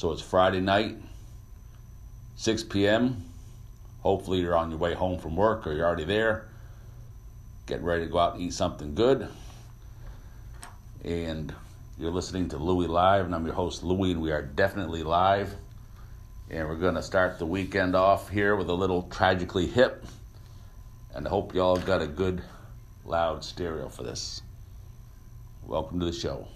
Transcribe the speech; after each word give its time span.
So 0.00 0.12
it's 0.12 0.22
Friday 0.22 0.60
night, 0.60 0.96
6 2.36 2.62
p.m. 2.62 3.22
Hopefully, 4.00 4.40
you're 4.40 4.56
on 4.56 4.70
your 4.70 4.78
way 4.78 4.94
home 4.94 5.18
from 5.18 5.36
work 5.36 5.66
or 5.66 5.74
you're 5.74 5.84
already 5.84 6.04
there, 6.04 6.48
getting 7.66 7.84
ready 7.84 8.06
to 8.06 8.10
go 8.10 8.18
out 8.18 8.32
and 8.32 8.40
eat 8.40 8.54
something 8.54 8.94
good. 8.94 9.28
And 11.04 11.54
you're 11.98 12.12
listening 12.12 12.48
to 12.48 12.56
Louie 12.56 12.86
Live, 12.86 13.26
and 13.26 13.34
I'm 13.34 13.44
your 13.44 13.54
host, 13.54 13.82
Louie, 13.82 14.12
and 14.12 14.22
we 14.22 14.32
are 14.32 14.40
definitely 14.40 15.02
live. 15.02 15.54
And 16.48 16.66
we're 16.66 16.76
going 16.76 16.94
to 16.94 17.02
start 17.02 17.38
the 17.38 17.44
weekend 17.44 17.94
off 17.94 18.30
here 18.30 18.56
with 18.56 18.70
a 18.70 18.74
little 18.74 19.02
tragically 19.02 19.66
hip. 19.66 20.06
And 21.14 21.26
I 21.26 21.28
hope 21.28 21.54
y'all 21.54 21.76
got 21.76 22.00
a 22.00 22.06
good, 22.06 22.42
loud 23.04 23.44
stereo 23.44 23.90
for 23.90 24.02
this. 24.02 24.40
Welcome 25.66 26.00
to 26.00 26.06
the 26.06 26.12
show. 26.14 26.48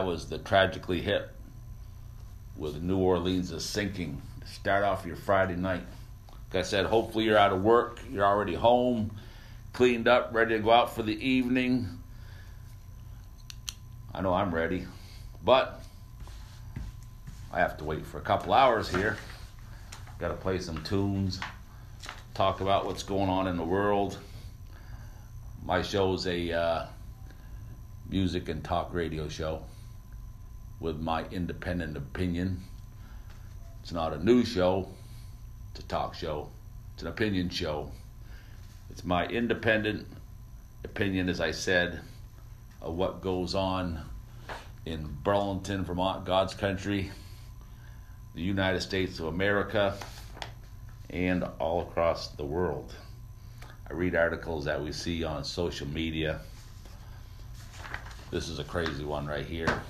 that 0.00 0.06
was 0.06 0.24
the 0.24 0.38
Tragically 0.38 1.02
Hip 1.02 1.30
with 2.56 2.80
New 2.82 2.96
Orleans 2.96 3.52
is 3.52 3.66
sinking. 3.66 4.22
Start 4.46 4.82
off 4.82 5.04
your 5.04 5.14
Friday 5.14 5.56
night. 5.56 5.84
Like 6.30 6.60
I 6.60 6.62
said, 6.62 6.86
hopefully 6.86 7.24
you're 7.24 7.36
out 7.36 7.52
of 7.52 7.62
work, 7.62 8.00
you're 8.10 8.24
already 8.24 8.54
home, 8.54 9.10
cleaned 9.74 10.08
up, 10.08 10.30
ready 10.32 10.56
to 10.56 10.62
go 10.62 10.70
out 10.70 10.94
for 10.94 11.02
the 11.02 11.12
evening. 11.22 11.86
I 14.14 14.22
know 14.22 14.32
I'm 14.32 14.54
ready, 14.54 14.86
but 15.44 15.82
I 17.52 17.58
have 17.58 17.76
to 17.76 17.84
wait 17.84 18.06
for 18.06 18.16
a 18.16 18.22
couple 18.22 18.54
hours 18.54 18.88
here. 18.88 19.18
Got 20.18 20.28
to 20.28 20.34
play 20.34 20.60
some 20.60 20.82
tunes, 20.82 21.40
talk 22.32 22.62
about 22.62 22.86
what's 22.86 23.02
going 23.02 23.28
on 23.28 23.46
in 23.48 23.58
the 23.58 23.64
world. 23.64 24.16
My 25.62 25.82
show 25.82 26.14
is 26.14 26.26
a 26.26 26.52
uh, 26.52 26.86
music 28.08 28.48
and 28.48 28.64
talk 28.64 28.94
radio 28.94 29.28
show 29.28 29.62
with 30.80 30.98
my 30.98 31.24
independent 31.30 31.96
opinion. 31.96 32.62
It's 33.82 33.92
not 33.92 34.12
a 34.12 34.24
news 34.24 34.48
show, 34.48 34.88
it's 35.70 35.80
a 35.80 35.86
talk 35.86 36.14
show, 36.14 36.48
it's 36.94 37.02
an 37.02 37.08
opinion 37.08 37.50
show. 37.50 37.90
It's 38.90 39.04
my 39.04 39.26
independent 39.26 40.06
opinion, 40.82 41.28
as 41.28 41.40
I 41.40 41.52
said, 41.52 42.00
of 42.82 42.94
what 42.94 43.20
goes 43.20 43.54
on 43.54 44.00
in 44.86 45.06
Burlington, 45.22 45.84
Vermont, 45.84 46.24
God's 46.24 46.54
country, 46.54 47.10
the 48.34 48.42
United 48.42 48.80
States 48.80 49.20
of 49.20 49.26
America, 49.26 49.96
and 51.10 51.44
all 51.58 51.82
across 51.82 52.28
the 52.28 52.44
world. 52.44 52.94
I 53.88 53.92
read 53.92 54.14
articles 54.14 54.64
that 54.64 54.82
we 54.82 54.92
see 54.92 55.24
on 55.24 55.44
social 55.44 55.86
media. 55.88 56.40
This 58.30 58.48
is 58.48 58.58
a 58.58 58.64
crazy 58.64 59.04
one 59.04 59.26
right 59.26 59.44
here. 59.44 59.82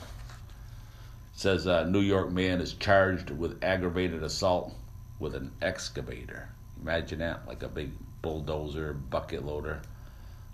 Says 1.41 1.65
a 1.65 1.87
New 1.87 2.03
York 2.03 2.31
man 2.31 2.61
is 2.61 2.75
charged 2.75 3.31
with 3.31 3.65
aggravated 3.65 4.23
assault 4.23 4.75
with 5.19 5.35
an 5.35 5.53
excavator. 5.63 6.51
Imagine 6.83 7.21
that, 7.21 7.49
like 7.49 7.63
a 7.63 7.69
big 7.69 7.93
bulldozer, 8.21 8.93
bucket 8.93 9.47
loader, 9.47 9.81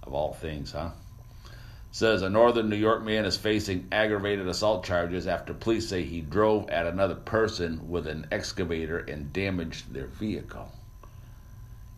of 0.05 0.15
all 0.15 0.33
things, 0.33 0.71
huh? 0.71 0.91
Says 1.91 2.23
a 2.23 2.31
northern 2.31 2.71
New 2.71 2.77
York 2.77 3.03
man 3.03 3.25
is 3.25 3.37
facing 3.37 3.89
aggravated 3.91 4.47
assault 4.47 4.85
charges 4.85 5.27
after 5.27 5.53
police 5.53 5.89
say 5.89 6.05
he 6.05 6.21
drove 6.21 6.71
at 6.71 6.87
another 6.87 7.17
person 7.17 7.91
with 7.91 8.07
an 8.07 8.29
excavator 8.31 8.99
and 8.99 9.33
damaged 9.33 9.93
their 9.93 10.07
vehicle. 10.07 10.71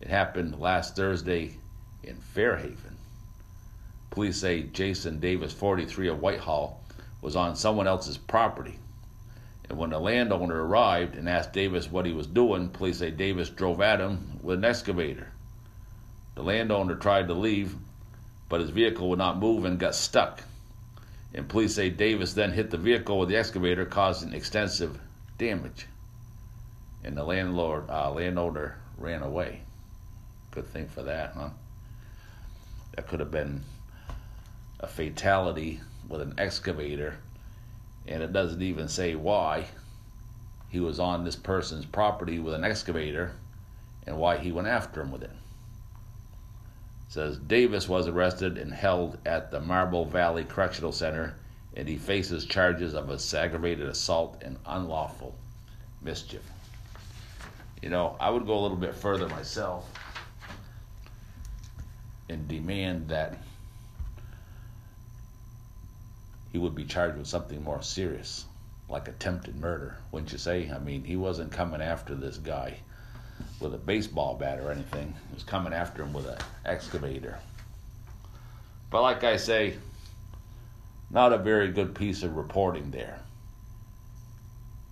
It 0.01 0.07
happened 0.07 0.59
last 0.59 0.95
Thursday 0.95 1.57
in 2.01 2.15
Fairhaven. 2.15 2.97
Police 4.09 4.37
say 4.37 4.63
Jason 4.63 5.19
Davis, 5.19 5.53
43 5.53 6.07
of 6.07 6.21
Whitehall, 6.21 6.78
was 7.21 7.35
on 7.35 7.55
someone 7.55 7.87
else's 7.87 8.17
property. 8.17 8.79
And 9.69 9.77
when 9.77 9.91
the 9.91 9.99
landowner 9.99 10.65
arrived 10.65 11.15
and 11.15 11.29
asked 11.29 11.53
Davis 11.53 11.91
what 11.91 12.05
he 12.05 12.13
was 12.13 12.25
doing, 12.25 12.69
police 12.69 12.99
say 12.99 13.11
Davis 13.11 13.49
drove 13.49 13.81
at 13.81 13.99
him 13.99 14.39
with 14.41 14.57
an 14.57 14.65
excavator. 14.65 15.27
The 16.35 16.43
landowner 16.43 16.95
tried 16.95 17.27
to 17.27 17.33
leave, 17.33 17.75
but 18.47 18.61
his 18.61 18.71
vehicle 18.71 19.09
would 19.09 19.19
not 19.19 19.37
move 19.37 19.65
and 19.65 19.79
got 19.79 19.93
stuck. 19.93 20.41
And 21.33 21.47
police 21.47 21.75
say 21.75 21.91
Davis 21.91 22.33
then 22.33 22.53
hit 22.53 22.71
the 22.71 22.77
vehicle 22.77 23.19
with 23.19 23.29
the 23.29 23.37
excavator, 23.37 23.85
causing 23.85 24.33
extensive 24.33 24.99
damage. 25.37 25.85
And 27.03 27.15
the 27.15 27.23
landlord, 27.23 27.89
uh, 27.89 28.11
landowner 28.11 28.79
ran 28.97 29.21
away. 29.21 29.61
Good 30.51 30.67
thing 30.67 30.87
for 30.87 31.03
that, 31.03 31.33
huh? 31.33 31.49
That 32.95 33.07
could 33.07 33.19
have 33.19 33.31
been 33.31 33.61
a 34.79 34.87
fatality 34.87 35.81
with 36.09 36.21
an 36.21 36.33
excavator, 36.37 37.17
and 38.07 38.21
it 38.21 38.33
doesn't 38.33 38.61
even 38.61 38.87
say 38.87 39.15
why 39.15 39.67
he 40.69 40.79
was 40.79 40.99
on 40.99 41.23
this 41.23 41.35
person's 41.35 41.85
property 41.85 42.39
with 42.39 42.53
an 42.53 42.63
excavator 42.63 43.33
and 44.05 44.17
why 44.17 44.37
he 44.37 44.51
went 44.51 44.67
after 44.67 45.01
him 45.01 45.11
with 45.11 45.23
it. 45.23 45.31
Says 47.07 47.37
Davis 47.37 47.89
was 47.89 48.07
arrested 48.07 48.57
and 48.57 48.73
held 48.73 49.17
at 49.25 49.49
the 49.49 49.59
Marble 49.59 50.05
Valley 50.05 50.43
Correctional 50.43 50.91
Center, 50.91 51.35
and 51.75 51.87
he 51.87 51.97
faces 51.97 52.45
charges 52.45 52.93
of 52.93 53.09
aggravated 53.33 53.87
assault 53.87 54.41
and 54.43 54.57
unlawful 54.65 55.35
mischief. 56.01 56.43
You 57.81 57.89
know, 57.89 58.15
I 58.19 58.29
would 58.29 58.45
go 58.45 58.57
a 58.57 58.61
little 58.61 58.77
bit 58.77 58.93
further 58.93 59.27
myself 59.27 59.91
and 62.29 62.47
demand 62.47 63.07
that 63.09 63.41
he 66.51 66.57
would 66.57 66.75
be 66.75 66.85
charged 66.85 67.17
with 67.17 67.27
something 67.27 67.63
more 67.63 67.81
serious, 67.81 68.45
like 68.89 69.07
attempted 69.07 69.55
murder, 69.55 69.97
wouldn't 70.11 70.31
you 70.31 70.37
say? 70.37 70.71
I 70.73 70.79
mean, 70.79 71.03
he 71.03 71.15
wasn't 71.15 71.51
coming 71.51 71.81
after 71.81 72.15
this 72.15 72.37
guy 72.37 72.79
with 73.59 73.73
a 73.73 73.77
baseball 73.77 74.35
bat 74.35 74.59
or 74.59 74.71
anything. 74.71 75.13
He 75.29 75.35
was 75.35 75.43
coming 75.43 75.73
after 75.73 76.03
him 76.03 76.13
with 76.13 76.27
an 76.27 76.37
excavator. 76.65 77.37
But 78.89 79.03
like 79.03 79.23
I 79.23 79.37
say, 79.37 79.75
not 81.11 81.33
a 81.33 81.37
very 81.37 81.71
good 81.71 81.95
piece 81.95 82.23
of 82.23 82.35
reporting 82.35 82.91
there. 82.91 83.19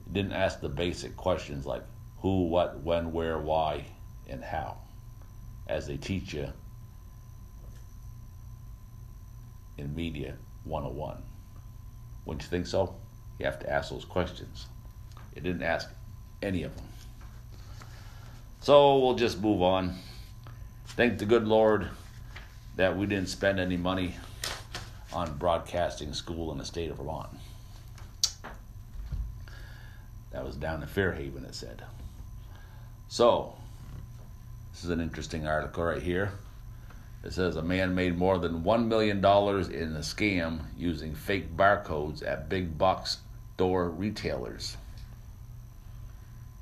It 0.06 0.14
didn't 0.14 0.34
ask 0.34 0.60
the 0.60 0.70
basic 0.70 1.18
questions 1.18 1.66
like 1.66 1.84
who, 2.20 2.48
what, 2.48 2.82
when, 2.82 3.12
where, 3.12 3.40
why, 3.40 3.86
and 4.28 4.44
how, 4.44 4.78
as 5.68 5.88
they 5.88 5.98
teach 5.98 6.34
you 6.34 6.48
in 9.78 9.96
Media 9.96 10.36
101. 10.64 11.18
Wouldn't 12.28 12.44
you 12.44 12.50
think 12.50 12.68
so? 12.68 12.94
You 13.40 13.46
have 13.46 13.60
to 13.60 13.72
ask 13.72 13.90
those 13.90 14.04
questions. 14.04 14.68
It 15.34 15.44
didn't 15.44 15.64
ask 15.64 15.90
any 16.42 16.64
of 16.64 16.76
them. 16.76 16.86
So 18.62 19.00
we'll 19.00 19.16
just 19.16 19.42
move 19.42 19.62
on. 19.62 19.96
Thank 20.88 21.20
the 21.20 21.26
good 21.26 21.48
Lord 21.48 21.88
that 22.76 22.98
we 22.98 23.06
didn't 23.06 23.30
spend 23.30 23.62
any 23.62 23.78
money 23.78 24.16
on 25.14 25.38
broadcasting 25.38 26.14
school 26.14 26.52
in 26.52 26.58
the 26.58 26.66
state 26.66 26.92
of 26.92 26.98
Vermont. 26.98 27.30
That 30.32 30.46
was 30.46 30.58
down 30.58 30.82
in 30.82 30.88
Fairhaven, 30.90 31.46
it 31.46 31.56
said. 31.56 31.82
So, 33.08 33.56
this 34.74 34.84
is 34.84 34.90
an 34.90 35.00
interesting 35.00 35.48
article 35.48 35.86
right 35.86 36.02
here. 36.04 36.34
It 37.24 37.34
says 37.34 37.56
a 37.56 37.62
man 37.62 37.96
made 37.96 38.18
more 38.18 38.38
than 38.38 38.64
$1 38.64 38.88
million 38.88 39.18
in 39.18 39.24
a 39.24 40.00
scam 40.00 40.60
using 40.78 41.16
fake 41.16 41.58
barcodes 41.58 42.26
at 42.26 42.48
big 42.48 42.78
box 42.78 43.18
store 43.56 43.90
retailers. 43.90 44.78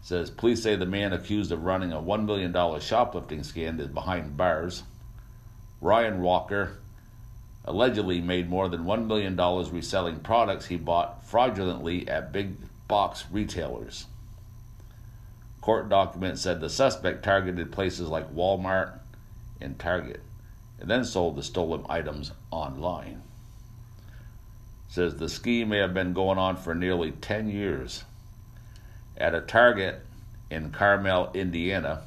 It 0.02 0.08
says 0.08 0.30
police 0.30 0.64
say 0.64 0.76
the 0.76 0.86
man 0.86 1.14
accused 1.14 1.52
of 1.52 1.64
running 1.64 1.92
a 1.92 2.02
$1 2.02 2.26
million 2.26 2.54
shoplifting 2.80 3.42
scam 3.42 3.80
is 3.80 3.88
behind 3.88 4.38
bars. 4.38 4.84
Ryan 5.82 6.22
Walker 6.22 6.78
allegedly 7.66 8.22
made 8.22 8.50
more 8.50 8.70
than 8.70 8.86
$1 8.86 9.08
million 9.08 9.36
reselling 9.72 10.20
products 10.20 10.68
he 10.68 10.78
bought 10.78 11.24
fraudulently 11.26 12.08
at 12.08 12.32
big 12.32 12.56
box 12.88 13.26
retailers. 13.30 14.06
Court 15.62 15.90
documents 15.90 16.42
said 16.42 16.62
the 16.62 16.70
suspect 16.70 17.24
targeted 17.24 17.72
places 17.72 18.08
like 18.08 18.34
Walmart 18.34 19.00
and 19.60 19.78
Target 19.78 20.22
and 20.80 20.90
then 20.90 21.06
sold 21.06 21.36
the 21.36 21.44
stolen 21.44 21.86
items 21.90 22.32
online. 22.52 23.22
says 24.88 25.16
the 25.16 25.30
scheme 25.30 25.70
may 25.70 25.78
have 25.78 25.94
been 25.94 26.14
going 26.14 26.38
on 26.38 26.56
for 26.56 26.76
nearly 26.76 27.12
10 27.12 27.50
years. 27.50 28.04
At 29.18 29.36
a 29.36 29.42
Target 29.42 30.02
in 30.50 30.72
Carmel, 30.72 31.32
Indiana, 31.34 32.04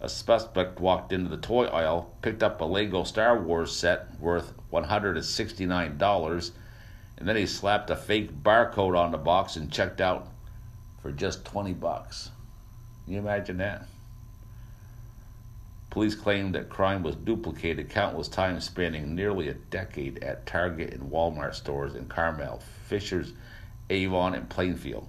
a 0.00 0.08
suspect 0.08 0.80
walked 0.80 1.12
into 1.12 1.28
the 1.28 1.36
toy 1.36 1.66
aisle, 1.66 2.14
picked 2.22 2.42
up 2.42 2.60
a 2.60 2.64
Lego 2.64 3.04
Star 3.04 3.38
Wars 3.38 3.74
set 3.74 4.18
worth 4.18 4.54
$169, 4.72 6.50
and 7.18 7.28
then 7.28 7.36
he 7.36 7.46
slapped 7.46 7.90
a 7.90 7.96
fake 7.96 8.42
barcode 8.42 8.98
on 8.98 9.12
the 9.12 9.18
box 9.18 9.56
and 9.56 9.70
checked 9.70 10.00
out 10.00 10.28
for 11.02 11.12
just 11.12 11.44
20 11.44 11.74
bucks. 11.74 12.30
Can 13.04 13.14
you 13.14 13.18
imagine 13.20 13.58
that? 13.58 13.86
Police 15.90 16.14
claim 16.14 16.52
that 16.52 16.70
crime 16.70 17.02
was 17.02 17.16
duplicated 17.16 17.90
countless 17.90 18.28
times, 18.28 18.64
spanning 18.64 19.16
nearly 19.16 19.48
a 19.48 19.54
decade 19.54 20.22
at 20.22 20.46
Target 20.46 20.94
and 20.94 21.10
Walmart 21.10 21.54
stores 21.54 21.96
in 21.96 22.06
Carmel, 22.06 22.62
Fishers, 22.86 23.32
Avon, 23.90 24.34
and 24.34 24.48
Plainfield, 24.48 25.08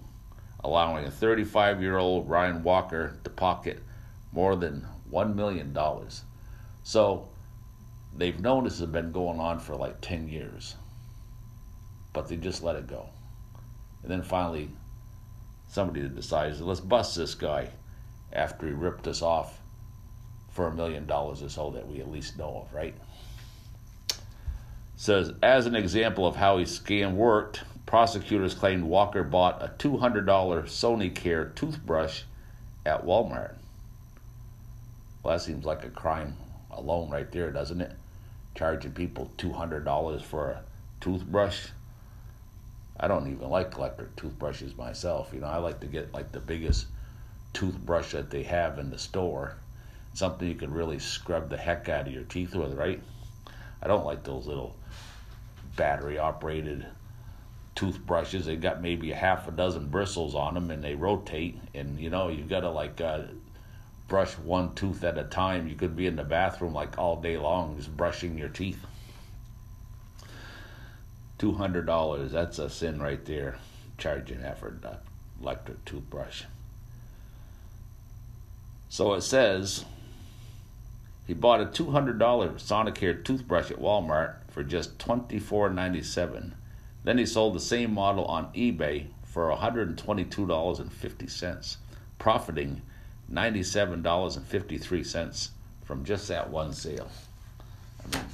allowing 0.64 1.06
a 1.06 1.12
35 1.12 1.84
year 1.84 2.00
old 2.00 2.28
Ryan 2.28 2.64
Walker 2.64 3.20
to 3.24 3.30
pocket 3.30 3.84
more 4.32 4.56
than 4.56 4.88
$1 5.12 5.36
million. 5.36 5.78
So 6.82 7.30
they've 8.18 8.40
known 8.40 8.64
this 8.64 8.80
has 8.80 8.90
been 8.90 9.12
going 9.12 9.40
on 9.40 9.60
for 9.60 9.76
like 9.76 10.02
10 10.02 10.30
years, 10.30 10.78
but 12.12 12.28
they 12.28 12.38
just 12.38 12.64
let 12.64 12.76
it 12.76 12.88
go. 12.88 13.08
And 14.02 14.10
then 14.10 14.24
finally, 14.24 14.72
somebody 15.70 16.10
decides, 16.10 16.60
let's 16.60 16.80
bust 16.80 17.16
this 17.16 17.36
guy 17.36 17.70
after 18.34 18.66
he 18.66 18.74
ripped 18.74 19.08
us 19.08 19.22
off 19.22 19.61
for 20.52 20.68
a 20.68 20.74
million 20.74 21.06
dollars 21.06 21.42
or 21.42 21.50
so 21.50 21.72
that 21.72 21.88
we 21.88 22.00
at 22.02 22.12
least 22.12 22.38
know 22.38 22.66
of, 22.66 22.74
right? 22.74 22.94
Says, 24.96 25.34
as 25.42 25.66
an 25.66 25.76
example 25.76 26.28
of 26.28 26.36
how 26.36 26.58
his 26.58 26.78
scam 26.78 27.16
worked, 27.16 27.64
prosecutors 27.86 28.54
claimed 28.54 28.84
Walker 28.84 29.24
bought 29.24 29.62
a 29.62 29.70
$200 29.80 30.26
Sonicare 30.26 31.56
toothbrush 31.56 32.24
at 32.86 33.06
Walmart. 33.06 33.56
Well, 35.24 35.38
that 35.38 35.44
seems 35.44 35.66
like 35.66 35.84
a 35.84 35.90
crime 35.90 36.36
alone 36.72 37.10
right 37.10 37.32
there, 37.32 37.52
doesn't 37.52 37.82
it? 37.82 37.94
Charging 38.56 38.92
people 38.92 39.32
two 39.38 39.54
hundred 39.54 39.86
dollars 39.86 40.22
for 40.22 40.50
a 40.50 40.64
toothbrush. 41.00 41.68
I 43.00 43.08
don't 43.08 43.32
even 43.32 43.50
like 43.50 43.76
electric 43.76 44.16
toothbrushes 44.16 44.76
myself. 44.76 45.32
You 45.34 45.40
know, 45.40 45.48
I 45.48 45.58
like 45.58 45.80
to 45.82 45.88
get 45.88 46.14
like 46.14 46.32
the 46.32 46.40
biggest 46.40 46.88
toothbrush 47.54 48.12
that 48.12 48.30
they 48.30 48.44
have 48.44 48.78
in 48.80 48.90
the 48.90 48.98
store. 48.98 49.58
Something 50.14 50.48
you 50.48 50.56
can 50.56 50.74
really 50.74 51.00
scrub 51.00 51.50
the 51.50 51.58
heck 51.58 51.88
out 51.90 52.08
of 52.08 52.14
your 52.14 52.24
teeth 52.24 52.56
with, 52.56 52.74
right? 52.74 53.02
I 53.82 53.88
don't 53.88 54.06
like 54.06 54.24
those 54.24 54.46
little 54.46 54.76
battery 55.76 56.18
operated 56.18 56.86
toothbrushes. 57.76 58.46
They 58.46 58.58
got 58.58 58.82
maybe 58.82 59.12
a 59.12 59.16
half 59.16 59.48
a 59.48 59.52
dozen 59.52 59.88
bristles 59.88 60.36
on 60.36 60.54
them 60.54 60.70
and 60.70 60.84
they 60.84 60.96
rotate. 60.96 61.58
And 61.74 62.00
you 62.00 62.10
know, 62.10 62.28
you've 62.28 62.50
got 62.50 62.62
to 62.62 62.70
like 62.70 63.00
uh, 63.00 63.24
brush 64.08 64.34
one 64.38 64.76
tooth 64.76 65.04
at 65.04 65.18
a 65.18 65.24
time. 65.24 65.68
You 65.68 65.76
could 65.76 65.96
be 65.96 66.08
in 66.08 66.16
the 66.16 66.24
bathroom 66.24 66.74
like 66.74 66.98
all 66.98 67.20
day 67.20 67.38
long 67.38 67.78
just 67.78 67.96
brushing 67.96 68.38
your 68.38 68.50
teeth. 68.50 68.86
$200, 71.40 72.30
that's 72.30 72.60
a 72.60 72.70
sin 72.70 73.02
right 73.02 73.26
there, 73.26 73.58
charging 73.98 74.44
an 74.44 74.54
electric 75.42 75.84
toothbrush. 75.86 76.44
So 78.90 79.14
it 79.14 79.22
says 79.22 79.86
he 81.26 81.34
bought 81.34 81.62
a 81.62 81.66
$200 81.66 82.18
Sonicare 82.18 83.24
toothbrush 83.24 83.72
at 83.72 83.80
Walmart 83.80 84.36
for 84.50 84.64
just 84.64 84.98
$24.97. 84.98 86.52
Then 87.04 87.18
he 87.18 87.26
sold 87.26 87.56
the 87.56 87.60
same 87.60 87.94
model 87.94 88.24
on 88.26 88.54
eBay 88.54 89.08
for 89.24 89.50
$122.50, 89.50 91.78
profiting 92.20 92.82
$97.53 93.32 95.50
from 95.84 96.04
just 96.04 96.28
that 96.28 96.50
one 96.50 96.74
sale. 96.74 97.10
I 98.00 98.08
mean, 98.18 98.26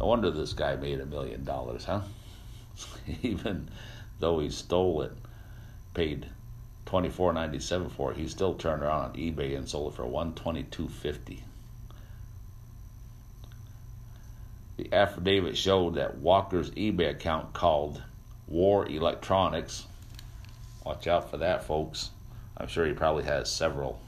no 0.00 0.06
wonder 0.06 0.30
this 0.30 0.54
guy 0.54 0.76
made 0.76 1.00
a 1.00 1.06
million 1.06 1.44
dollars, 1.44 1.84
huh? 1.84 2.00
Even 3.22 3.68
though 4.18 4.40
he 4.40 4.50
stole 4.50 5.02
it, 5.02 5.12
paid 5.92 6.26
twenty 6.94 7.10
four 7.10 7.32
ninety 7.32 7.58
seven 7.58 7.88
for 7.90 8.12
it, 8.12 8.16
he 8.16 8.28
still 8.28 8.54
turned 8.54 8.80
around 8.80 9.06
on 9.06 9.12
eBay 9.14 9.56
and 9.56 9.68
sold 9.68 9.92
it 9.92 9.96
for 9.96 10.06
one 10.06 10.32
twenty 10.32 10.62
two 10.62 10.86
fifty. 10.86 11.42
The 14.76 14.92
affidavit 14.94 15.56
showed 15.56 15.96
that 15.96 16.18
Walker's 16.18 16.70
eBay 16.70 17.10
account 17.10 17.52
called 17.52 18.00
War 18.46 18.86
Electronics. 18.86 19.86
Watch 20.86 21.08
out 21.08 21.32
for 21.32 21.38
that, 21.38 21.64
folks. 21.64 22.10
I'm 22.56 22.68
sure 22.68 22.86
he 22.86 22.92
probably 22.92 23.24
has 23.24 23.50
several 23.50 24.00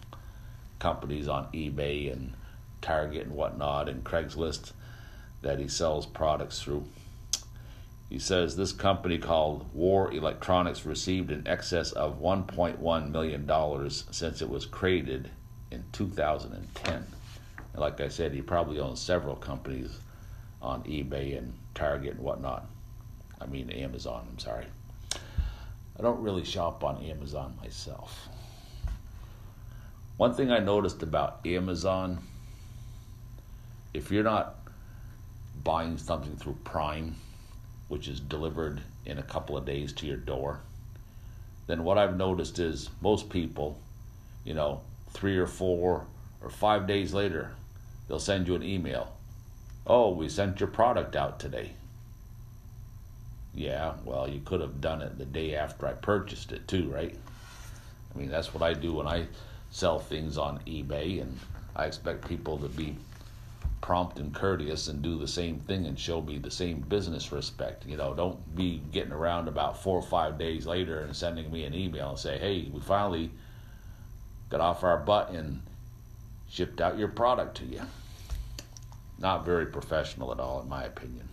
companies 0.78 1.26
on 1.26 1.46
eBay 1.46 2.12
and 2.12 2.34
Target 2.82 3.26
and 3.26 3.34
whatnot 3.34 3.88
and 3.88 4.04
Craigslist 4.04 4.70
that 5.42 5.58
he 5.58 5.66
sells 5.66 6.06
products 6.06 6.62
through. 6.62 6.84
He 8.08 8.18
says 8.20 8.56
this 8.56 8.72
company 8.72 9.18
called 9.18 9.72
War 9.74 10.12
Electronics 10.12 10.86
received 10.86 11.30
in 11.30 11.46
excess 11.46 11.90
of 11.92 12.20
$1.1 12.20 13.10
million 13.10 13.90
since 13.90 14.40
it 14.40 14.48
was 14.48 14.64
created 14.64 15.30
in 15.70 15.84
2010. 15.92 16.94
And 16.94 17.06
like 17.74 18.00
I 18.00 18.08
said, 18.08 18.32
he 18.32 18.42
probably 18.42 18.78
owns 18.78 19.00
several 19.00 19.34
companies 19.34 19.98
on 20.62 20.84
eBay 20.84 21.36
and 21.36 21.52
Target 21.74 22.14
and 22.14 22.20
whatnot. 22.20 22.66
I 23.40 23.46
mean, 23.46 23.70
Amazon, 23.70 24.26
I'm 24.30 24.38
sorry. 24.38 24.66
I 25.98 26.02
don't 26.02 26.22
really 26.22 26.44
shop 26.44 26.84
on 26.84 27.02
Amazon 27.04 27.58
myself. 27.62 28.28
One 30.16 30.32
thing 30.32 30.50
I 30.50 30.60
noticed 30.60 31.02
about 31.02 31.40
Amazon, 31.44 32.18
if 33.92 34.10
you're 34.10 34.24
not 34.24 34.56
buying 35.62 35.98
something 35.98 36.36
through 36.36 36.56
Prime, 36.64 37.16
which 37.88 38.08
is 38.08 38.20
delivered 38.20 38.80
in 39.04 39.18
a 39.18 39.22
couple 39.22 39.56
of 39.56 39.64
days 39.64 39.92
to 39.92 40.06
your 40.06 40.16
door, 40.16 40.60
then 41.66 41.84
what 41.84 41.98
I've 41.98 42.16
noticed 42.16 42.58
is 42.58 42.90
most 43.00 43.28
people, 43.30 43.78
you 44.44 44.54
know, 44.54 44.80
three 45.10 45.36
or 45.36 45.46
four 45.46 46.06
or 46.42 46.50
five 46.50 46.86
days 46.86 47.12
later, 47.12 47.52
they'll 48.06 48.18
send 48.18 48.46
you 48.46 48.54
an 48.54 48.62
email. 48.62 49.12
Oh, 49.86 50.10
we 50.10 50.28
sent 50.28 50.60
your 50.60 50.68
product 50.68 51.16
out 51.16 51.38
today. 51.38 51.72
Yeah, 53.54 53.94
well, 54.04 54.28
you 54.28 54.40
could 54.44 54.60
have 54.60 54.80
done 54.80 55.00
it 55.00 55.18
the 55.18 55.24
day 55.24 55.54
after 55.54 55.86
I 55.86 55.92
purchased 55.92 56.52
it, 56.52 56.68
too, 56.68 56.90
right? 56.90 57.16
I 58.14 58.18
mean, 58.18 58.28
that's 58.28 58.52
what 58.52 58.62
I 58.62 58.74
do 58.74 58.94
when 58.94 59.06
I 59.06 59.26
sell 59.70 59.98
things 59.98 60.36
on 60.36 60.60
eBay, 60.66 61.22
and 61.22 61.38
I 61.74 61.86
expect 61.86 62.28
people 62.28 62.58
to 62.58 62.68
be 62.68 62.96
prompt 63.80 64.18
and 64.18 64.34
courteous 64.34 64.88
and 64.88 65.02
do 65.02 65.18
the 65.18 65.28
same 65.28 65.58
thing 65.60 65.86
and 65.86 65.98
show 65.98 66.20
me 66.20 66.38
the 66.38 66.50
same 66.50 66.80
business 66.80 67.30
respect. 67.32 67.86
You 67.86 67.96
know, 67.96 68.14
don't 68.14 68.56
be 68.56 68.82
getting 68.92 69.12
around 69.12 69.48
about 69.48 69.82
four 69.82 69.98
or 69.98 70.02
five 70.02 70.38
days 70.38 70.66
later 70.66 71.00
and 71.00 71.14
sending 71.14 71.50
me 71.52 71.64
an 71.64 71.74
email 71.74 72.10
and 72.10 72.18
say, 72.18 72.38
hey, 72.38 72.68
we 72.72 72.80
finally 72.80 73.30
got 74.50 74.60
off 74.60 74.82
our 74.82 74.98
butt 74.98 75.30
and 75.30 75.62
shipped 76.48 76.80
out 76.80 76.98
your 76.98 77.08
product 77.08 77.56
to 77.58 77.64
you. 77.64 77.82
Not 79.18 79.44
very 79.44 79.66
professional 79.66 80.32
at 80.32 80.40
all, 80.40 80.60
in 80.60 80.68
my 80.68 80.84
opinion. 80.84 81.28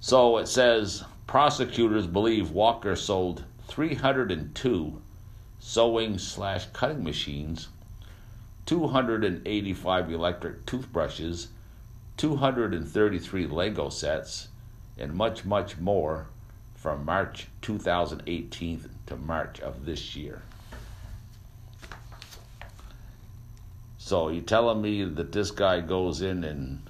So 0.00 0.38
it 0.38 0.46
says 0.46 1.04
prosecutors 1.26 2.06
believe 2.06 2.50
Walker 2.50 2.96
sold 2.96 3.44
302 3.68 5.02
sewing 5.58 6.18
slash 6.18 6.66
cutting 6.72 7.04
machines 7.04 7.68
285 8.70 10.12
electric 10.12 10.64
toothbrushes, 10.64 11.48
233 12.18 13.48
Lego 13.48 13.88
sets, 13.88 14.46
and 14.96 15.12
much, 15.12 15.44
much 15.44 15.76
more 15.78 16.28
from 16.76 17.04
March 17.04 17.48
2018 17.62 18.88
to 19.06 19.16
March 19.16 19.58
of 19.58 19.84
this 19.84 20.14
year. 20.14 20.42
So 23.98 24.28
you're 24.28 24.44
telling 24.44 24.80
me 24.80 25.02
that 25.02 25.32
this 25.32 25.50
guy 25.50 25.80
goes 25.80 26.22
in 26.22 26.44
and 26.44 26.88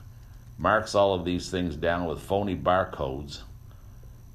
marks 0.58 0.94
all 0.94 1.14
of 1.14 1.24
these 1.24 1.50
things 1.50 1.76
down 1.76 2.04
with 2.04 2.20
phony 2.20 2.56
barcodes 2.56 3.40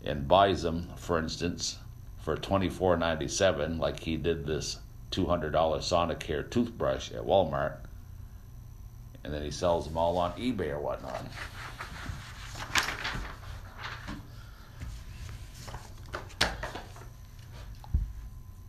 and 0.04 0.28
buys 0.28 0.64
them, 0.64 0.90
for 0.96 1.20
instance, 1.20 1.78
for 2.24 2.36
$24.97, 2.36 3.78
like 3.78 4.00
he 4.00 4.18
did 4.18 4.48
this 4.48 4.80
$200 5.16 5.52
Sonicare 5.52 6.50
toothbrush 6.50 7.12
at 7.12 7.22
Walmart, 7.22 7.78
and 9.24 9.34
then 9.34 9.42
he 9.44 9.52
sells 9.52 9.88
them 9.88 9.98
all 9.98 10.18
on 10.18 10.34
eBay 10.34 10.72
or 10.72 10.80
whatnot. 10.80 11.26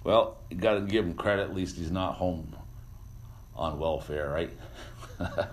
Well, 0.05 0.37
you 0.51 0.57
got 0.57 0.75
to 0.75 0.83
give 0.83 1.05
him 1.05 1.15
credit. 1.15 1.43
At 1.43 1.55
least 1.55 1.77
he's 1.77 1.91
not 1.91 2.15
home 2.15 2.55
on 3.57 3.81
welfare, 3.81 4.31
right? 4.31 4.51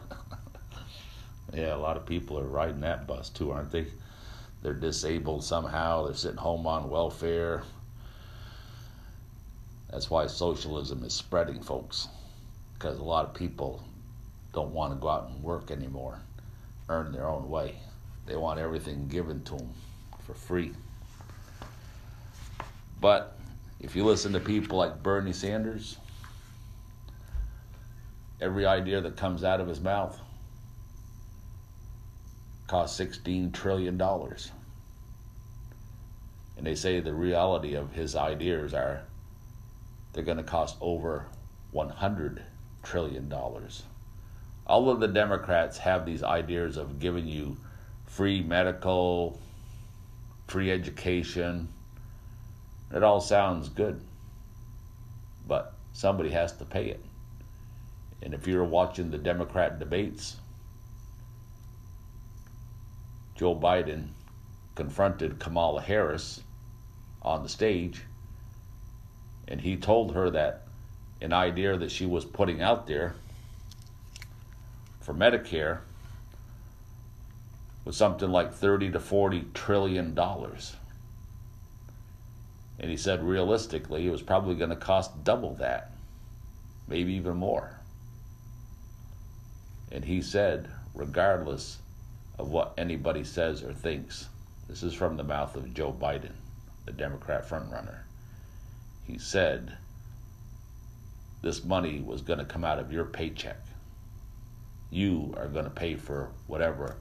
yeah, 1.53 1.73
a 1.73 1.77
lot 1.77 1.97
of 1.97 2.05
people 2.05 2.37
are 2.37 2.43
riding 2.43 2.81
that 2.81 3.07
bus 3.07 3.29
too, 3.29 3.49
aren't 3.51 3.71
they? 3.71 3.87
They're 4.61 4.75
disabled 4.75 5.43
somehow. 5.43 6.05
They're 6.05 6.13
sitting 6.13 6.37
home 6.37 6.67
on 6.67 6.91
welfare. 6.91 7.63
That's 9.93 10.09
why 10.09 10.25
socialism 10.25 11.03
is 11.03 11.13
spreading, 11.13 11.61
folks, 11.61 12.07
because 12.73 12.97
a 12.97 13.03
lot 13.03 13.25
of 13.25 13.35
people 13.35 13.83
don't 14.51 14.73
want 14.73 14.91
to 14.91 14.99
go 14.99 15.07
out 15.07 15.29
and 15.29 15.43
work 15.43 15.69
anymore, 15.69 16.19
earn 16.89 17.11
their 17.11 17.27
own 17.27 17.47
way. 17.47 17.75
They 18.25 18.35
want 18.35 18.59
everything 18.59 19.07
given 19.07 19.43
to 19.43 19.55
them 19.55 19.69
for 20.25 20.33
free. 20.33 20.73
But 22.99 23.37
if 23.79 23.95
you 23.95 24.03
listen 24.03 24.33
to 24.33 24.39
people 24.39 24.79
like 24.79 25.03
Bernie 25.03 25.31
Sanders, 25.31 25.99
every 28.41 28.65
idea 28.65 28.99
that 28.99 29.15
comes 29.15 29.43
out 29.43 29.61
of 29.61 29.67
his 29.67 29.79
mouth 29.79 30.19
costs 32.65 32.99
$16 32.99 33.53
trillion. 33.53 34.01
And 34.01 34.25
they 36.65 36.73
say 36.73 36.99
the 36.99 37.13
reality 37.13 37.75
of 37.75 37.91
his 37.91 38.15
ideas 38.15 38.73
are 38.73 39.03
they're 40.13 40.23
going 40.23 40.37
to 40.37 40.43
cost 40.43 40.77
over 40.79 41.25
$100 41.73 42.41
trillion. 42.83 43.33
All 44.65 44.89
of 44.89 44.99
the 44.99 45.07
Democrats 45.07 45.79
have 45.79 46.05
these 46.05 46.23
ideas 46.23 46.77
of 46.77 46.99
giving 46.99 47.27
you 47.27 47.57
free 48.05 48.41
medical, 48.41 49.41
free 50.47 50.71
education. 50.71 51.67
It 52.93 53.03
all 53.03 53.19
sounds 53.19 53.69
good, 53.69 53.99
but 55.47 55.73
somebody 55.93 56.29
has 56.29 56.53
to 56.53 56.65
pay 56.65 56.85
it. 56.89 57.03
And 58.21 58.33
if 58.33 58.47
you're 58.47 58.63
watching 58.63 59.09
the 59.09 59.17
Democrat 59.17 59.79
debates, 59.79 60.37
Joe 63.35 63.55
Biden 63.55 64.09
confronted 64.75 65.39
Kamala 65.39 65.81
Harris 65.81 66.41
on 67.21 67.43
the 67.43 67.49
stage 67.49 68.03
and 69.47 69.61
he 69.61 69.75
told 69.75 70.13
her 70.13 70.29
that 70.29 70.61
an 71.21 71.33
idea 71.33 71.77
that 71.77 71.91
she 71.91 72.05
was 72.05 72.25
putting 72.25 72.61
out 72.61 72.87
there 72.87 73.15
for 74.99 75.13
Medicare 75.13 75.79
was 77.85 77.97
something 77.97 78.31
like 78.31 78.53
30 78.53 78.91
to 78.91 78.99
40 78.99 79.45
trillion 79.53 80.13
dollars. 80.13 80.75
And 82.79 82.89
he 82.89 82.97
said 82.97 83.23
realistically, 83.23 84.07
it 84.07 84.11
was 84.11 84.21
probably 84.21 84.55
going 84.55 84.69
to 84.69 84.75
cost 84.75 85.23
double 85.23 85.55
that, 85.55 85.91
maybe 86.87 87.13
even 87.13 87.37
more. 87.37 87.79
And 89.91 90.05
he 90.05 90.21
said, 90.21 90.69
regardless 90.93 91.77
of 92.39 92.49
what 92.49 92.73
anybody 92.77 93.23
says 93.23 93.63
or 93.63 93.73
thinks, 93.73 94.27
this 94.67 94.81
is 94.81 94.93
from 94.93 95.17
the 95.17 95.23
mouth 95.23 95.55
of 95.55 95.73
Joe 95.73 95.93
Biden, 95.93 96.31
the 96.85 96.91
Democrat 96.91 97.47
frontrunner. 97.47 97.99
He 99.05 99.17
said, 99.17 99.77
this 101.41 101.63
money 101.63 101.99
was 101.99 102.21
going 102.21 102.39
to 102.39 102.45
come 102.45 102.63
out 102.63 102.79
of 102.79 102.93
your 102.93 103.03
paycheck. 103.03 103.59
You 104.89 105.33
are 105.37 105.47
going 105.47 105.65
to 105.65 105.71
pay 105.71 105.95
for 105.95 106.29
whatever 106.47 106.95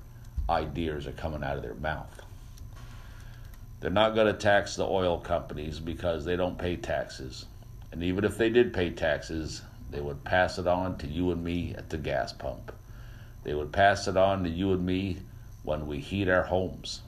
ideas 0.50 1.06
are 1.06 1.12
coming 1.12 1.44
out 1.44 1.56
of 1.56 1.62
their 1.62 1.74
mouth. 1.74 2.20
They're 3.80 3.90
not 3.90 4.14
going 4.14 4.26
to 4.26 4.38
tax 4.38 4.74
the 4.74 4.84
oil 4.84 5.18
companies 5.18 5.78
because 5.78 6.24
they 6.24 6.36
don't 6.36 6.58
pay 6.58 6.76
taxes. 6.76 7.46
And 7.92 8.02
even 8.02 8.24
if 8.24 8.36
they 8.36 8.50
did 8.50 8.72
pay 8.72 8.90
taxes, 8.90 9.62
they 9.90 10.00
would 10.00 10.24
pass 10.24 10.58
it 10.58 10.66
on 10.66 10.98
to 10.98 11.06
you 11.06 11.30
and 11.30 11.44
me 11.44 11.74
at 11.76 11.90
the 11.90 11.98
gas 11.98 12.32
pump. 12.32 12.72
They 13.44 13.54
would 13.54 13.72
pass 13.72 14.08
it 14.08 14.16
on 14.16 14.44
to 14.44 14.50
you 14.50 14.72
and 14.72 14.84
me 14.84 15.18
when 15.62 15.86
we 15.86 15.98
heat 15.98 16.28
our 16.28 16.44
homes. 16.44 17.02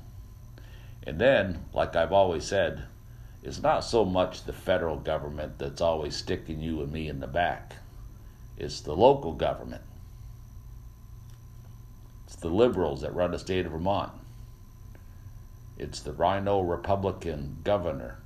And 1.05 1.21
then, 1.21 1.65
like 1.73 1.97
I've 1.97 2.13
always 2.13 2.45
said, 2.45 2.85
it's 3.45 3.63
not 3.63 3.85
so 3.85 4.07
much 4.07 4.45
the 4.45 4.55
federal 4.55 4.97
government 4.97 5.59
that's 5.59 5.83
always 5.83 6.17
sticking 6.17 6.63
you 6.63 6.81
and 6.81 6.91
me 6.91 7.09
in 7.09 7.21
the 7.21 7.27
back, 7.27 7.77
it's 8.57 8.81
the 8.81 8.97
local 8.97 9.33
government. 9.35 9.83
It's 12.25 12.37
the 12.37 12.49
liberals 12.49 13.03
that 13.03 13.15
run 13.15 13.33
the 13.33 13.39
state 13.39 13.67
of 13.67 13.73
Vermont. 13.73 14.13
It's 15.77 16.01
the 16.01 16.13
RINO 16.13 16.63
Republican 16.63 17.59
governor 17.65 18.19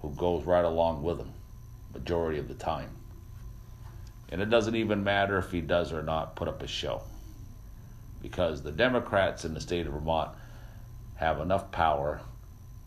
who 0.00 0.10
goes 0.14 0.44
right 0.44 0.64
along 0.64 1.02
with 1.02 1.18
them 1.18 1.34
majority 1.92 2.38
of 2.38 2.48
the 2.48 2.54
time. 2.54 2.88
And 4.30 4.40
it 4.40 4.48
doesn't 4.48 4.76
even 4.76 5.04
matter 5.04 5.36
if 5.36 5.50
he 5.50 5.60
does 5.60 5.92
or 5.92 6.02
not 6.02 6.34
put 6.34 6.48
up 6.48 6.62
a 6.62 6.66
show. 6.66 7.02
Because 8.22 8.62
the 8.62 8.72
Democrats 8.72 9.44
in 9.44 9.52
the 9.52 9.60
state 9.60 9.86
of 9.86 9.92
Vermont 9.92 10.30
have 11.16 11.40
enough 11.40 11.70
power 11.72 12.22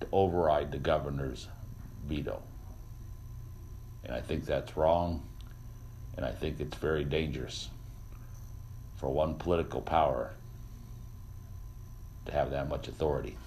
to 0.03 0.09
override 0.11 0.71
the 0.71 0.77
governor's 0.77 1.47
veto. 2.05 2.41
And 4.03 4.13
I 4.13 4.21
think 4.21 4.45
that's 4.45 4.75
wrong, 4.75 5.23
and 6.17 6.25
I 6.25 6.31
think 6.31 6.59
it's 6.59 6.75
very 6.77 7.05
dangerous 7.05 7.69
for 8.97 9.09
one 9.09 9.35
political 9.35 9.81
power 9.81 10.31
to 12.25 12.31
have 12.33 12.51
that 12.51 12.67
much 12.67 12.87
authority. 12.87 13.37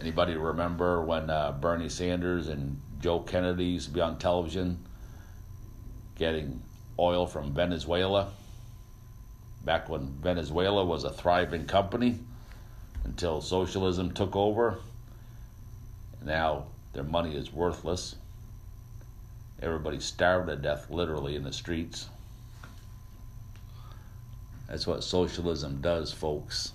Anybody 0.00 0.36
remember 0.36 1.02
when 1.02 1.28
uh, 1.28 1.52
Bernie 1.52 1.88
Sanders 1.88 2.48
and 2.48 2.80
Joe 3.00 3.20
Kennedy 3.20 3.64
used 3.64 3.88
to 3.88 3.94
be 3.94 4.00
on 4.00 4.18
television 4.18 4.78
getting 6.16 6.62
oil 6.98 7.26
from 7.26 7.52
Venezuela? 7.52 8.30
Back 9.64 9.88
when 9.88 10.06
Venezuela 10.22 10.84
was 10.84 11.04
a 11.04 11.10
thriving 11.10 11.66
company 11.66 12.18
until 13.04 13.40
socialism 13.40 14.12
took 14.12 14.34
over. 14.34 14.78
Now 16.24 16.66
their 16.92 17.04
money 17.04 17.36
is 17.36 17.52
worthless. 17.52 18.16
Everybody 19.60 20.00
starved 20.00 20.48
to 20.48 20.56
death 20.56 20.90
literally 20.90 21.34
in 21.36 21.42
the 21.42 21.52
streets. 21.52 22.08
That's 24.68 24.86
what 24.86 25.02
socialism 25.02 25.80
does, 25.80 26.12
folks. 26.12 26.72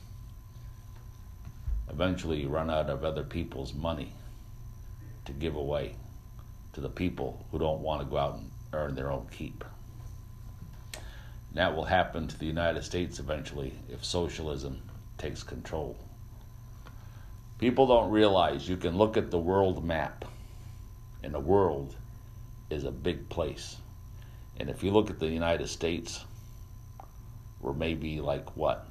Eventually, 1.90 2.42
you 2.42 2.50
run 2.50 2.72
out 2.72 2.90
of 2.90 3.06
other 3.06 3.24
people's 3.24 3.74
money 3.74 4.14
to 5.26 5.32
give 5.32 5.56
away 5.56 5.96
to 6.74 6.82
the 6.82 6.90
people 6.90 7.46
who 7.52 7.60
don't 7.60 7.82
want 7.82 8.02
to 8.02 8.08
go 8.08 8.18
out 8.18 8.36
and 8.36 8.50
earn 8.74 8.96
their 8.96 9.12
own 9.12 9.28
keep. 9.32 9.64
That 11.54 11.76
will 11.76 11.86
happen 11.86 12.28
to 12.28 12.38
the 12.38 12.46
United 12.46 12.84
States 12.84 13.20
eventually 13.20 13.74
if 13.88 14.04
socialism 14.04 14.82
takes 15.18 15.44
control. 15.44 15.98
People 17.60 17.88
don't 17.88 18.10
realize 18.10 18.68
you 18.68 18.78
can 18.78 18.98
look 18.98 19.16
at 19.18 19.30
the 19.30 19.40
world 19.40 19.86
map, 19.86 20.26
and 21.24 21.34
the 21.34 21.40
world 21.40 21.96
is 22.70 22.84
a 22.84 22.92
big 22.92 23.30
place. 23.30 23.78
And 24.58 24.70
if 24.70 24.84
you 24.84 24.92
look 24.92 25.10
at 25.10 25.20
the 25.20 25.28
United 25.28 25.68
States, 25.68 26.26
we're 27.62 27.74
maybe 27.74 28.20
like 28.20 28.58
what? 28.58 28.88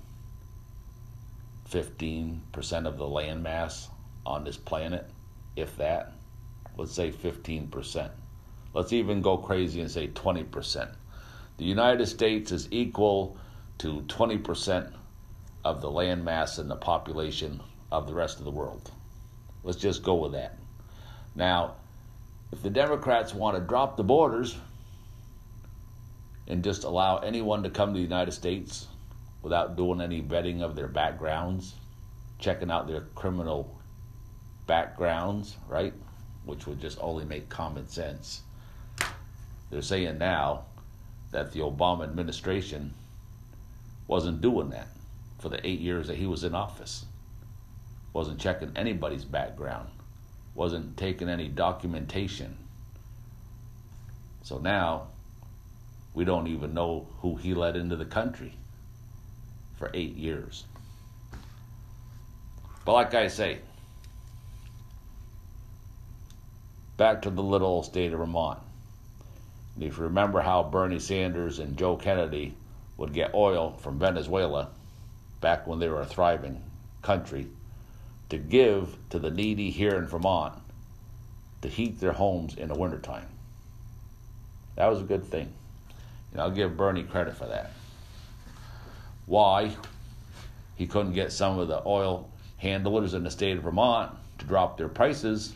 15% 1.71 2.87
of 2.87 2.97
the 2.97 3.09
land 3.09 3.43
mass 3.43 3.89
on 4.25 4.45
this 4.45 4.57
planet, 4.57 5.11
if 5.57 5.77
that. 5.77 6.13
Let's 6.77 6.93
say 6.93 7.11
15%. 7.11 8.11
Let's 8.73 8.93
even 8.93 9.21
go 9.21 9.37
crazy 9.37 9.81
and 9.81 9.91
say 9.91 10.09
20%. 10.09 10.95
The 11.59 11.65
United 11.65 12.07
States 12.07 12.51
is 12.51 12.69
equal 12.71 13.37
to 13.79 14.01
20% 14.09 14.93
of 15.65 15.81
the 15.81 15.91
land 15.91 16.25
mass 16.25 16.59
and 16.59 16.71
the 16.71 16.77
population 16.77 17.61
of 17.91 18.07
the 18.07 18.15
rest 18.15 18.39
of 18.39 18.45
the 18.45 18.51
world. 18.51 18.91
Let's 19.63 19.79
just 19.79 20.03
go 20.03 20.15
with 20.15 20.33
that. 20.33 20.59
Now, 21.35 21.75
if 22.51 22.63
the 22.63 22.71
Democrats 22.71 23.33
want 23.35 23.57
to 23.57 23.63
drop 23.63 23.97
the 23.97 24.03
borders 24.03 24.57
and 26.49 26.65
just 26.65 26.85
allow 26.85 27.19
anyone 27.19 27.63
to 27.63 27.71
come 27.71 27.91
to 27.91 27.99
the 27.99 28.03
United 28.03 28.33
States 28.33 28.87
without 29.43 29.77
doing 29.77 30.01
any 30.01 30.23
vetting 30.23 30.63
of 30.63 30.75
their 30.75 30.89
backgrounds, 30.89 31.75
checking 32.39 32.71
out 32.71 32.87
their 32.87 33.03
criminal 33.15 33.79
backgrounds, 34.67 35.57
right? 35.69 35.93
Which 36.45 36.67
would 36.67 36.81
just 36.81 36.99
only 37.01 37.25
make 37.25 37.49
common 37.49 37.89
sense. 37.89 38.43
They're 39.71 39.83
saying 39.83 40.19
now 40.19 40.65
that 41.33 41.53
the 41.53 41.61
Obama 41.61 42.05
administration 42.05 42.95
wasn't 44.07 44.41
doing 44.41 44.71
that 44.71 44.89
for 45.39 45.49
the 45.49 45.67
eight 45.67 45.81
years 45.81 46.07
that 46.07 46.17
he 46.17 46.27
was 46.27 46.45
in 46.45 46.55
office. 46.55 47.05
Wasn't 48.13 48.39
checking 48.39 48.73
anybody's 48.77 49.25
background 49.25 49.89
wasn't 50.55 50.97
taking 50.97 51.29
any 51.29 51.49
documentation. 51.49 52.57
So 54.43 54.59
now 54.59 55.09
we 56.15 56.25
don't 56.25 56.49
even 56.49 56.75
know 56.75 57.09
who 57.21 57.37
he 57.37 57.55
let 57.55 57.77
into 57.77 57.97
the 57.97 58.05
country 58.05 58.55
for 59.79 59.91
eight 59.95 60.17
years. 60.17 60.65
But 62.85 62.93
like 62.93 63.15
I 63.15 63.29
say, 63.29 63.61
back 66.97 67.23
to 67.23 67.31
the 67.31 67.43
little 67.43 67.69
old 67.69 67.87
state 67.87 68.13
of 68.13 68.19
Vermont. 68.19 68.59
If 69.81 69.97
you 69.97 70.05
remember 70.05 70.41
how 70.41 70.63
Bernie 70.63 70.99
Sanders 70.99 71.59
and 71.59 71.77
Joe 71.77 71.97
Kennedy 71.97 72.55
would 72.97 73.13
get 73.13 73.35
oil 73.35 73.73
from 73.79 73.99
Venezuela 73.99 74.69
back 75.41 75.67
when 75.67 75.79
they 75.79 75.89
were 75.89 76.03
a 76.03 76.07
thriving 76.07 76.63
country 77.01 77.49
to 78.29 78.39
give 78.39 78.97
to 79.11 79.19
the 79.19 79.31
needy 79.31 79.71
here 79.71 79.97
in 79.97 80.07
Vermont 80.07 80.55
to 81.63 81.69
heat 81.69 82.01
their 82.01 82.13
homes 82.13 82.55
in 82.55 82.69
the 82.69 82.75
wintertime. 82.75 83.27
That 84.77 84.87
was 84.87 85.01
a 85.01 85.05
good 85.05 85.25
thing. 85.25 85.53
And 86.33 86.41
I'll 86.41 86.51
give 86.51 86.77
Bernie 86.77 87.03
credit 87.03 87.37
for 87.37 87.47
that. 87.47 87.73
Why 89.27 89.77
he 90.77 90.87
couldn't 90.87 91.13
get 91.13 91.33
some 91.33 91.59
of 91.59 91.69
the 91.69 91.83
oil 91.87 92.31
handlers 92.57 93.15
in 93.15 93.25
the 93.25 93.31
state 93.31 93.57
of 93.57 93.65
Vermont 93.65 94.13
to 94.39 94.47
drop 94.47 94.77
their 94.77 94.89
prices 94.89 95.55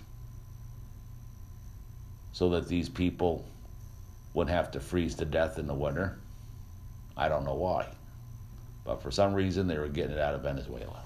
so 2.33 2.50
that 2.50 2.68
these 2.68 2.88
people 2.88 3.44
wouldn't 4.37 4.55
have 4.55 4.70
to 4.70 4.81
freeze 4.81 5.14
to 5.14 5.25
death 5.25 5.59
in 5.59 5.66
the 5.66 5.72
winter. 5.72 6.18
I 7.16 7.31
don't 7.31 7.46
know 7.46 7.55
why. 7.55 7.87
But 8.85 9.03
for 9.03 9.11
some 9.11 9.33
reason, 9.33 9.66
they 9.66 9.79
were 9.79 9.88
getting 9.88 10.12
it 10.12 10.18
out 10.18 10.35
of 10.35 10.42
Venezuela. 10.42 11.01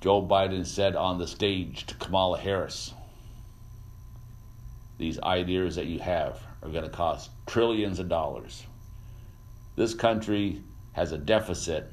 Joe 0.00 0.22
Biden 0.22 0.64
said 0.64 0.94
on 0.94 1.18
the 1.18 1.26
stage 1.26 1.84
to 1.86 1.96
Kamala 1.96 2.38
Harris, 2.38 2.94
these 4.98 5.18
ideas 5.18 5.74
that 5.74 5.86
you 5.86 5.98
have 5.98 6.38
are 6.62 6.68
going 6.68 6.84
to 6.84 6.90
cost 6.90 7.30
trillions 7.44 7.98
of 7.98 8.08
dollars. 8.08 8.64
This 9.74 9.94
country 9.94 10.62
has 10.92 11.10
a 11.10 11.18
deficit 11.18 11.92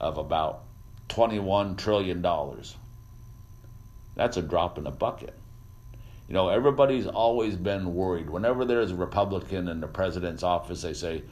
of 0.00 0.16
about 0.16 0.62
$21 1.10 1.76
trillion. 1.76 2.24
That's 4.20 4.36
a 4.36 4.42
drop 4.42 4.76
in 4.76 4.84
the 4.84 4.90
bucket. 4.90 5.32
You 6.28 6.34
know, 6.34 6.50
everybody's 6.50 7.06
always 7.06 7.56
been 7.56 7.94
worried. 7.94 8.28
Whenever 8.28 8.66
there's 8.66 8.90
a 8.90 8.94
Republican 8.94 9.66
in 9.66 9.80
the 9.80 9.86
president's 9.86 10.42
office, 10.42 10.82
they 10.82 10.92
say, 10.92 11.22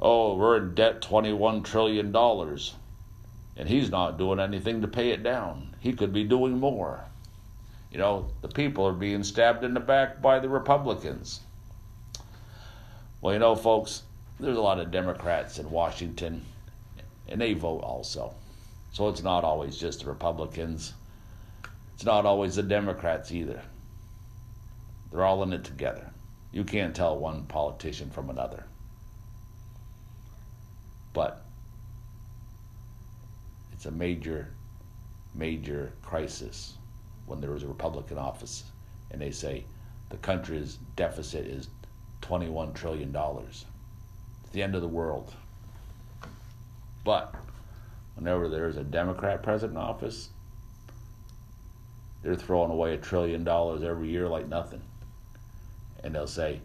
oh, 0.00 0.36
we're 0.36 0.58
in 0.58 0.76
debt 0.76 1.02
$21 1.02 1.64
trillion. 1.64 2.14
And 2.14 3.68
he's 3.68 3.90
not 3.90 4.16
doing 4.16 4.38
anything 4.38 4.80
to 4.80 4.86
pay 4.86 5.10
it 5.10 5.24
down. 5.24 5.74
He 5.80 5.92
could 5.92 6.12
be 6.12 6.22
doing 6.22 6.60
more. 6.60 7.00
You 7.90 7.98
know, 7.98 8.28
the 8.42 8.48
people 8.48 8.86
are 8.86 8.92
being 8.92 9.24
stabbed 9.24 9.64
in 9.64 9.74
the 9.74 9.80
back 9.80 10.22
by 10.22 10.38
the 10.38 10.48
Republicans. 10.48 11.40
Well, 13.20 13.32
you 13.32 13.40
know, 13.40 13.56
folks, 13.56 14.04
there's 14.38 14.56
a 14.56 14.62
lot 14.62 14.78
of 14.78 14.92
Democrats 14.92 15.58
in 15.58 15.68
Washington, 15.68 16.44
and 17.26 17.40
they 17.40 17.54
vote 17.54 17.80
also. 17.80 18.34
So 18.92 19.08
it's 19.08 19.24
not 19.24 19.42
always 19.42 19.76
just 19.76 20.04
the 20.04 20.06
Republicans. 20.06 20.92
It's 22.00 22.06
not 22.06 22.24
always 22.24 22.56
the 22.56 22.62
Democrats 22.62 23.30
either. 23.30 23.60
They're 25.12 25.22
all 25.22 25.42
in 25.42 25.52
it 25.52 25.64
together. 25.64 26.10
You 26.50 26.64
can't 26.64 26.96
tell 26.96 27.18
one 27.18 27.44
politician 27.44 28.08
from 28.08 28.30
another. 28.30 28.64
But 31.12 31.44
it's 33.74 33.84
a 33.84 33.90
major, 33.90 34.48
major 35.34 35.92
crisis 36.00 36.78
when 37.26 37.42
there 37.42 37.54
is 37.54 37.64
a 37.64 37.68
Republican 37.68 38.16
office 38.16 38.64
and 39.10 39.20
they 39.20 39.30
say 39.30 39.66
the 40.08 40.16
country's 40.16 40.78
deficit 40.96 41.46
is 41.46 41.68
$21 42.22 42.72
trillion. 42.72 43.14
It's 43.14 43.66
the 44.52 44.62
end 44.62 44.74
of 44.74 44.80
the 44.80 44.88
world. 44.88 45.34
But 47.04 47.34
whenever 48.14 48.48
there's 48.48 48.78
a 48.78 48.84
Democrat 48.84 49.42
president 49.42 49.76
in 49.76 49.84
office, 49.84 50.30
they're 52.22 52.36
throwing 52.36 52.70
away 52.70 52.94
a 52.94 52.98
trillion 52.98 53.44
dollars 53.44 53.82
every 53.82 54.08
year 54.08 54.28
like 54.28 54.48
nothing. 54.48 54.82
And 56.02 56.14
they'll 56.14 56.26
say, 56.26 56.60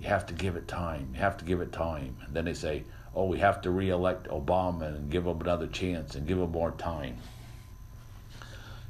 you 0.00 0.08
have 0.08 0.26
to 0.26 0.34
give 0.34 0.56
it 0.56 0.68
time. 0.68 1.10
You 1.14 1.20
have 1.20 1.36
to 1.38 1.44
give 1.44 1.60
it 1.60 1.72
time. 1.72 2.16
And 2.26 2.34
then 2.34 2.44
they 2.44 2.54
say, 2.54 2.84
oh, 3.14 3.24
we 3.26 3.38
have 3.38 3.62
to 3.62 3.70
re-elect 3.70 4.28
Obama 4.28 4.94
and 4.94 5.10
give 5.10 5.26
him 5.26 5.40
another 5.40 5.66
chance 5.66 6.14
and 6.14 6.26
give 6.26 6.38
him 6.38 6.50
more 6.50 6.72
time. 6.72 7.16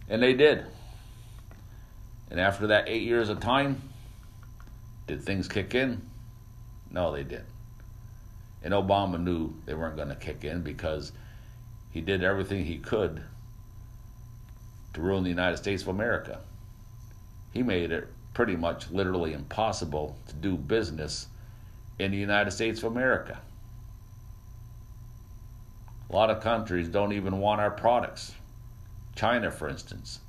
And 0.08 0.22
they 0.22 0.34
did. 0.34 0.64
And 2.30 2.40
after 2.40 2.68
that 2.68 2.88
eight 2.88 3.02
years 3.02 3.28
of 3.28 3.40
time, 3.40 3.80
did 5.06 5.22
things 5.22 5.46
kick 5.46 5.74
in? 5.74 6.02
No, 6.90 7.12
they 7.12 7.22
didn't. 7.22 7.46
And 8.64 8.74
Obama 8.74 9.22
knew 9.22 9.54
they 9.64 9.74
weren't 9.74 9.96
going 9.96 10.08
to 10.08 10.16
kick 10.16 10.42
in 10.42 10.62
because 10.62 11.12
he 11.92 12.00
did 12.00 12.24
everything 12.24 12.64
he 12.64 12.78
could 12.78 13.22
to 14.96 15.02
ruin 15.02 15.22
the 15.22 15.30
United 15.30 15.58
States 15.58 15.82
of 15.82 15.88
America. 15.88 16.40
He 17.52 17.62
made 17.62 17.92
it 17.92 18.08
pretty 18.32 18.56
much 18.56 18.90
literally 18.90 19.34
impossible 19.34 20.16
to 20.26 20.34
do 20.34 20.56
business 20.56 21.26
in 21.98 22.12
the 22.12 22.16
United 22.16 22.50
States 22.50 22.82
of 22.82 22.92
America. 22.92 23.38
A 26.08 26.12
lot 26.14 26.30
of 26.30 26.42
countries 26.42 26.88
don't 26.88 27.12
even 27.12 27.40
want 27.40 27.60
our 27.60 27.70
products. 27.70 28.32
China, 29.14 29.50
for 29.50 29.68
instance. 29.68 30.20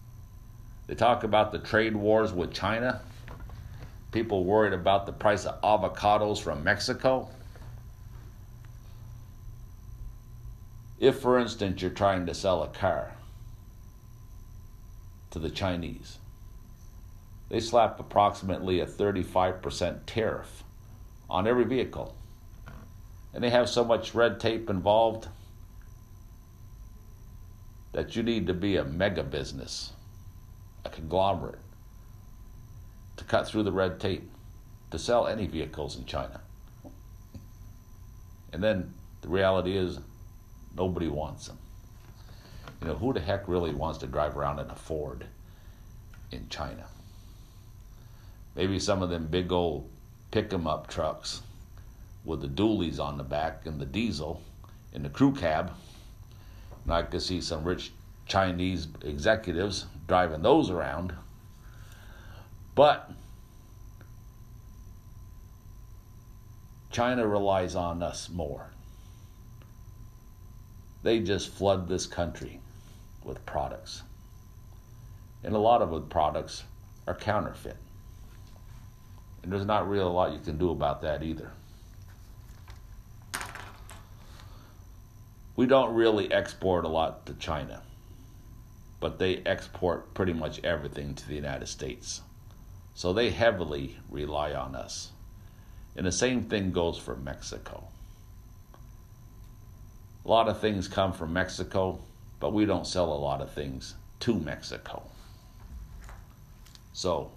They 0.88 0.96
talk 0.96 1.24
about 1.24 1.54
the 1.54 1.60
trade 1.60 1.96
wars 1.96 2.34
with 2.34 2.54
China. 2.54 3.00
People 4.12 4.44
worried 4.44 4.74
about 4.74 5.06
the 5.06 5.14
price 5.14 5.46
of 5.46 5.62
avocados 5.62 6.42
from 6.42 6.62
Mexico. 6.62 7.30
If, 11.00 11.20
for 11.20 11.40
instance, 11.40 11.82
you're 11.82 11.92
trying 11.92 12.26
to 12.26 12.34
sell 12.34 12.64
a 12.64 12.68
car 12.68 13.14
to 15.38 15.48
the 15.48 15.54
Chinese, 15.54 16.18
they 17.50 17.60
slap 17.60 18.00
approximately 18.00 18.80
a 18.80 18.86
35% 18.86 20.00
tariff 20.06 20.64
on 21.30 21.48
every 21.48 21.64
vehicle. 21.64 22.16
And 23.34 23.44
they 23.44 23.50
have 23.50 23.70
so 23.70 23.84
much 23.84 24.16
red 24.16 24.40
tape 24.40 24.70
involved 24.70 25.28
that 27.94 28.16
you 28.16 28.24
need 28.24 28.48
to 28.48 28.54
be 28.54 28.76
a 28.76 28.84
mega 28.84 29.24
business, 29.24 29.94
a 30.84 30.90
conglomerate, 30.90 31.60
to 33.18 33.24
cut 33.24 33.48
through 33.48 33.64
the 33.64 33.72
red 33.72 34.00
tape 34.00 34.30
to 34.92 35.00
sell 35.00 35.28
any 35.28 35.48
vehicles 35.48 35.98
in 35.98 36.06
China. 36.06 36.42
And 38.54 38.64
then 38.64 38.94
the 39.22 39.30
reality 39.30 39.78
is, 39.78 40.00
nobody 40.76 41.08
wants 41.08 41.48
them. 41.48 41.58
You 42.82 42.88
know, 42.88 42.96
who 42.96 43.14
the 43.14 43.20
heck 43.20 43.48
really 43.48 43.74
wants 43.74 44.00
to 44.00 44.08
drive 44.08 44.38
around 44.38 44.60
in 44.60 44.70
a 44.70 44.76
Ford 44.76 45.26
in 46.32 46.48
China? 46.50 46.86
Maybe 48.56 48.80
some 48.80 49.02
of 49.02 49.10
them 49.10 49.28
big 49.28 49.52
old 49.52 49.90
pick 50.32 50.54
'em 50.54 50.68
up 50.68 50.88
trucks 50.88 51.42
with 52.24 52.42
the 52.42 52.48
dualies 52.48 53.00
on 53.00 53.18
the 53.18 53.24
back 53.24 53.66
and 53.66 53.80
the 53.80 53.86
diesel 53.86 54.42
in 54.94 55.04
the 55.04 55.10
crew 55.10 55.34
cab. 55.34 55.74
And 56.84 56.94
I 56.94 57.04
could 57.04 57.22
see 57.22 57.42
some 57.42 57.64
rich 57.64 57.94
Chinese 58.26 58.88
executives 59.02 59.86
driving 60.08 60.42
those 60.42 60.70
around. 60.70 61.14
But 62.76 63.12
China 66.92 67.28
relies 67.28 67.76
on 67.76 68.04
us 68.04 68.30
more. 68.30 68.72
They 71.04 71.20
just 71.20 71.50
flood 71.50 71.88
this 71.88 72.06
country 72.06 72.60
with 73.28 73.46
products. 73.46 74.04
And 75.44 75.54
a 75.54 75.60
lot 75.60 75.82
of 75.82 75.92
the 75.92 76.02
products 76.02 76.64
are 77.06 77.14
counterfeit. 77.14 77.78
And 79.44 79.52
there's 79.52 79.66
not 79.66 79.88
really 79.88 80.04
a 80.04 80.08
lot 80.08 80.34
you 80.34 80.40
can 80.40 80.58
do 80.58 80.72
about 80.72 81.02
that 81.02 81.22
either. 81.22 81.52
We 85.56 85.66
don't 85.66 85.94
really 85.94 86.32
export 86.32 86.86
a 86.86 86.90
lot 86.90 87.26
to 87.26 87.34
China, 87.34 87.82
but 89.00 89.20
they 89.20 89.38
export 89.38 90.14
pretty 90.14 90.34
much 90.34 90.64
everything 90.64 91.16
to 91.16 91.28
the 91.28 91.36
United 91.36 91.68
States. 91.68 92.22
So 92.94 93.12
they 93.12 93.32
heavily 93.32 93.98
rely 94.10 94.54
on 94.54 94.76
us. 94.76 95.12
And 95.96 96.06
the 96.06 96.12
same 96.12 96.44
thing 96.44 96.72
goes 96.72 96.98
for 96.98 97.16
Mexico. 97.16 97.84
A 100.26 100.30
lot 100.30 100.48
of 100.48 100.60
things 100.60 100.88
come 100.88 101.14
from 101.14 101.34
Mexico, 101.34 102.00
but 102.40 102.54
we 102.54 102.66
don't 102.66 102.88
sell 102.88 103.12
a 103.12 103.16
lot 103.16 103.42
of 103.42 103.52
things 103.52 103.96
to 104.20 104.36
Mexico. 104.36 105.04
So, 106.94 107.32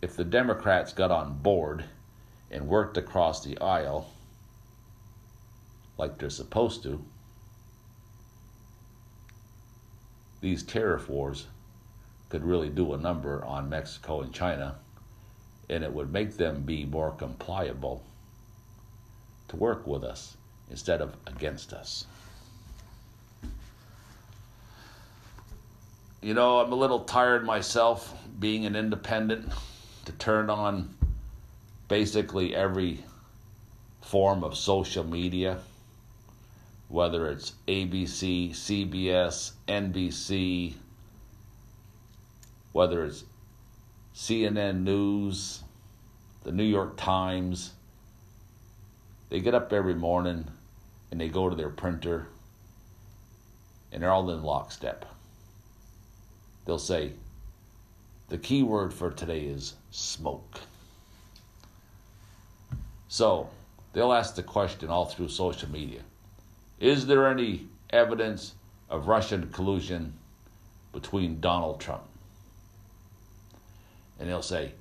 if 0.00 0.16
the 0.16 0.24
Democrats 0.24 0.92
got 0.92 1.10
on 1.10 1.38
board 1.38 1.84
and 2.50 2.68
worked 2.68 2.96
across 2.96 3.44
the 3.44 3.58
aisle 3.58 4.10
like 5.96 6.18
they're 6.18 6.30
supposed 6.30 6.82
to, 6.84 7.04
these 10.40 10.62
tariff 10.62 11.08
wars 11.08 11.46
could 12.28 12.44
really 12.44 12.68
do 12.68 12.92
a 12.92 12.98
number 12.98 13.44
on 13.44 13.68
Mexico 13.68 14.20
and 14.20 14.32
China, 14.32 14.76
and 15.68 15.82
it 15.82 15.92
would 15.92 16.12
make 16.12 16.36
them 16.36 16.62
be 16.62 16.84
more 16.84 17.10
compliable 17.10 18.04
to 19.48 19.56
work 19.56 19.86
with 19.86 20.04
us 20.04 20.36
instead 20.70 21.00
of 21.00 21.16
against 21.26 21.72
us. 21.72 22.06
You 26.20 26.34
know, 26.34 26.58
I'm 26.58 26.72
a 26.72 26.74
little 26.74 27.00
tired 27.00 27.46
myself 27.46 28.12
being 28.40 28.66
an 28.66 28.74
independent 28.74 29.52
to 30.04 30.12
turn 30.12 30.50
on 30.50 30.92
basically 31.86 32.56
every 32.56 33.04
form 34.02 34.42
of 34.42 34.56
social 34.56 35.04
media, 35.04 35.58
whether 36.88 37.28
it's 37.30 37.52
ABC, 37.68 38.50
CBS, 38.50 39.52
NBC, 39.68 40.74
whether 42.72 43.04
it's 43.04 43.22
CNN 44.12 44.82
News, 44.82 45.62
the 46.42 46.50
New 46.50 46.64
York 46.64 46.96
Times. 46.96 47.74
They 49.30 49.38
get 49.38 49.54
up 49.54 49.72
every 49.72 49.94
morning 49.94 50.48
and 51.12 51.20
they 51.20 51.28
go 51.28 51.48
to 51.48 51.54
their 51.54 51.70
printer 51.70 52.26
and 53.92 54.02
they're 54.02 54.10
all 54.10 54.28
in 54.30 54.42
lockstep. 54.42 55.04
They'll 56.68 56.78
say, 56.78 57.12
the 58.28 58.36
key 58.36 58.62
word 58.62 58.92
for 58.92 59.10
today 59.10 59.40
is 59.40 59.72
smoke. 59.90 60.60
So 63.08 63.48
they'll 63.94 64.12
ask 64.12 64.34
the 64.34 64.42
question 64.42 64.90
all 64.90 65.06
through 65.06 65.30
social 65.30 65.70
media 65.70 66.02
Is 66.78 67.06
there 67.06 67.26
any 67.26 67.68
evidence 67.88 68.52
of 68.90 69.08
Russian 69.08 69.48
collusion 69.50 70.12
between 70.92 71.40
Donald 71.40 71.80
Trump? 71.80 72.04
And 74.20 74.28
they'll 74.28 74.42
say, 74.42 74.72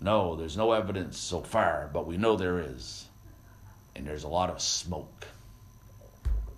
No, 0.00 0.34
there's 0.34 0.56
no 0.56 0.72
evidence 0.72 1.16
so 1.16 1.42
far, 1.42 1.90
but 1.92 2.08
we 2.08 2.16
know 2.16 2.34
there 2.34 2.58
is. 2.58 3.06
And 3.94 4.04
there's 4.04 4.24
a 4.24 4.28
lot 4.28 4.50
of 4.50 4.60
smoke. 4.60 5.28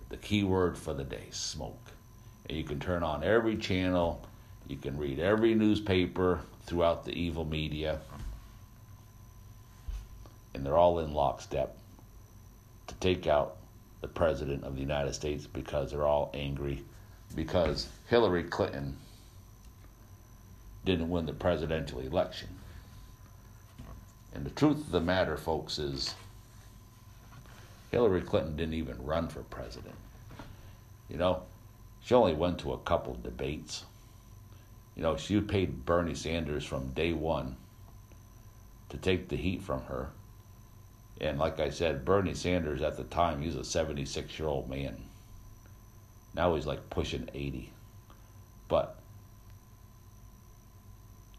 The 0.09 0.17
key 0.17 0.43
word 0.43 0.79
for 0.79 0.95
the 0.95 1.03
day 1.03 1.27
smoke. 1.29 1.91
And 2.49 2.57
you 2.57 2.63
can 2.63 2.79
turn 2.79 3.03
on 3.03 3.23
every 3.23 3.55
channel 3.55 4.26
you 4.67 4.77
can 4.77 4.97
read 4.97 5.19
every 5.19 5.55
newspaper 5.55 6.41
throughout 6.65 7.05
the 7.05 7.11
evil 7.11 7.45
media, 7.45 7.99
and 10.53 10.65
they're 10.65 10.77
all 10.77 10.99
in 10.99 11.13
lockstep 11.13 11.77
to 12.87 12.95
take 12.95 13.27
out 13.27 13.57
the 14.01 14.07
president 14.07 14.63
of 14.63 14.75
the 14.75 14.81
United 14.81 15.13
States 15.13 15.47
because 15.47 15.91
they're 15.91 16.05
all 16.05 16.31
angry 16.33 16.83
because 17.35 17.89
Hillary 18.07 18.43
Clinton 18.43 18.95
didn't 20.85 21.09
win 21.09 21.25
the 21.25 21.33
presidential 21.33 21.99
election. 21.99 22.47
And 24.33 24.45
the 24.45 24.51
truth 24.51 24.77
of 24.77 24.91
the 24.91 25.01
matter, 25.01 25.35
folks, 25.35 25.79
is 25.79 26.13
Hillary 27.91 28.21
Clinton 28.21 28.55
didn't 28.55 28.75
even 28.75 29.03
run 29.03 29.27
for 29.27 29.41
president. 29.43 29.95
You 31.09 31.17
know, 31.17 31.43
she 32.03 32.13
only 32.13 32.33
went 32.33 32.59
to 32.59 32.73
a 32.73 32.77
couple 32.77 33.15
debates. 33.15 33.83
You 34.97 35.03
know, 35.03 35.15
she 35.15 35.39
paid 35.41 35.85
Bernie 35.85 36.15
Sanders 36.15 36.65
from 36.65 36.89
day 36.89 37.13
one 37.13 37.55
to 38.89 38.97
take 38.97 39.29
the 39.29 39.35
heat 39.37 39.61
from 39.61 39.83
her. 39.83 40.09
And 41.21 41.37
like 41.37 41.59
I 41.59 41.69
said, 41.69 42.03
Bernie 42.03 42.33
Sanders 42.33 42.81
at 42.81 42.97
the 42.97 43.03
time, 43.03 43.43
he's 43.43 43.55
a 43.55 43.63
76 43.63 44.39
year 44.39 44.47
old 44.47 44.67
man. 44.67 44.97
Now 46.33 46.55
he's 46.55 46.65
like 46.65 46.89
pushing 46.89 47.29
80. 47.31 47.71
But 48.67 48.97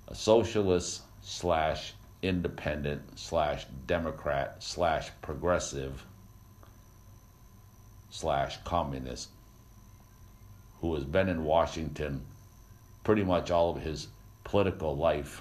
a 0.07 0.15
socialist 0.15 1.03
slash 1.21 1.95
independent 2.23 3.19
slash 3.19 3.67
Democrat 3.89 4.63
slash 4.63 5.11
progressive 5.21 6.07
slash 8.11 8.57
communist 8.63 9.31
who 10.81 10.95
has 10.95 11.05
been 11.05 11.29
in 11.29 11.45
Washington 11.45 12.25
pretty 13.09 13.25
much 13.25 13.51
all 13.51 13.75
of 13.75 13.81
his 13.81 14.09
political 14.45 14.95
life, 14.95 15.41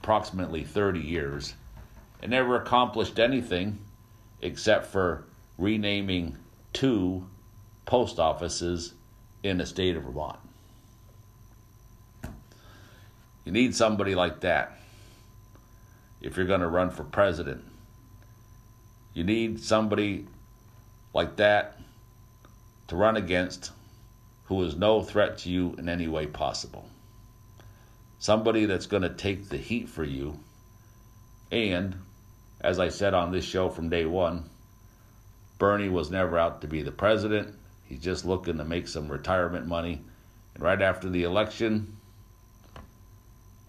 approximately 0.00 0.62
30 0.62 1.00
years, 1.00 1.54
and 2.22 2.30
never 2.30 2.54
accomplished 2.54 3.18
anything 3.18 3.76
except 4.42 4.86
for 4.86 5.24
renaming 5.58 6.36
two 6.72 7.26
post 7.84 8.20
offices 8.20 8.94
in 9.42 9.58
the 9.58 9.66
state 9.66 9.96
of 9.96 10.04
Vermont. 10.04 10.38
You 13.44 13.50
need 13.50 13.74
somebody 13.74 14.14
like 14.14 14.38
that 14.42 14.78
if 16.20 16.36
you're 16.36 16.46
going 16.46 16.60
to 16.60 16.68
run 16.68 16.90
for 16.90 17.02
president. 17.02 17.64
You 19.14 19.24
need 19.24 19.58
somebody 19.58 20.28
like 21.12 21.34
that 21.38 21.76
to 22.86 22.94
run 22.94 23.16
against 23.16 23.72
who 24.48 24.62
is 24.62 24.76
no 24.76 25.02
threat 25.02 25.36
to 25.36 25.50
you 25.50 25.74
in 25.76 25.88
any 25.90 26.08
way 26.08 26.26
possible. 26.26 26.88
Somebody 28.18 28.64
that's 28.64 28.86
going 28.86 29.02
to 29.02 29.10
take 29.10 29.48
the 29.48 29.58
heat 29.58 29.88
for 29.90 30.04
you. 30.04 30.40
And, 31.52 31.96
as 32.60 32.80
I 32.80 32.88
said 32.88 33.12
on 33.12 33.30
this 33.30 33.44
show 33.44 33.68
from 33.68 33.90
day 33.90 34.06
one, 34.06 34.48
Bernie 35.58 35.90
was 35.90 36.10
never 36.10 36.38
out 36.38 36.62
to 36.62 36.66
be 36.66 36.82
the 36.82 36.90
president. 36.90 37.54
He's 37.84 38.00
just 38.00 38.24
looking 38.24 38.56
to 38.56 38.64
make 38.64 38.88
some 38.88 39.08
retirement 39.08 39.66
money. 39.66 40.02
And 40.54 40.62
right 40.62 40.80
after 40.80 41.10
the 41.10 41.24
election, 41.24 41.98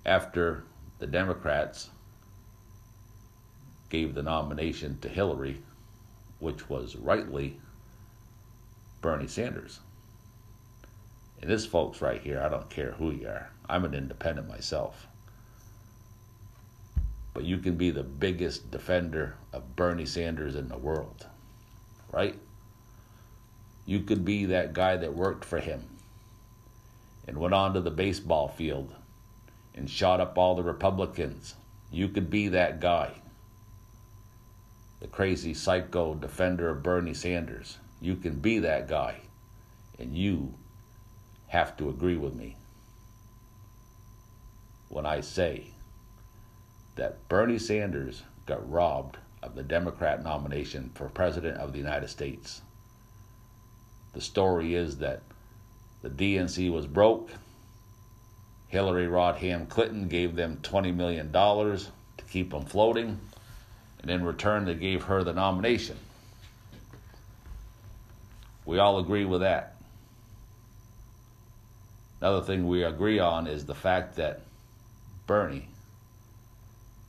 after 0.05 0.63
the 0.99 1.07
Democrats 1.07 1.89
gave 3.89 4.15
the 4.15 4.23
nomination 4.23 4.97
to 5.01 5.09
Hillary, 5.09 5.61
which 6.39 6.69
was 6.69 6.95
rightly 6.95 7.59
Bernie 9.01 9.27
Sanders. 9.27 9.81
And 11.41 11.49
this 11.49 11.65
folks 11.65 12.01
right 12.01 12.21
here, 12.21 12.41
I 12.41 12.49
don't 12.49 12.69
care 12.69 12.91
who 12.91 13.11
you 13.11 13.27
are. 13.27 13.49
I'm 13.67 13.85
an 13.85 13.93
independent 13.93 14.47
myself. 14.47 15.07
But 17.33 17.45
you 17.45 17.59
can 17.59 17.75
be 17.75 17.91
the 17.91 18.03
biggest 18.03 18.71
defender 18.71 19.35
of 19.53 19.75
Bernie 19.75 20.05
Sanders 20.05 20.55
in 20.55 20.67
the 20.67 20.77
world, 20.77 21.27
right? 22.11 22.35
You 23.85 24.01
could 24.01 24.25
be 24.25 24.45
that 24.45 24.73
guy 24.73 24.97
that 24.97 25.15
worked 25.15 25.45
for 25.45 25.59
him 25.59 25.85
and 27.27 27.37
went 27.37 27.53
onto 27.53 27.79
the 27.79 27.91
baseball 27.91 28.47
field 28.47 28.93
and 29.75 29.89
shot 29.89 30.19
up 30.19 30.37
all 30.37 30.55
the 30.55 30.63
Republicans. 30.63 31.55
You 31.91 32.09
could 32.09 32.29
be 32.29 32.49
that 32.49 32.81
guy. 32.81 33.13
The 34.99 35.07
crazy 35.07 35.53
psycho 35.53 36.15
defender 36.15 36.69
of 36.69 36.83
Bernie 36.83 37.13
Sanders. 37.13 37.77
You 38.01 38.15
can 38.15 38.39
be 38.39 38.59
that 38.59 38.89
guy. 38.89 39.21
And 39.97 40.17
you 40.17 40.53
have 41.49 41.75
to 41.77 41.89
agree 41.89 42.17
with 42.17 42.33
me 42.33 42.55
when 44.87 45.05
I 45.05 45.21
say 45.21 45.65
that 46.95 47.27
Bernie 47.27 47.59
Sanders 47.59 48.23
got 48.45 48.69
robbed 48.69 49.17
of 49.41 49.55
the 49.55 49.63
Democrat 49.63 50.23
nomination 50.23 50.91
for 50.93 51.09
President 51.09 51.57
of 51.57 51.71
the 51.71 51.77
United 51.77 52.09
States. 52.09 52.61
The 54.13 54.21
story 54.21 54.73
is 54.73 54.97
that 54.97 55.21
the 56.01 56.09
DNC 56.09 56.71
was 56.71 56.87
broke. 56.87 57.29
Hillary 58.67 59.07
Rodham 59.07 59.67
Clinton 59.69 60.07
gave 60.07 60.35
them 60.35 60.59
$20 60.61 60.93
million 60.95 61.31
to 61.31 62.25
keep 62.29 62.51
them 62.51 62.65
floating, 62.65 63.19
and 64.01 64.11
in 64.11 64.23
return, 64.23 64.65
they 64.65 64.75
gave 64.75 65.03
her 65.03 65.23
the 65.23 65.33
nomination. 65.33 65.97
We 68.65 68.77
all 68.77 68.99
agree 68.99 69.25
with 69.25 69.41
that. 69.41 69.78
Another 72.21 72.41
thing 72.41 72.67
we 72.67 72.83
agree 72.83 73.17
on 73.19 73.47
is 73.47 73.65
the 73.65 73.75
fact 73.75 74.15
that 74.15 74.41
Bernie 75.25 75.69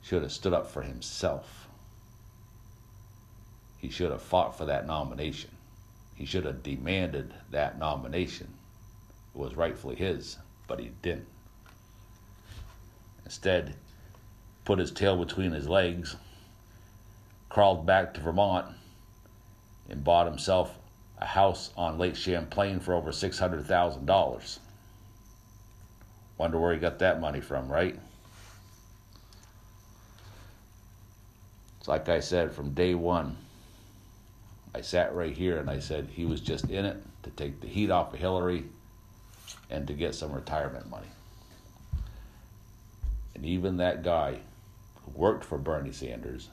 should 0.01 0.21
have 0.21 0.31
stood 0.31 0.53
up 0.53 0.67
for 0.67 0.81
himself. 0.81 1.67
He 3.77 3.89
should 3.89 4.11
have 4.11 4.21
fought 4.21 4.57
for 4.57 4.65
that 4.65 4.87
nomination. 4.87 5.51
He 6.15 6.25
should 6.25 6.45
have 6.45 6.63
demanded 6.63 7.33
that 7.49 7.77
nomination. 7.77 8.53
It 9.33 9.39
was 9.39 9.55
rightfully 9.55 9.95
his, 9.95 10.37
but 10.67 10.79
he 10.79 10.91
didn't. 11.01 11.27
Instead, 13.25 13.75
put 14.65 14.79
his 14.79 14.91
tail 14.91 15.17
between 15.17 15.51
his 15.51 15.67
legs, 15.67 16.15
crawled 17.49 17.85
back 17.85 18.13
to 18.13 18.21
Vermont, 18.21 18.67
and 19.89 20.03
bought 20.03 20.27
himself 20.27 20.77
a 21.17 21.25
house 21.25 21.71
on 21.75 21.97
Lake 21.97 22.15
Champlain 22.15 22.79
for 22.79 22.93
over 22.93 23.11
$600,000. 23.11 24.59
Wonder 26.41 26.59
where 26.59 26.73
he 26.73 26.79
got 26.79 26.97
that 26.97 27.21
money 27.21 27.39
from, 27.39 27.71
right? 27.71 27.95
It's 31.77 31.87
like 31.87 32.09
I 32.09 32.19
said 32.19 32.51
from 32.51 32.73
day 32.73 32.95
one. 32.95 33.37
I 34.73 34.81
sat 34.81 35.13
right 35.13 35.37
here 35.37 35.59
and 35.59 35.69
I 35.69 35.77
said 35.77 36.09
he 36.11 36.25
was 36.25 36.41
just 36.41 36.67
in 36.71 36.83
it 36.83 36.97
to 37.21 37.29
take 37.29 37.61
the 37.61 37.67
heat 37.67 37.91
off 37.91 38.11
of 38.11 38.19
Hillary 38.19 38.63
and 39.69 39.85
to 39.85 39.93
get 39.93 40.15
some 40.15 40.31
retirement 40.31 40.89
money. 40.89 41.09
And 43.35 43.45
even 43.45 43.77
that 43.77 44.01
guy 44.01 44.39
who 45.03 45.11
worked 45.11 45.45
for 45.45 45.59
Bernie 45.59 45.91
Sanders 45.91 46.49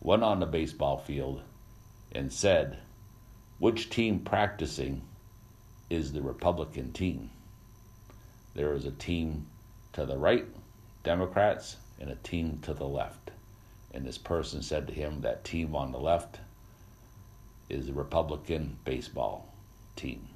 went 0.00 0.24
on 0.24 0.40
the 0.40 0.46
baseball 0.46 0.98
field 0.98 1.42
and 2.10 2.32
said, 2.32 2.78
which 3.60 3.88
team 3.88 4.18
practicing 4.18 5.02
is 5.88 6.12
the 6.12 6.22
Republican 6.22 6.92
team? 6.92 7.30
There 8.58 8.74
is 8.74 8.86
a 8.86 8.90
team 8.90 9.46
to 9.92 10.04
the 10.04 10.18
right, 10.18 10.44
Democrats, 11.04 11.76
and 12.00 12.10
a 12.10 12.16
team 12.16 12.58
to 12.62 12.74
the 12.74 12.88
left. 12.88 13.30
And 13.94 14.04
this 14.04 14.18
person 14.18 14.62
said 14.62 14.88
to 14.88 14.92
him, 14.92 15.20
that 15.20 15.44
team 15.44 15.76
on 15.76 15.92
the 15.92 16.00
left 16.00 16.40
is 17.68 17.86
the 17.86 17.92
Republican 17.92 18.76
baseball 18.84 19.54
team. 19.94 20.26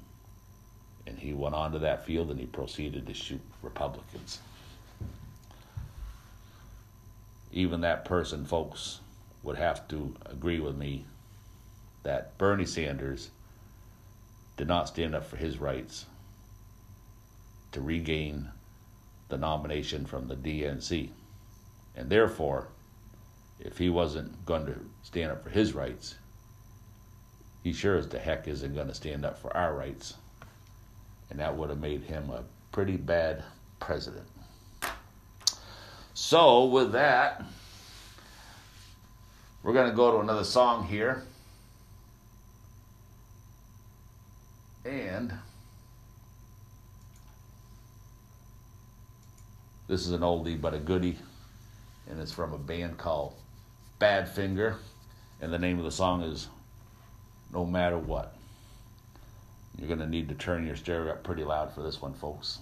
And 1.05 1.19
he 1.19 1.33
went 1.33 1.53
onto 1.53 1.79
that 1.79 2.05
field 2.05 2.31
and 2.31 2.39
he 2.39 2.45
proceeded 2.45 3.07
to 3.07 3.13
shoot 3.13 3.41
Republicans. 3.61 4.39
Even 7.51 7.81
that 7.81 8.05
person, 8.05 8.45
folks, 8.45 9.01
would 9.43 9.57
have 9.57 9.85
to 9.89 10.15
agree 10.27 10.61
with 10.61 10.77
me 10.77 11.03
that 12.03 12.37
Bernie 12.37 12.65
Sanders 12.65 13.31
did 14.55 14.69
not 14.69 14.87
stand 14.87 15.13
up 15.13 15.25
for 15.25 15.35
his 15.35 15.57
rights 15.57 16.05
to 17.73 17.81
regain 17.81 18.49
the 19.29 19.37
nomination 19.37 20.05
from 20.05 20.27
the 20.27 20.35
DNC. 20.35 21.09
And 21.95 22.09
therefore, 22.09 22.69
if 23.59 23.77
he 23.77 23.89
wasn't 23.89 24.45
going 24.45 24.65
to 24.65 24.75
stand 25.03 25.31
up 25.31 25.43
for 25.43 25.49
his 25.49 25.73
rights, 25.73 26.15
he 27.63 27.73
sure 27.73 27.97
as 27.97 28.09
the 28.09 28.19
heck 28.19 28.47
isn't 28.47 28.75
going 28.75 28.87
to 28.87 28.93
stand 28.93 29.25
up 29.25 29.37
for 29.37 29.55
our 29.55 29.75
rights. 29.75 30.15
And 31.29 31.39
that 31.39 31.55
would 31.55 31.69
have 31.69 31.79
made 31.79 32.03
him 32.03 32.29
a 32.29 32.43
pretty 32.71 32.97
bad 32.97 33.43
president. 33.79 34.27
So, 36.13 36.65
with 36.65 36.91
that, 36.91 37.43
we're 39.63 39.73
going 39.73 39.89
to 39.89 39.95
go 39.95 40.11
to 40.11 40.19
another 40.19 40.43
song 40.43 40.85
here. 40.85 41.23
And 44.85 45.33
this 49.93 50.07
is 50.07 50.11
an 50.11 50.21
oldie 50.21 50.59
but 50.59 50.73
a 50.73 50.79
goodie, 50.79 51.19
and 52.09 52.19
it's 52.19 52.31
from 52.31 52.51
a 52.51 52.57
band 52.57 52.97
called 52.97 53.35
Badfinger, 54.01 54.77
and 55.39 55.53
the 55.53 55.59
name 55.59 55.77
of 55.77 55.85
the 55.85 55.91
song 55.91 56.23
is 56.23 56.47
no 57.53 57.63
matter 57.63 57.99
what. 57.99 58.35
You're 59.77 59.87
going 59.87 59.99
to 59.99 60.07
need 60.07 60.29
to 60.29 60.35
turn 60.35 60.65
your 60.65 60.75
stereo 60.75 61.11
up 61.11 61.23
pretty 61.23 61.43
loud 61.43 61.75
for 61.75 61.83
this 61.83 62.01
one, 62.01 62.15
folks. 62.15 62.57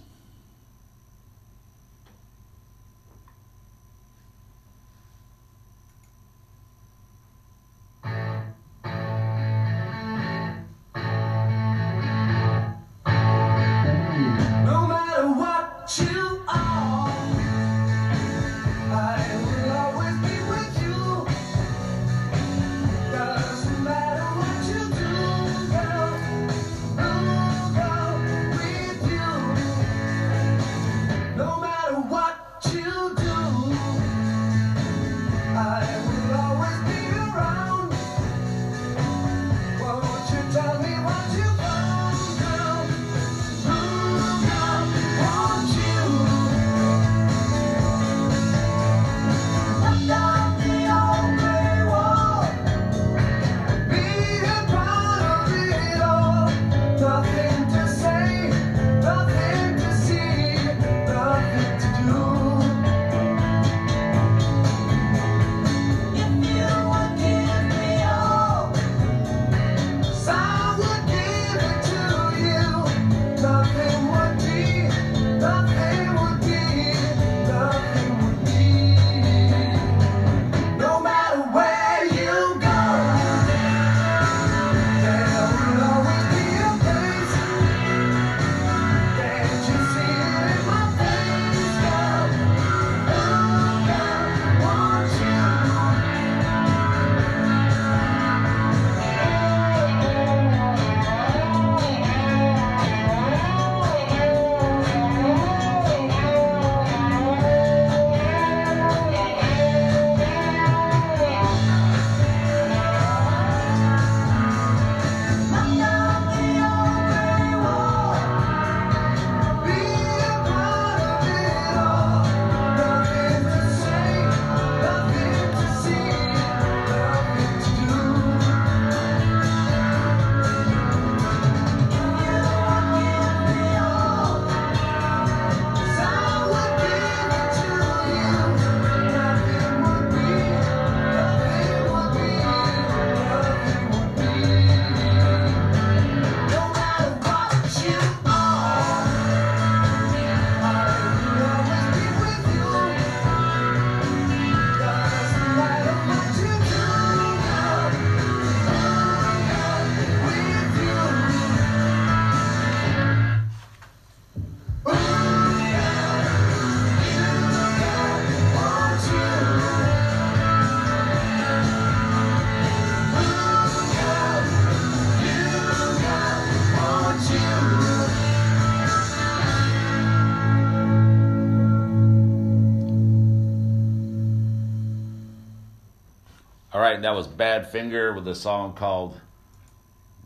Right, 186.92 187.02
that 187.02 187.14
was 187.14 187.26
Badfinger 187.26 188.14
with 188.14 188.28
a 188.28 188.34
song 188.34 188.74
called 188.74 189.18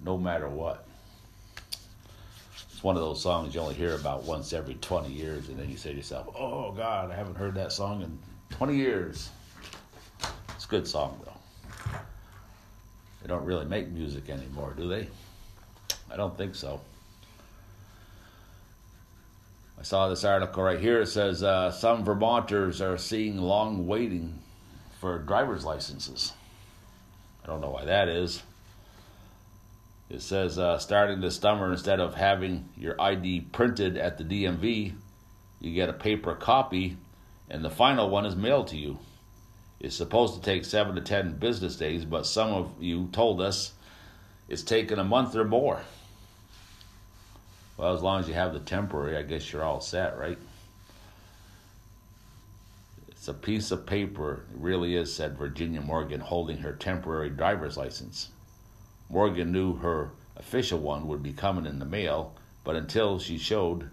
No 0.05 0.19
Matter 0.19 0.49
What. 0.49 0.85
It's 2.73 2.83
one 2.83 2.97
of 2.97 3.03
those 3.03 3.23
songs 3.23 3.55
you 3.55 3.61
only 3.61 3.75
hear 3.75 3.95
about 3.95 4.25
once 4.25 4.53
every 4.53 4.75
20 4.75 5.09
years, 5.09 5.49
and 5.49 5.59
then 5.59 5.71
you 5.71 5.77
say 5.77 5.91
to 5.91 5.97
yourself, 5.97 6.29
oh, 6.37 6.73
God, 6.73 7.11
I 7.11 7.15
haven't 7.15 7.37
heard 7.37 7.55
that 7.55 7.73
song 7.73 8.03
in 8.03 8.19
20 8.51 8.75
years. 8.75 9.31
It's 10.55 10.65
a 10.65 10.69
good 10.69 10.89
song, 10.89 11.21
though. 11.25 11.99
They 13.23 13.29
don't 13.29 13.45
really 13.45 13.65
make 13.65 13.89
music 13.89 14.29
anymore, 14.29 14.75
do 14.77 14.89
they? 14.89 15.09
I 16.11 16.17
don't 16.17 16.37
think 16.37 16.55
so. 16.55 16.81
I 19.79 19.83
saw 19.83 20.09
this 20.09 20.25
article 20.25 20.63
right 20.63 20.81
here. 20.81 21.03
It 21.03 21.09
says 21.09 21.43
uh, 21.43 21.71
some 21.71 22.05
Vermonters 22.05 22.81
are 22.81 22.99
seeing 22.99 23.39
long 23.39 23.87
waiting 23.87 24.39
for 25.01 25.19
driver's 25.19 25.65
licenses. 25.65 26.33
I 27.47 27.51
don't 27.51 27.61
know 27.61 27.71
why 27.71 27.85
that 27.85 28.09
is. 28.09 28.43
It 30.11 30.21
says 30.21 30.59
uh, 30.59 30.79
starting 30.79 31.21
this 31.21 31.37
summer, 31.37 31.71
instead 31.71 32.01
of 32.01 32.17
having 32.17 32.69
your 32.77 33.01
ID 33.01 33.43
printed 33.53 33.97
at 33.97 34.19
the 34.19 34.25
DMV, 34.25 34.95
you 35.61 35.75
get 35.75 35.89
a 35.89 35.93
paper 35.93 36.35
copy, 36.35 36.97
and 37.49 37.65
the 37.65 37.71
final 37.71 38.11
one 38.11 38.27
is 38.27 38.35
mailed 38.35 38.67
to 38.69 38.77
you. 38.77 38.99
It's 39.79 39.95
supposed 39.95 40.35
to 40.35 40.41
take 40.41 40.65
seven 40.65 40.97
to 40.97 41.01
ten 41.01 41.39
business 41.39 41.77
days, 41.77 42.05
but 42.05 42.27
some 42.27 42.53
of 42.53 42.73
you 42.81 43.09
told 43.13 43.41
us 43.41 43.73
it's 44.49 44.63
taken 44.63 44.99
a 44.99 45.05
month 45.05 45.37
or 45.37 45.45
more. 45.45 45.83
Well, 47.77 47.95
as 47.95 48.03
long 48.03 48.21
as 48.21 48.29
you 48.29 48.35
have 48.35 48.55
the 48.55 48.61
temporary, 48.61 49.17
I 49.17 49.23
guess 49.23 49.53
you're 49.53 49.65
all 49.65 49.81
set, 49.81 50.19
right? 50.19 50.39
It's 53.27 53.31
a 53.33 53.35
piece 53.35 53.73
of 53.73 53.87
paper, 53.87 54.45
it 54.53 54.57
really 54.57 54.95
is, 54.95 55.13
said 55.13 55.37
Virginia 55.37 55.81
Morgan, 55.81 56.21
holding 56.21 56.59
her 56.59 56.73
temporary 56.73 57.29
driver's 57.29 57.77
license. 57.77 58.31
Morgan 59.09 59.51
knew 59.51 59.75
her 59.79 60.13
official 60.37 60.79
one 60.79 61.09
would 61.09 61.25
be 61.25 61.33
coming 61.33 61.67
in 61.67 61.81
the 61.81 61.85
mail, 61.85 62.37
but 62.63 62.77
until 62.77 63.19
she 63.19 63.37
showed 63.37 63.91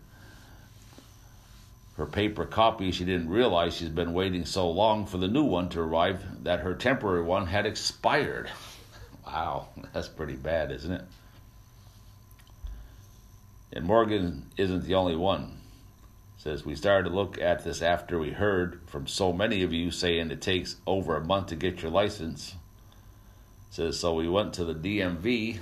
her 1.98 2.06
paper 2.06 2.46
copy, 2.46 2.92
she 2.92 3.06
didn't 3.06 3.28
realize 3.28 3.74
she's 3.74 3.90
been 3.90 4.14
waiting 4.14 4.46
so 4.46 4.70
long 4.70 5.08
for 5.08 5.18
the 5.18 5.28
new 5.28 5.46
one 5.46 5.68
to 5.70 5.82
arrive 5.82 6.44
that 6.44 6.60
her 6.60 6.76
temporary 6.76 7.24
one 7.24 7.48
had 7.48 7.66
expired. 7.66 8.52
Wow, 9.26 9.70
that's 9.94 10.10
pretty 10.10 10.36
bad, 10.36 10.70
isn't 10.70 10.92
it? 10.92 11.06
And 13.72 13.84
Morgan 13.84 14.52
isn't 14.58 14.84
the 14.84 14.94
only 14.94 15.16
one. 15.16 15.63
Says 16.44 16.66
we 16.66 16.76
started 16.76 17.08
to 17.08 17.16
look 17.16 17.40
at 17.40 17.64
this 17.64 17.82
after 17.82 18.20
we 18.20 18.32
heard 18.32 18.82
from 18.86 19.08
so 19.08 19.32
many 19.32 19.64
of 19.64 19.72
you 19.72 19.92
saying 19.92 20.30
it 20.30 20.42
takes 20.42 20.76
over 20.86 21.16
a 21.16 21.24
month 21.24 21.48
to 21.48 21.56
get 21.56 21.82
your 21.82 21.90
license. 21.90 22.56
Says 23.70 23.98
so 23.98 24.14
we 24.14 24.28
went 24.28 24.54
to 24.56 24.66
the 24.66 24.76
DMV 24.76 25.60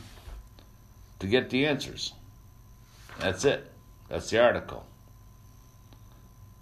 to 1.19 1.27
get 1.27 1.51
the 1.51 1.67
answers. 1.67 2.13
That's 3.19 3.45
it. 3.45 3.71
That's 4.09 4.31
the 4.31 4.43
article. 4.43 4.83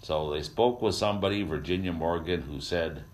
So 0.02 0.30
they 0.30 0.42
spoke 0.42 0.82
with 0.82 0.94
somebody, 0.94 1.42
Virginia 1.42 1.94
Morgan, 1.94 2.42
who 2.42 2.60
said 2.60 3.04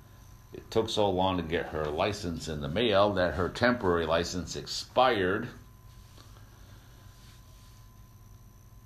it 0.53 0.69
took 0.73 0.91
so 0.91 1.09
long 1.09 1.37
to 1.37 1.45
get 1.45 1.67
her 1.67 1.85
license 1.85 2.49
in 2.49 2.61
the 2.61 2.69
mail 2.69 3.13
that 3.13 3.35
her 3.35 3.49
temporary 3.49 4.07
license 4.07 4.57
expired. 4.57 5.47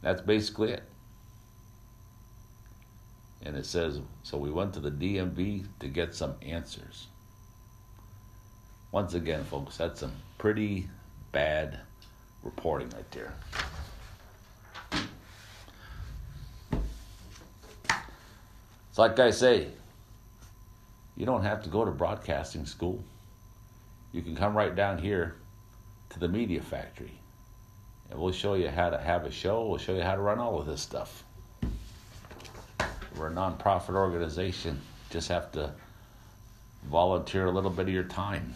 That's 0.02 0.20
basically 0.20 0.72
it. 0.72 0.89
And 3.42 3.56
it 3.56 3.64
says, 3.64 4.00
so 4.22 4.36
we 4.36 4.50
went 4.50 4.74
to 4.74 4.80
the 4.80 4.90
DMV 4.90 5.66
to 5.80 5.88
get 5.88 6.14
some 6.14 6.34
answers. 6.42 7.06
Once 8.92 9.14
again, 9.14 9.44
folks, 9.44 9.76
that's 9.76 10.00
some 10.00 10.12
pretty 10.36 10.88
bad 11.32 11.78
reporting 12.42 12.90
right 12.90 13.10
there. 13.12 13.32
It's 18.88 18.98
like 18.98 19.18
I 19.18 19.30
say, 19.30 19.68
you 21.16 21.24
don't 21.24 21.44
have 21.44 21.62
to 21.62 21.70
go 21.70 21.84
to 21.84 21.90
broadcasting 21.90 22.66
school. 22.66 23.02
You 24.12 24.22
can 24.22 24.34
come 24.34 24.56
right 24.56 24.74
down 24.74 24.98
here 24.98 25.36
to 26.10 26.18
the 26.18 26.28
media 26.28 26.60
factory 26.60 27.20
and 28.10 28.18
we'll 28.18 28.32
show 28.32 28.54
you 28.54 28.68
how 28.68 28.90
to 28.90 28.98
have 28.98 29.24
a 29.24 29.30
show. 29.30 29.66
We'll 29.66 29.78
show 29.78 29.94
you 29.94 30.02
how 30.02 30.16
to 30.16 30.20
run 30.20 30.38
all 30.38 30.58
of 30.60 30.66
this 30.66 30.80
stuff. 30.80 31.24
We're 33.16 33.28
a 33.28 33.32
nonprofit 33.32 33.94
organization. 33.94 34.80
Just 35.10 35.28
have 35.28 35.50
to 35.52 35.72
volunteer 36.84 37.46
a 37.46 37.50
little 37.50 37.70
bit 37.70 37.88
of 37.88 37.94
your 37.94 38.04
time. 38.04 38.54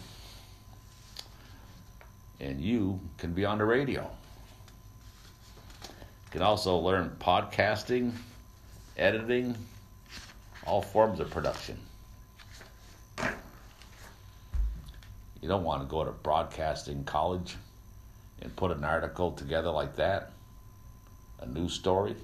And 2.39 2.61
you 2.61 2.99
can 3.17 3.33
be 3.33 3.45
on 3.45 3.57
the 3.57 3.65
radio. 3.65 4.09
You 5.83 6.31
can 6.31 6.41
also 6.41 6.77
learn 6.77 7.15
podcasting, 7.19 8.11
editing, 8.97 9.55
all 10.65 10.81
forms 10.81 11.19
of 11.19 11.29
production. 11.29 11.77
You 15.41 15.49
don't 15.49 15.63
want 15.63 15.81
to 15.81 15.87
go 15.87 16.03
to 16.03 16.11
broadcasting 16.11 17.03
college 17.03 17.55
and 18.41 18.55
put 18.55 18.71
an 18.71 18.83
article 18.83 19.31
together 19.31 19.69
like 19.69 19.95
that, 19.97 20.31
a 21.39 21.45
news 21.45 21.73
story 21.73 22.15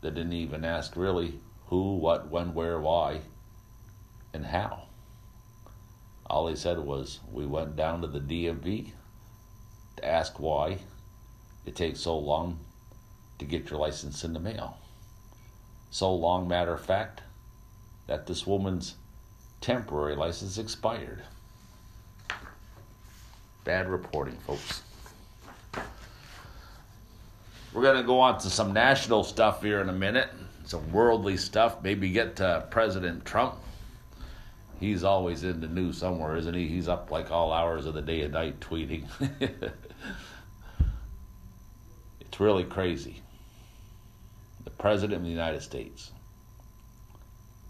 that 0.00 0.14
didn't 0.14 0.32
even 0.32 0.64
ask 0.64 0.96
really 0.96 1.40
who, 1.66 1.96
what, 1.96 2.30
when, 2.30 2.54
where, 2.54 2.80
why, 2.80 3.20
and 4.32 4.46
how. 4.46 4.84
All 6.26 6.48
he 6.48 6.56
said 6.56 6.78
was, 6.78 7.20
we 7.30 7.46
went 7.46 7.76
down 7.76 8.02
to 8.02 8.06
the 8.06 8.20
DMV 8.20 8.92
to 9.96 10.04
ask 10.04 10.38
why 10.38 10.78
it 11.64 11.74
takes 11.74 12.00
so 12.00 12.18
long 12.18 12.58
to 13.38 13.44
get 13.44 13.70
your 13.70 13.78
license 13.78 14.24
in 14.24 14.32
the 14.32 14.40
mail. 14.40 14.78
So 15.90 16.14
long, 16.14 16.48
matter 16.48 16.74
of 16.74 16.84
fact, 16.84 17.22
that 18.06 18.26
this 18.26 18.46
woman's 18.46 18.94
temporary 19.60 20.16
license 20.16 20.58
expired. 20.58 21.22
Bad 23.64 23.88
reporting, 23.88 24.36
folks. 24.46 24.82
We're 27.78 27.84
going 27.84 27.98
to 27.98 28.02
go 28.02 28.18
on 28.18 28.40
to 28.40 28.50
some 28.50 28.72
national 28.72 29.22
stuff 29.22 29.62
here 29.62 29.80
in 29.80 29.88
a 29.88 29.92
minute, 29.92 30.30
some 30.64 30.90
worldly 30.90 31.36
stuff. 31.36 31.80
Maybe 31.80 32.10
get 32.10 32.34
to 32.36 32.66
President 32.72 33.24
Trump. 33.24 33.54
He's 34.80 35.04
always 35.04 35.44
in 35.44 35.60
the 35.60 35.68
news 35.68 35.96
somewhere, 35.96 36.34
isn't 36.34 36.54
he? 36.54 36.66
He's 36.66 36.88
up 36.88 37.12
like 37.12 37.30
all 37.30 37.52
hours 37.52 37.86
of 37.86 37.94
the 37.94 38.02
day 38.02 38.22
and 38.22 38.32
night 38.32 38.58
tweeting. 38.58 39.04
it's 42.20 42.40
really 42.40 42.64
crazy. 42.64 43.22
The 44.64 44.70
President 44.70 45.18
of 45.18 45.22
the 45.22 45.30
United 45.30 45.62
States 45.62 46.10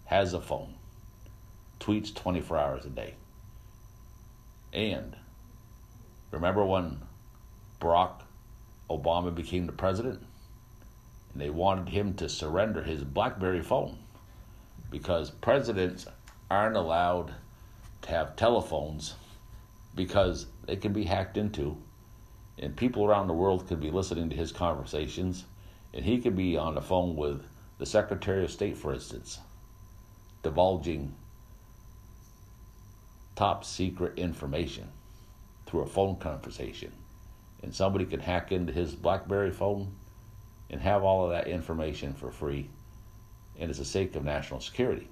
has 0.05 0.33
a 0.33 0.41
phone, 0.41 0.73
tweets 1.79 2.11
24 2.15 2.57
hours 2.57 2.83
a 2.83 2.89
day. 2.89 3.13
And 4.73 5.15
remember 6.31 6.65
when 6.65 6.97
Barack 7.79 8.23
Obama 8.89 9.33
became 9.33 9.65
the 9.65 9.71
president? 9.71 10.21
And 11.33 11.41
they 11.41 11.49
wanted 11.49 11.89
him 11.89 12.13
to 12.15 12.29
surrender 12.29 12.83
his 12.83 13.03
Blackberry 13.03 13.61
phone 13.61 13.97
because 14.89 15.29
presidents 15.29 16.07
aren't 16.49 16.75
allowed 16.75 17.33
to 18.01 18.09
have 18.09 18.35
telephones 18.35 19.15
because 19.95 20.47
they 20.65 20.75
can 20.75 20.93
be 20.93 21.03
hacked 21.03 21.37
into 21.37 21.77
and 22.57 22.75
people 22.75 23.05
around 23.05 23.27
the 23.27 23.33
world 23.33 23.67
could 23.67 23.79
be 23.79 23.91
listening 23.91 24.29
to 24.29 24.35
his 24.35 24.51
conversations 24.51 25.45
and 25.93 26.05
he 26.05 26.19
could 26.19 26.35
be 26.35 26.57
on 26.57 26.75
the 26.75 26.81
phone 26.81 27.15
with 27.15 27.45
the 27.77 27.85
Secretary 27.85 28.43
of 28.43 28.51
State, 28.51 28.77
for 28.77 28.93
instance, 28.93 29.39
divulging 30.43 31.15
top 33.35 33.63
secret 33.63 34.17
information 34.19 34.89
through 35.65 35.81
a 35.81 35.87
phone 35.87 36.17
conversation. 36.17 36.91
And 37.61 37.73
somebody 37.73 38.05
can 38.05 38.19
hack 38.19 38.51
into 38.51 38.71
his 38.71 38.95
Blackberry 38.95 39.51
phone 39.51 39.93
and 40.69 40.81
have 40.81 41.03
all 41.03 41.25
of 41.25 41.31
that 41.31 41.47
information 41.47 42.13
for 42.13 42.31
free. 42.31 42.69
And 43.59 43.69
it's 43.69 43.79
the 43.79 43.85
sake 43.85 44.15
of 44.15 44.23
national 44.23 44.61
security. 44.61 45.07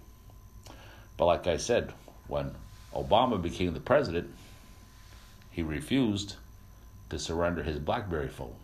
But 1.18 1.26
like 1.26 1.48
I 1.48 1.58
said, 1.58 1.94
when 2.28 2.56
Obama 2.94 3.42
became 3.42 3.74
the 3.74 3.80
president, 3.80 4.34
he 5.52 5.64
refused 5.64 6.36
to 7.10 7.20
surrender 7.20 7.64
his 7.64 7.80
Blackberry 7.80 8.30
phone. 8.30 8.56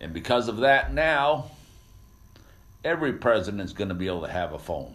And 0.00 0.12
because 0.12 0.48
of 0.48 0.58
that, 0.58 0.92
now 0.92 1.50
every 2.84 3.12
president's 3.12 3.72
going 3.72 3.88
to 3.88 3.94
be 3.94 4.06
able 4.06 4.22
to 4.22 4.32
have 4.32 4.52
a 4.52 4.58
phone. 4.58 4.94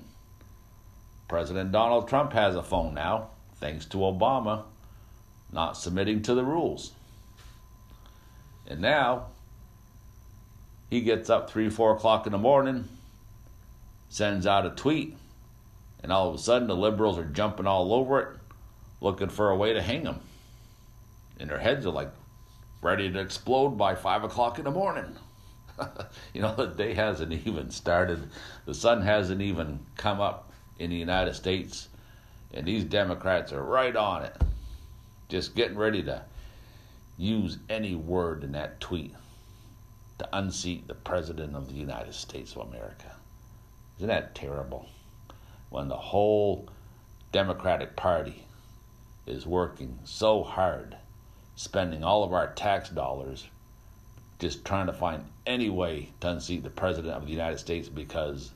President 1.27 1.71
Donald 1.71 2.07
Trump 2.07 2.33
has 2.33 2.55
a 2.55 2.63
phone 2.63 2.93
now, 2.93 3.29
thanks 3.55 3.85
to 3.87 3.97
Obama 3.97 4.63
not 5.53 5.77
submitting 5.77 6.21
to 6.23 6.33
the 6.33 6.43
rules. 6.43 6.91
And 8.67 8.81
now 8.81 9.27
he 10.89 11.01
gets 11.01 11.29
up 11.29 11.49
three, 11.49 11.69
four 11.69 11.93
o'clock 11.95 12.25
in 12.25 12.31
the 12.31 12.37
morning, 12.37 12.87
sends 14.09 14.45
out 14.45 14.65
a 14.65 14.69
tweet, 14.71 15.17
and 16.01 16.11
all 16.11 16.29
of 16.29 16.35
a 16.35 16.37
sudden 16.37 16.67
the 16.67 16.75
liberals 16.75 17.17
are 17.17 17.25
jumping 17.25 17.67
all 17.67 17.93
over 17.93 18.19
it, 18.19 18.39
looking 19.01 19.29
for 19.29 19.49
a 19.49 19.55
way 19.55 19.73
to 19.73 19.81
hang 19.81 20.05
him. 20.05 20.19
And 21.39 21.49
their 21.49 21.59
heads 21.59 21.85
are 21.85 21.91
like 21.91 22.11
ready 22.81 23.11
to 23.11 23.19
explode 23.19 23.77
by 23.77 23.95
five 23.95 24.23
o'clock 24.23 24.59
in 24.59 24.65
the 24.65 24.71
morning. 24.71 25.15
you 26.33 26.41
know, 26.41 26.53
the 26.55 26.67
day 26.67 26.93
hasn't 26.93 27.31
even 27.47 27.71
started. 27.71 28.29
The 28.65 28.73
sun 28.73 29.01
hasn't 29.01 29.41
even 29.41 29.79
come 29.97 30.21
up 30.21 30.51
in 30.77 30.89
the 30.89 30.95
United 30.95 31.33
States, 31.33 31.89
and 32.53 32.67
these 32.67 32.83
Democrats 32.83 33.51
are 33.51 33.63
right 33.63 33.95
on 33.95 34.23
it, 34.23 34.35
just 35.33 35.55
getting 35.55 35.75
ready 35.75 36.03
to 36.03 36.21
use 37.17 37.57
any 37.67 37.95
word 37.95 38.43
in 38.43 38.51
that 38.51 38.79
tweet 38.79 39.15
to 40.19 40.29
unseat 40.31 40.87
the 40.87 40.93
President 40.93 41.55
of 41.55 41.67
the 41.67 41.73
United 41.73 42.13
States 42.13 42.55
of 42.55 42.67
America. 42.67 43.15
Isn't 43.97 44.09
that 44.09 44.35
terrible? 44.35 44.85
When 45.71 45.87
the 45.87 45.97
whole 45.97 46.69
Democratic 47.31 47.95
Party 47.95 48.45
is 49.25 49.47
working 49.47 49.97
so 50.03 50.43
hard, 50.43 50.97
spending 51.55 52.03
all 52.03 52.23
of 52.23 52.31
our 52.31 52.53
tax 52.53 52.89
dollars 52.89 53.47
just 54.37 54.63
trying 54.63 54.85
to 54.85 54.93
find 54.93 55.25
any 55.47 55.67
way 55.71 56.11
to 56.19 56.29
unseat 56.29 56.61
the 56.61 56.69
President 56.69 57.15
of 57.15 57.25
the 57.25 57.31
United 57.31 57.57
States 57.57 57.89
because 57.89 58.51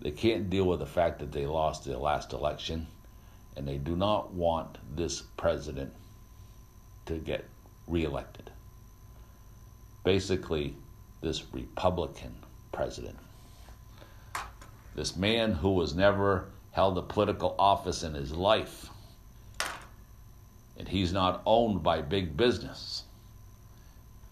they 0.00 0.10
can't 0.10 0.48
deal 0.48 0.64
with 0.64 0.78
the 0.78 0.86
fact 0.86 1.18
that 1.18 1.32
they 1.32 1.44
lost 1.44 1.84
the 1.84 1.98
last 1.98 2.32
election 2.32 2.86
and 3.56 3.66
they 3.66 3.78
do 3.78 3.96
not 3.96 4.32
want 4.32 4.78
this 4.94 5.22
president 5.36 5.92
to 7.06 7.14
get 7.14 7.44
reelected. 7.86 8.50
Basically, 10.04 10.76
this 11.22 11.44
Republican 11.52 12.34
president. 12.72 13.16
This 14.94 15.16
man 15.16 15.52
who 15.52 15.70
was 15.70 15.94
never 15.94 16.48
held 16.72 16.98
a 16.98 17.02
political 17.02 17.54
office 17.58 18.02
in 18.02 18.14
his 18.14 18.32
life. 18.32 18.90
And 20.78 20.86
he's 20.86 21.12
not 21.12 21.42
owned 21.46 21.82
by 21.82 22.02
big 22.02 22.36
business. 22.36 23.04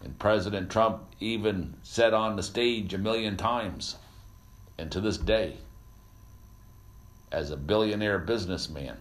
And 0.03 0.17
President 0.19 0.69
Trump 0.69 1.01
even 1.19 1.75
said 1.81 2.13
on 2.13 2.35
the 2.35 2.43
stage 2.43 2.93
a 2.93 2.99
million 2.99 3.35
times, 3.35 3.95
and 4.77 4.91
to 4.91 5.01
this 5.01 5.17
day, 5.17 5.57
as 7.31 7.49
a 7.49 7.57
billionaire 7.57 8.19
businessman, 8.19 8.97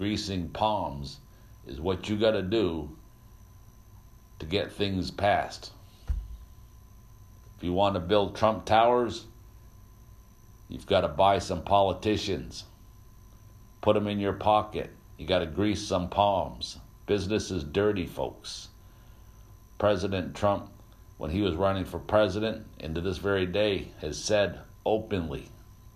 greasing 0.00 0.48
palms 0.48 1.18
is 1.66 1.78
what 1.78 2.08
you 2.08 2.16
got 2.16 2.30
to 2.30 2.40
do 2.40 2.88
to 4.38 4.46
get 4.46 4.72
things 4.72 5.10
passed. 5.10 5.72
If 7.58 7.62
you 7.64 7.74
want 7.74 7.96
to 7.96 8.00
build 8.00 8.34
Trump 8.34 8.64
Towers, 8.64 9.26
you've 10.70 10.86
got 10.86 11.02
to 11.02 11.08
buy 11.08 11.38
some 11.38 11.62
politicians, 11.64 12.64
put 13.82 13.92
them 13.92 14.06
in 14.06 14.18
your 14.18 14.32
pocket. 14.32 14.88
You 15.18 15.26
got 15.26 15.40
to 15.40 15.46
grease 15.46 15.86
some 15.86 16.08
palms. 16.08 16.78
Business 17.04 17.50
is 17.50 17.62
dirty, 17.62 18.06
folks. 18.06 18.68
President 19.76 20.34
Trump, 20.34 20.70
when 21.18 21.30
he 21.30 21.42
was 21.42 21.56
running 21.56 21.84
for 21.84 21.98
president, 21.98 22.66
and 22.80 22.94
to 22.94 23.02
this 23.02 23.18
very 23.18 23.44
day, 23.44 23.88
has 24.00 24.16
said 24.16 24.60
openly 24.86 25.50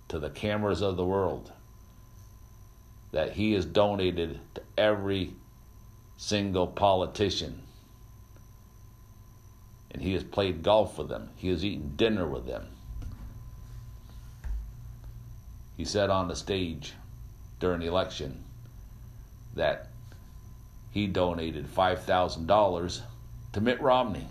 to 0.08 0.18
the 0.18 0.28
cameras 0.28 0.82
of 0.82 0.98
the 0.98 1.06
world 1.06 1.52
that 3.14 3.32
he 3.34 3.52
has 3.52 3.64
donated 3.64 4.40
to 4.56 4.62
every 4.76 5.32
single 6.16 6.66
politician. 6.66 7.62
And 9.92 10.02
he 10.02 10.14
has 10.14 10.24
played 10.24 10.64
golf 10.64 10.98
with 10.98 11.08
them. 11.08 11.30
He 11.36 11.48
has 11.50 11.64
eaten 11.64 11.94
dinner 11.94 12.26
with 12.26 12.44
them. 12.44 12.66
He 15.76 15.84
said 15.84 16.10
on 16.10 16.26
the 16.26 16.34
stage 16.34 16.94
during 17.60 17.78
the 17.78 17.86
election 17.86 18.42
that 19.54 19.90
he 20.90 21.06
donated 21.06 21.72
$5,000 21.72 23.00
to 23.52 23.60
Mitt 23.60 23.80
Romney. 23.80 24.26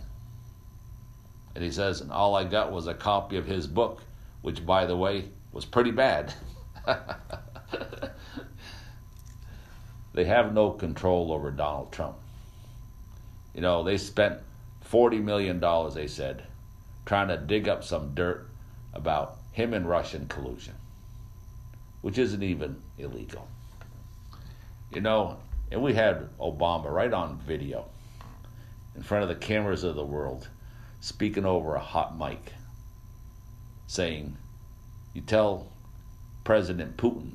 And 1.55 1.63
he 1.63 1.71
says, 1.71 2.01
and 2.01 2.11
all 2.11 2.35
I 2.35 2.43
got 2.43 2.73
was 2.73 2.87
a 2.87 2.93
copy 2.93 3.37
of 3.37 3.45
his 3.45 3.65
book, 3.65 4.01
which, 4.41 4.65
by 4.65 4.85
the 4.85 4.97
way, 4.97 5.29
was 5.53 5.63
pretty 5.63 5.91
bad. 5.91 6.33
they 10.13 10.25
have 10.25 10.53
no 10.53 10.71
control 10.71 11.31
over 11.31 11.51
Donald 11.51 11.91
Trump. 11.91 12.15
You 13.53 13.61
know, 13.61 13.83
they 13.83 13.97
spent 13.97 14.39
$40 14.89 15.21
million, 15.23 15.59
they 15.93 16.07
said, 16.07 16.43
trying 17.05 17.27
to 17.27 17.37
dig 17.37 17.67
up 17.67 17.83
some 17.83 18.13
dirt 18.13 18.47
about 18.93 19.37
him 19.51 19.73
and 19.73 19.87
Russian 19.87 20.27
collusion, 20.27 20.75
which 22.01 22.17
isn't 22.17 22.43
even 22.43 22.81
illegal. 22.97 23.47
You 24.93 25.01
know, 25.01 25.37
and 25.71 25.81
we 25.81 25.93
had 25.93 26.29
Obama 26.39 26.91
right 26.91 27.13
on 27.13 27.39
video 27.39 27.85
in 28.95 29.01
front 29.01 29.23
of 29.23 29.29
the 29.29 29.35
cameras 29.35 29.83
of 29.83 29.95
the 29.95 30.05
world 30.05 30.47
speaking 30.99 31.45
over 31.45 31.75
a 31.75 31.79
hot 31.79 32.17
mic 32.17 32.53
saying, 33.87 34.37
You 35.13 35.21
tell 35.21 35.67
President 36.43 36.97
Putin 36.97 37.31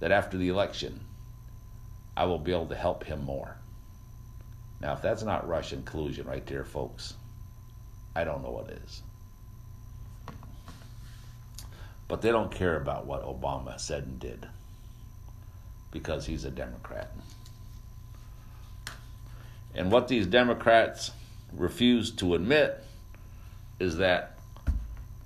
that 0.00 0.12
after 0.12 0.36
the 0.36 0.48
election, 0.48 1.01
I 2.16 2.24
will 2.24 2.38
be 2.38 2.52
able 2.52 2.66
to 2.66 2.74
help 2.74 3.04
him 3.04 3.24
more. 3.24 3.56
Now, 4.80 4.92
if 4.94 5.02
that's 5.02 5.22
not 5.22 5.48
Russian 5.48 5.82
collusion 5.84 6.26
right 6.26 6.44
there, 6.46 6.64
folks, 6.64 7.14
I 8.14 8.24
don't 8.24 8.42
know 8.42 8.50
what 8.50 8.70
is. 8.70 9.02
But 12.08 12.20
they 12.20 12.30
don't 12.30 12.50
care 12.50 12.76
about 12.76 13.06
what 13.06 13.24
Obama 13.24 13.78
said 13.80 14.04
and 14.04 14.20
did 14.20 14.46
because 15.92 16.26
he's 16.26 16.44
a 16.44 16.50
Democrat. 16.50 17.12
And 19.74 19.90
what 19.90 20.08
these 20.08 20.26
Democrats 20.26 21.12
refuse 21.52 22.10
to 22.12 22.34
admit 22.34 22.82
is 23.78 23.96
that 23.98 24.38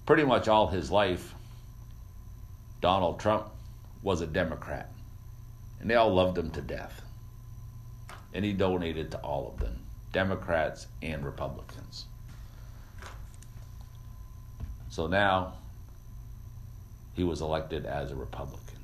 pretty 0.05 0.25
much 0.25 0.49
all 0.49 0.69
his 0.69 0.91
life, 0.91 1.35
Donald 2.81 3.19
Trump 3.19 3.47
was 4.03 4.21
a 4.21 4.27
Democrat. 4.27 4.91
And 5.81 5.91
they 5.91 5.95
all 5.95 6.15
loved 6.15 6.39
him 6.39 6.51
to 6.51 6.61
death. 6.61 7.03
And 8.33 8.45
he 8.45 8.53
donated 8.53 9.11
to 9.13 9.19
all 9.19 9.49
of 9.49 9.61
them, 9.61 9.81
Democrats 10.13 10.87
and 11.03 11.25
Republicans. 11.25 12.07
So 14.89 15.07
now 15.07 15.55
he 17.15 17.25
was 17.25 17.41
elected 17.41 17.87
as 17.87 18.11
a 18.11 18.17
Republican. 18.17 18.79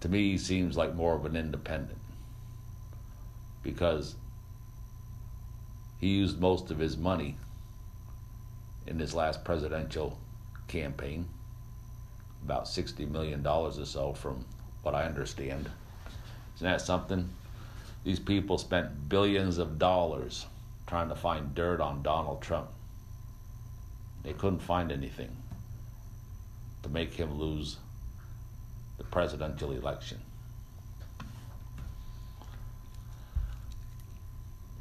To 0.00 0.08
me, 0.08 0.32
he 0.32 0.38
seems 0.38 0.76
like 0.76 0.94
more 0.94 1.14
of 1.14 1.24
an 1.24 1.36
independent 1.36 1.98
because 3.62 4.16
he 6.00 6.08
used 6.08 6.40
most 6.40 6.70
of 6.70 6.78
his 6.78 6.96
money 6.96 7.36
in 8.86 8.98
his 8.98 9.14
last 9.14 9.44
presidential 9.44 10.18
campaign 10.66 11.28
about 12.44 12.64
$60 12.64 13.08
million 13.10 13.46
or 13.46 13.72
so, 13.72 14.12
from 14.12 14.44
what 14.82 14.94
I 14.94 15.04
understand. 15.04 15.70
Isn't 16.56 16.66
that 16.66 16.80
something? 16.80 17.28
These 18.04 18.18
people 18.18 18.58
spent 18.58 19.08
billions 19.08 19.58
of 19.58 19.78
dollars 19.78 20.46
trying 20.86 21.08
to 21.08 21.14
find 21.14 21.54
dirt 21.54 21.80
on 21.80 22.02
Donald 22.02 22.42
Trump. 22.42 22.68
They 24.24 24.32
couldn't 24.32 24.60
find 24.60 24.90
anything 24.90 25.36
to 26.82 26.88
make 26.88 27.14
him 27.14 27.38
lose 27.38 27.76
the 28.98 29.04
presidential 29.04 29.72
election. 29.72 30.20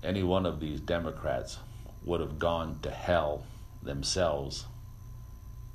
Any 0.04 0.24
one 0.24 0.48
of 0.48 0.60
these 0.60 0.80
Democrats 0.80 1.60
would 2.04 2.20
have 2.22 2.40
gone 2.40 2.80
to 2.82 2.90
hell 2.90 3.44
themselves 3.84 4.66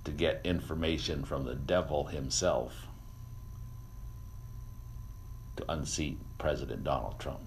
to 0.06 0.12
get 0.12 0.40
information 0.44 1.24
from 1.24 1.44
the 1.44 1.54
devil 1.54 2.04
himself 2.04 2.86
to 5.56 5.70
unseat 5.70 6.18
President 6.38 6.84
Donald 6.84 7.18
Trump. 7.18 7.40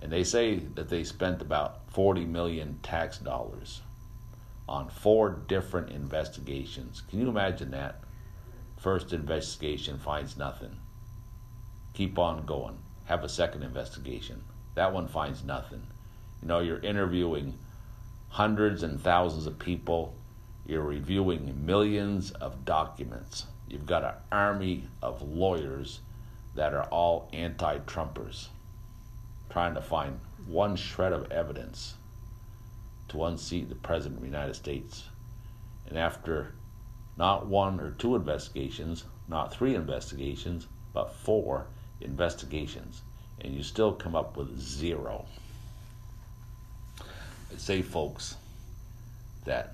And 0.00 0.12
they 0.12 0.24
say 0.24 0.56
that 0.74 0.90
they 0.90 1.02
spent 1.04 1.40
about 1.40 1.90
40 1.90 2.26
million 2.26 2.78
tax 2.82 3.18
dollars 3.18 3.80
on 4.68 4.88
four 4.88 5.30
different 5.30 5.90
investigations. 5.90 7.02
Can 7.08 7.20
you 7.20 7.28
imagine 7.28 7.70
that? 7.70 8.00
First 8.76 9.12
investigation 9.12 9.98
finds 9.98 10.36
nothing. 10.36 10.76
Keep 11.94 12.18
on 12.18 12.44
going. 12.44 12.78
Have 13.06 13.24
a 13.24 13.28
second 13.28 13.62
investigation. 13.62 14.42
That 14.74 14.92
one 14.92 15.08
finds 15.08 15.44
nothing. 15.44 15.86
You 16.42 16.48
know, 16.48 16.60
you're 16.60 16.80
interviewing 16.80 17.58
hundreds 18.28 18.82
and 18.82 19.00
thousands 19.00 19.46
of 19.46 19.58
people. 19.58 20.14
You're 20.66 20.82
reviewing 20.82 21.66
millions 21.66 22.30
of 22.30 22.64
documents. 22.64 23.46
You've 23.68 23.86
got 23.86 24.04
an 24.04 24.14
army 24.32 24.84
of 25.02 25.22
lawyers 25.22 26.00
that 26.54 26.72
are 26.72 26.84
all 26.84 27.28
anti 27.32 27.78
Trumpers 27.80 28.48
trying 29.50 29.74
to 29.74 29.82
find 29.82 30.20
one 30.46 30.76
shred 30.76 31.12
of 31.12 31.30
evidence 31.30 31.94
to 33.08 33.24
unseat 33.24 33.68
the 33.68 33.74
President 33.74 34.16
of 34.16 34.20
the 34.22 34.26
United 34.26 34.54
States. 34.54 35.04
And 35.86 35.98
after 35.98 36.54
not 37.16 37.46
one 37.46 37.78
or 37.78 37.90
two 37.92 38.16
investigations, 38.16 39.04
not 39.28 39.54
three 39.54 39.74
investigations, 39.74 40.66
but 40.92 41.14
four 41.14 41.66
investigations, 42.00 43.02
and 43.40 43.54
you 43.54 43.62
still 43.62 43.92
come 43.92 44.16
up 44.16 44.36
with 44.36 44.58
zero. 44.58 45.26
I 47.00 47.56
say, 47.56 47.82
folks, 47.82 48.36
that 49.44 49.73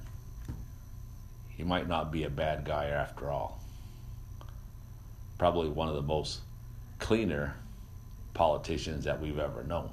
he 1.60 1.66
might 1.66 1.86
not 1.86 2.10
be 2.10 2.24
a 2.24 2.30
bad 2.30 2.64
guy 2.64 2.86
after 2.86 3.30
all. 3.30 3.60
Probably 5.36 5.68
one 5.68 5.88
of 5.88 5.94
the 5.94 6.00
most 6.00 6.40
cleaner 6.98 7.54
politicians 8.32 9.04
that 9.04 9.20
we've 9.20 9.38
ever 9.38 9.62
known. 9.62 9.90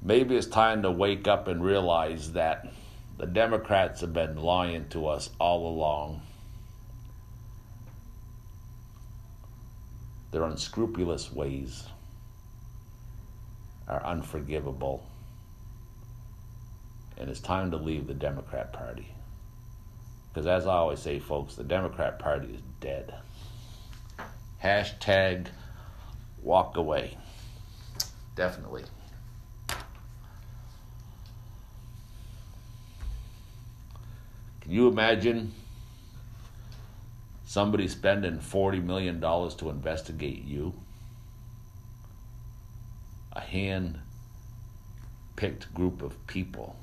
Maybe 0.00 0.36
it's 0.36 0.46
time 0.46 0.82
to 0.82 0.92
wake 0.92 1.26
up 1.26 1.48
and 1.48 1.60
realize 1.60 2.34
that 2.34 2.68
the 3.16 3.26
Democrats 3.26 4.00
have 4.02 4.12
been 4.12 4.36
lying 4.36 4.88
to 4.90 5.08
us 5.08 5.30
all 5.40 5.66
along. 5.66 6.22
Their 10.30 10.44
unscrupulous 10.44 11.32
ways 11.32 11.82
are 13.88 14.04
unforgivable. 14.04 15.04
And 17.18 17.28
it's 17.28 17.40
time 17.40 17.72
to 17.72 17.76
leave 17.76 18.06
the 18.06 18.14
Democrat 18.14 18.72
Party. 18.72 19.08
Because 20.32 20.46
as 20.46 20.68
I 20.68 20.74
always 20.74 21.00
say, 21.00 21.18
folks, 21.18 21.56
the 21.56 21.64
Democrat 21.64 22.20
Party 22.20 22.54
is 22.54 22.60
dead. 22.80 23.12
Hashtag 24.62 25.48
walk 26.42 26.76
away. 26.76 27.18
Definitely. 28.36 28.84
Can 34.60 34.70
you 34.76 34.86
imagine 34.86 35.52
somebody 37.44 37.88
spending 37.88 38.38
$40 38.38 38.84
million 38.84 39.20
to 39.20 39.70
investigate 39.70 40.44
you? 40.44 40.72
A 43.32 43.40
hand 43.40 43.98
picked 45.34 45.74
group 45.74 46.00
of 46.02 46.26
people 46.28 46.76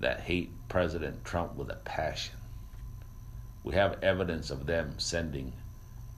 that 0.00 0.20
hate 0.20 0.50
President 0.68 1.24
Trump 1.24 1.56
with 1.56 1.70
a 1.70 1.76
passion. 1.76 2.34
We 3.64 3.74
have 3.74 4.02
evidence 4.02 4.50
of 4.50 4.66
them 4.66 4.94
sending 4.98 5.52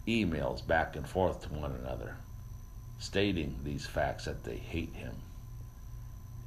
emails 0.06 0.66
back 0.66 0.96
and 0.96 1.08
forth 1.08 1.42
to 1.42 1.48
one 1.48 1.72
another, 1.72 2.16
stating 2.98 3.60
these 3.64 3.86
facts 3.86 4.24
that 4.24 4.44
they 4.44 4.56
hate 4.56 4.94
him 4.94 5.14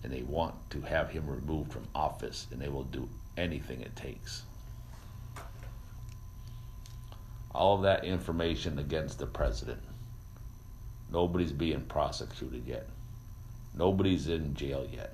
and 0.04 0.12
they 0.12 0.24
want 0.24 0.56
to 0.72 0.82
have 0.82 1.12
him 1.12 1.28
removed 1.28 1.72
from 1.72 1.88
office, 1.94 2.48
and 2.52 2.60
they 2.60 2.70
will 2.70 2.84
do 2.84 3.08
anything 3.38 3.82
it 3.82 3.96
takes. 3.96 4.44
All 7.54 7.76
of 7.76 7.84
that 7.84 8.06
information 8.06 8.80
against 8.80 9.20
the 9.20 9.28
president. 9.28 9.82
Nobody's 11.12 11.52
being 11.52 11.82
prosecuted 11.82 12.66
yet. 12.66 12.88
Nobody's 13.76 14.28
in 14.28 14.56
jail 14.56 14.88
yet. 14.92 15.14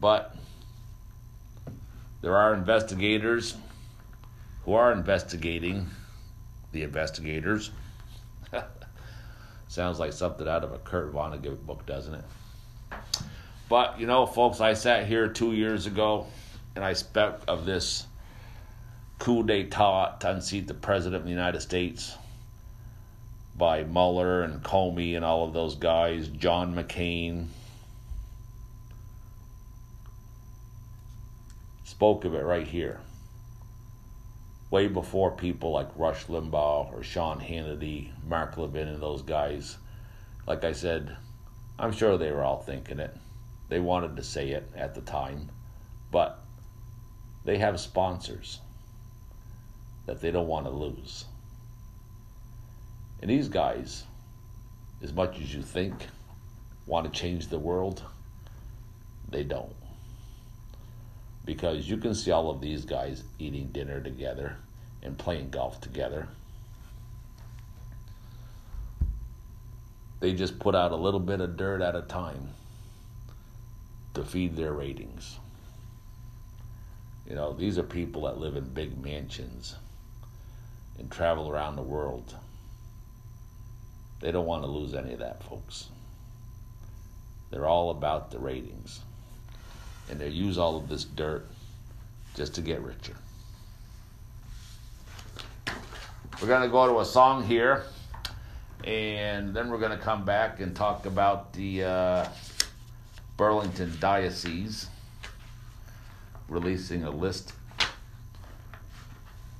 But 0.00 0.34
There 2.22 2.36
are 2.36 2.54
investigators 2.54 3.56
who 4.64 4.74
are 4.74 4.92
investigating 4.92 5.88
the 6.70 6.84
investigators. 6.84 7.70
Sounds 9.68 9.98
like 9.98 10.12
something 10.12 10.46
out 10.46 10.62
of 10.62 10.72
a 10.72 10.78
Kurt 10.78 11.12
Vonnegut 11.12 11.66
book, 11.66 11.84
doesn't 11.84 12.14
it? 12.14 12.24
But, 13.68 13.98
you 13.98 14.06
know, 14.06 14.26
folks, 14.26 14.60
I 14.60 14.74
sat 14.74 15.06
here 15.06 15.28
two 15.28 15.52
years 15.52 15.86
ago 15.86 16.26
and 16.76 16.84
I 16.84 16.92
spoke 16.92 17.40
of 17.48 17.66
this 17.66 18.06
coup 19.18 19.42
d'etat 19.42 20.18
to 20.20 20.30
unseat 20.30 20.68
the 20.68 20.74
President 20.74 21.16
of 21.16 21.24
the 21.24 21.30
United 21.30 21.60
States 21.60 22.16
by 23.56 23.82
Mueller 23.82 24.42
and 24.42 24.62
Comey 24.62 25.16
and 25.16 25.24
all 25.24 25.44
of 25.44 25.52
those 25.52 25.74
guys, 25.74 26.28
John 26.28 26.74
McCain. 26.74 27.46
Spoke 32.02 32.24
of 32.24 32.34
it 32.34 32.42
right 32.42 32.66
here. 32.66 32.98
Way 34.72 34.88
before 34.88 35.30
people 35.30 35.70
like 35.70 35.86
Rush 35.94 36.24
Limbaugh 36.24 36.92
or 36.92 37.04
Sean 37.04 37.38
Hannity, 37.38 38.10
Mark 38.26 38.56
Levin, 38.56 38.88
and 38.88 39.00
those 39.00 39.22
guys. 39.22 39.76
Like 40.44 40.64
I 40.64 40.72
said, 40.72 41.16
I'm 41.78 41.92
sure 41.92 42.18
they 42.18 42.32
were 42.32 42.42
all 42.42 42.60
thinking 42.60 42.98
it. 42.98 43.16
They 43.68 43.78
wanted 43.78 44.16
to 44.16 44.24
say 44.24 44.50
it 44.50 44.68
at 44.74 44.96
the 44.96 45.00
time, 45.00 45.50
but 46.10 46.42
they 47.44 47.58
have 47.58 47.78
sponsors 47.78 48.58
that 50.06 50.20
they 50.20 50.32
don't 50.32 50.48
want 50.48 50.66
to 50.66 50.72
lose. 50.72 51.26
And 53.20 53.30
these 53.30 53.46
guys, 53.46 54.02
as 55.04 55.12
much 55.12 55.40
as 55.40 55.54
you 55.54 55.62
think, 55.62 56.08
want 56.84 57.06
to 57.06 57.20
change 57.20 57.46
the 57.46 57.60
world, 57.60 58.02
they 59.30 59.44
don't. 59.44 59.81
Because 61.44 61.88
you 61.88 61.96
can 61.96 62.14
see 62.14 62.30
all 62.30 62.50
of 62.50 62.60
these 62.60 62.84
guys 62.84 63.24
eating 63.38 63.68
dinner 63.72 64.00
together 64.00 64.56
and 65.02 65.18
playing 65.18 65.50
golf 65.50 65.80
together. 65.80 66.28
They 70.20 70.32
just 70.32 70.60
put 70.60 70.76
out 70.76 70.92
a 70.92 70.96
little 70.96 71.18
bit 71.18 71.40
of 71.40 71.56
dirt 71.56 71.82
at 71.82 71.96
a 71.96 72.02
time 72.02 72.50
to 74.14 74.24
feed 74.24 74.56
their 74.56 74.72
ratings. 74.72 75.38
You 77.28 77.34
know, 77.34 77.52
these 77.52 77.78
are 77.78 77.82
people 77.82 78.22
that 78.22 78.38
live 78.38 78.56
in 78.56 78.64
big 78.64 79.02
mansions 79.02 79.74
and 80.98 81.10
travel 81.10 81.48
around 81.48 81.76
the 81.76 81.82
world. 81.82 82.36
They 84.20 84.30
don't 84.30 84.46
want 84.46 84.62
to 84.62 84.68
lose 84.68 84.94
any 84.94 85.14
of 85.14 85.18
that, 85.18 85.42
folks. 85.42 85.88
They're 87.50 87.66
all 87.66 87.90
about 87.90 88.30
the 88.30 88.38
ratings. 88.38 89.00
And 90.12 90.20
they 90.20 90.28
use 90.28 90.58
all 90.58 90.76
of 90.76 90.90
this 90.90 91.04
dirt 91.04 91.46
just 92.34 92.54
to 92.56 92.60
get 92.60 92.82
richer. 92.82 93.14
We're 96.38 96.48
going 96.48 96.60
to 96.60 96.68
go 96.68 96.86
to 96.86 97.00
a 97.00 97.04
song 97.06 97.44
here, 97.44 97.84
and 98.84 99.54
then 99.56 99.70
we're 99.70 99.78
going 99.78 99.96
to 99.96 100.04
come 100.04 100.26
back 100.26 100.60
and 100.60 100.76
talk 100.76 101.06
about 101.06 101.54
the 101.54 101.84
uh, 101.84 102.28
Burlington 103.38 103.96
Diocese 104.00 104.86
releasing 106.46 107.04
a 107.04 107.10
list 107.10 107.54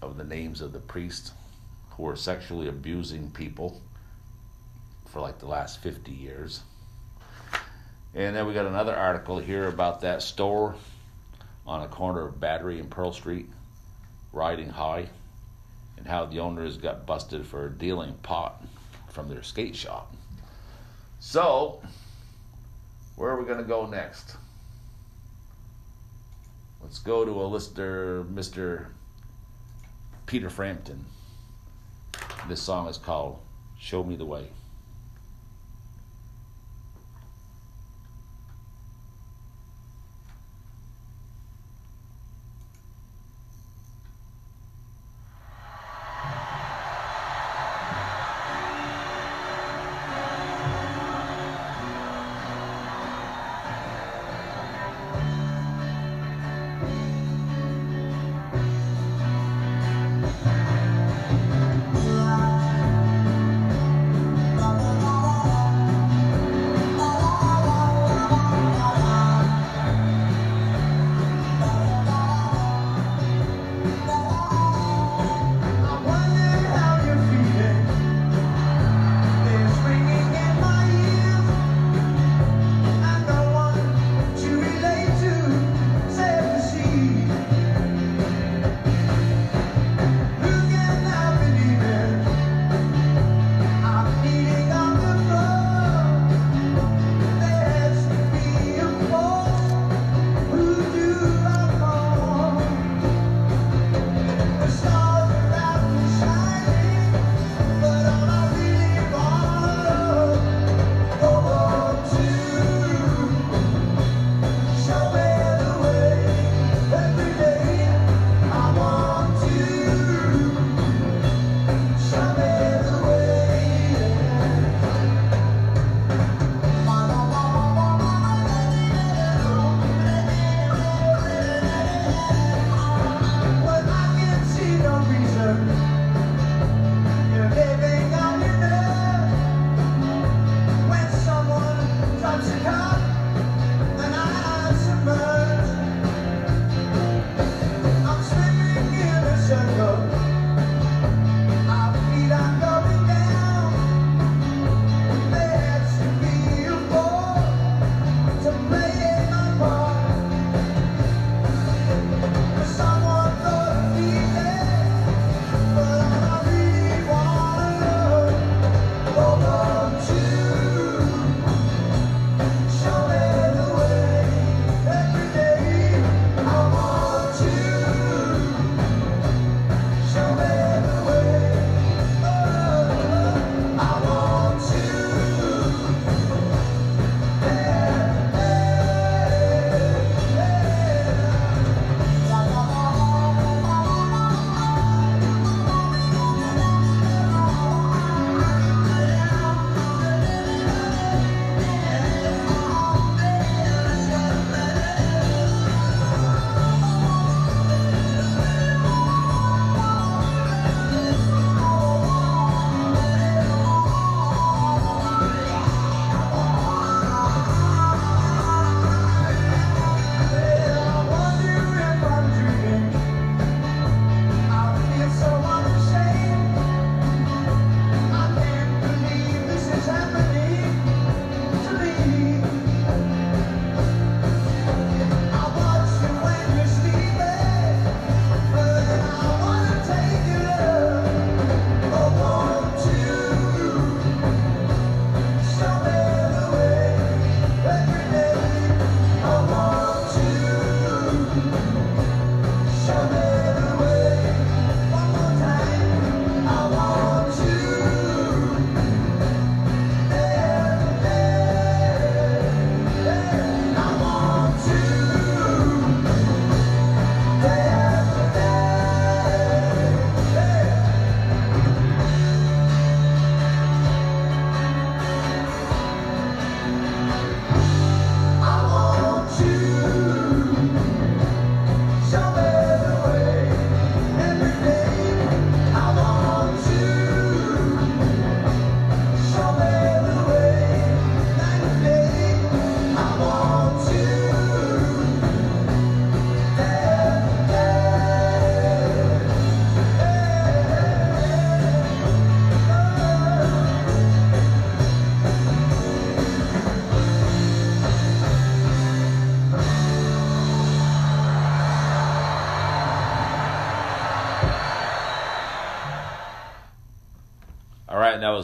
of 0.02 0.18
the 0.18 0.24
names 0.24 0.60
of 0.60 0.74
the 0.74 0.80
priests 0.80 1.32
who 1.92 2.06
are 2.06 2.16
sexually 2.16 2.68
abusing 2.68 3.30
people 3.30 3.80
for 5.06 5.20
like 5.20 5.38
the 5.38 5.46
last 5.46 5.80
50 5.80 6.12
years. 6.12 6.60
And 8.14 8.36
then 8.36 8.46
we 8.46 8.52
got 8.52 8.66
another 8.66 8.94
article 8.94 9.38
here 9.38 9.68
about 9.68 10.02
that 10.02 10.22
store 10.22 10.74
on 11.66 11.82
a 11.82 11.88
corner 11.88 12.26
of 12.26 12.38
Battery 12.38 12.78
and 12.78 12.90
Pearl 12.90 13.12
Street, 13.12 13.48
riding 14.32 14.68
high, 14.68 15.08
and 15.96 16.06
how 16.06 16.26
the 16.26 16.40
owners 16.40 16.76
got 16.76 17.06
busted 17.06 17.46
for 17.46 17.68
dealing 17.68 18.14
pot 18.22 18.62
from 19.08 19.28
their 19.28 19.42
skate 19.42 19.76
shop. 19.76 20.14
So, 21.20 21.80
where 23.16 23.30
are 23.30 23.40
we 23.40 23.46
going 23.46 23.58
to 23.58 23.64
go 23.64 23.86
next? 23.86 24.36
Let's 26.82 26.98
go 26.98 27.24
to 27.24 27.30
a 27.30 27.46
lister, 27.46 28.20
uh, 28.20 28.24
Mr. 28.24 28.86
Peter 30.26 30.50
Frampton. 30.50 31.06
This 32.48 32.60
song 32.60 32.88
is 32.88 32.98
called 32.98 33.38
Show 33.78 34.02
Me 34.02 34.16
the 34.16 34.24
Way. 34.24 34.48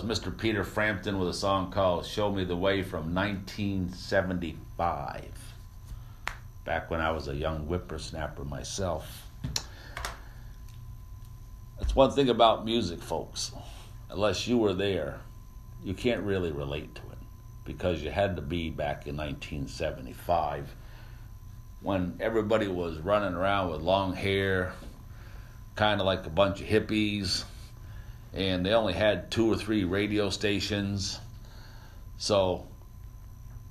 Was 0.02 0.18
Mr. 0.18 0.36
Peter 0.36 0.62
Frampton 0.62 1.18
with 1.18 1.28
a 1.28 1.34
song 1.34 1.72
called 1.72 2.06
Show 2.06 2.30
Me 2.30 2.44
the 2.44 2.56
Way 2.56 2.84
from 2.84 3.16
1975. 3.16 5.24
Back 6.64 6.88
when 6.88 7.00
I 7.00 7.10
was 7.10 7.26
a 7.26 7.34
young 7.34 7.66
whippersnapper 7.66 8.44
myself. 8.44 9.26
That's 11.80 11.96
one 11.96 12.12
thing 12.12 12.28
about 12.28 12.64
music, 12.64 13.02
folks. 13.02 13.50
Unless 14.08 14.46
you 14.46 14.58
were 14.58 14.74
there, 14.74 15.18
you 15.82 15.94
can't 15.94 16.22
really 16.22 16.52
relate 16.52 16.94
to 16.94 17.02
it 17.02 17.18
because 17.64 18.00
you 18.00 18.12
had 18.12 18.36
to 18.36 18.42
be 18.42 18.70
back 18.70 19.08
in 19.08 19.16
1975 19.16 20.76
when 21.80 22.16
everybody 22.20 22.68
was 22.68 22.98
running 22.98 23.34
around 23.34 23.72
with 23.72 23.80
long 23.80 24.14
hair, 24.14 24.74
kind 25.74 26.00
of 26.00 26.06
like 26.06 26.24
a 26.24 26.30
bunch 26.30 26.60
of 26.60 26.68
hippies, 26.68 27.42
and 28.38 28.64
they 28.64 28.72
only 28.72 28.92
had 28.92 29.32
two 29.32 29.52
or 29.52 29.56
three 29.56 29.82
radio 29.82 30.30
stations. 30.30 31.18
So 32.18 32.68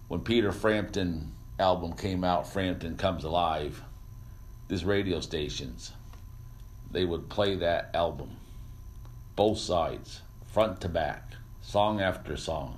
when 0.09 0.19
Peter 0.19 0.51
Frampton 0.51 1.31
album 1.57 1.93
came 1.93 2.25
out, 2.25 2.51
Frampton 2.51 2.97
Comes 2.97 3.23
Alive, 3.23 3.81
these 4.67 4.83
radio 4.83 5.21
stations, 5.21 5.93
they 6.91 7.05
would 7.05 7.29
play 7.29 7.55
that 7.55 7.91
album, 7.93 8.35
both 9.37 9.57
sides, 9.57 10.19
front 10.51 10.81
to 10.81 10.89
back, 10.89 11.31
song 11.61 12.01
after 12.01 12.35
song. 12.35 12.75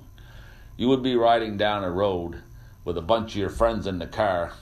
You 0.76 0.86
would 0.88 1.02
be 1.02 1.16
riding 1.16 1.56
down 1.56 1.82
a 1.82 1.90
road 1.90 2.40
with 2.84 2.98
a 2.98 3.02
bunch 3.02 3.32
of 3.32 3.36
your 3.36 3.50
friends 3.50 3.88
in 3.88 3.98
the 3.98 4.06
car, 4.06 4.52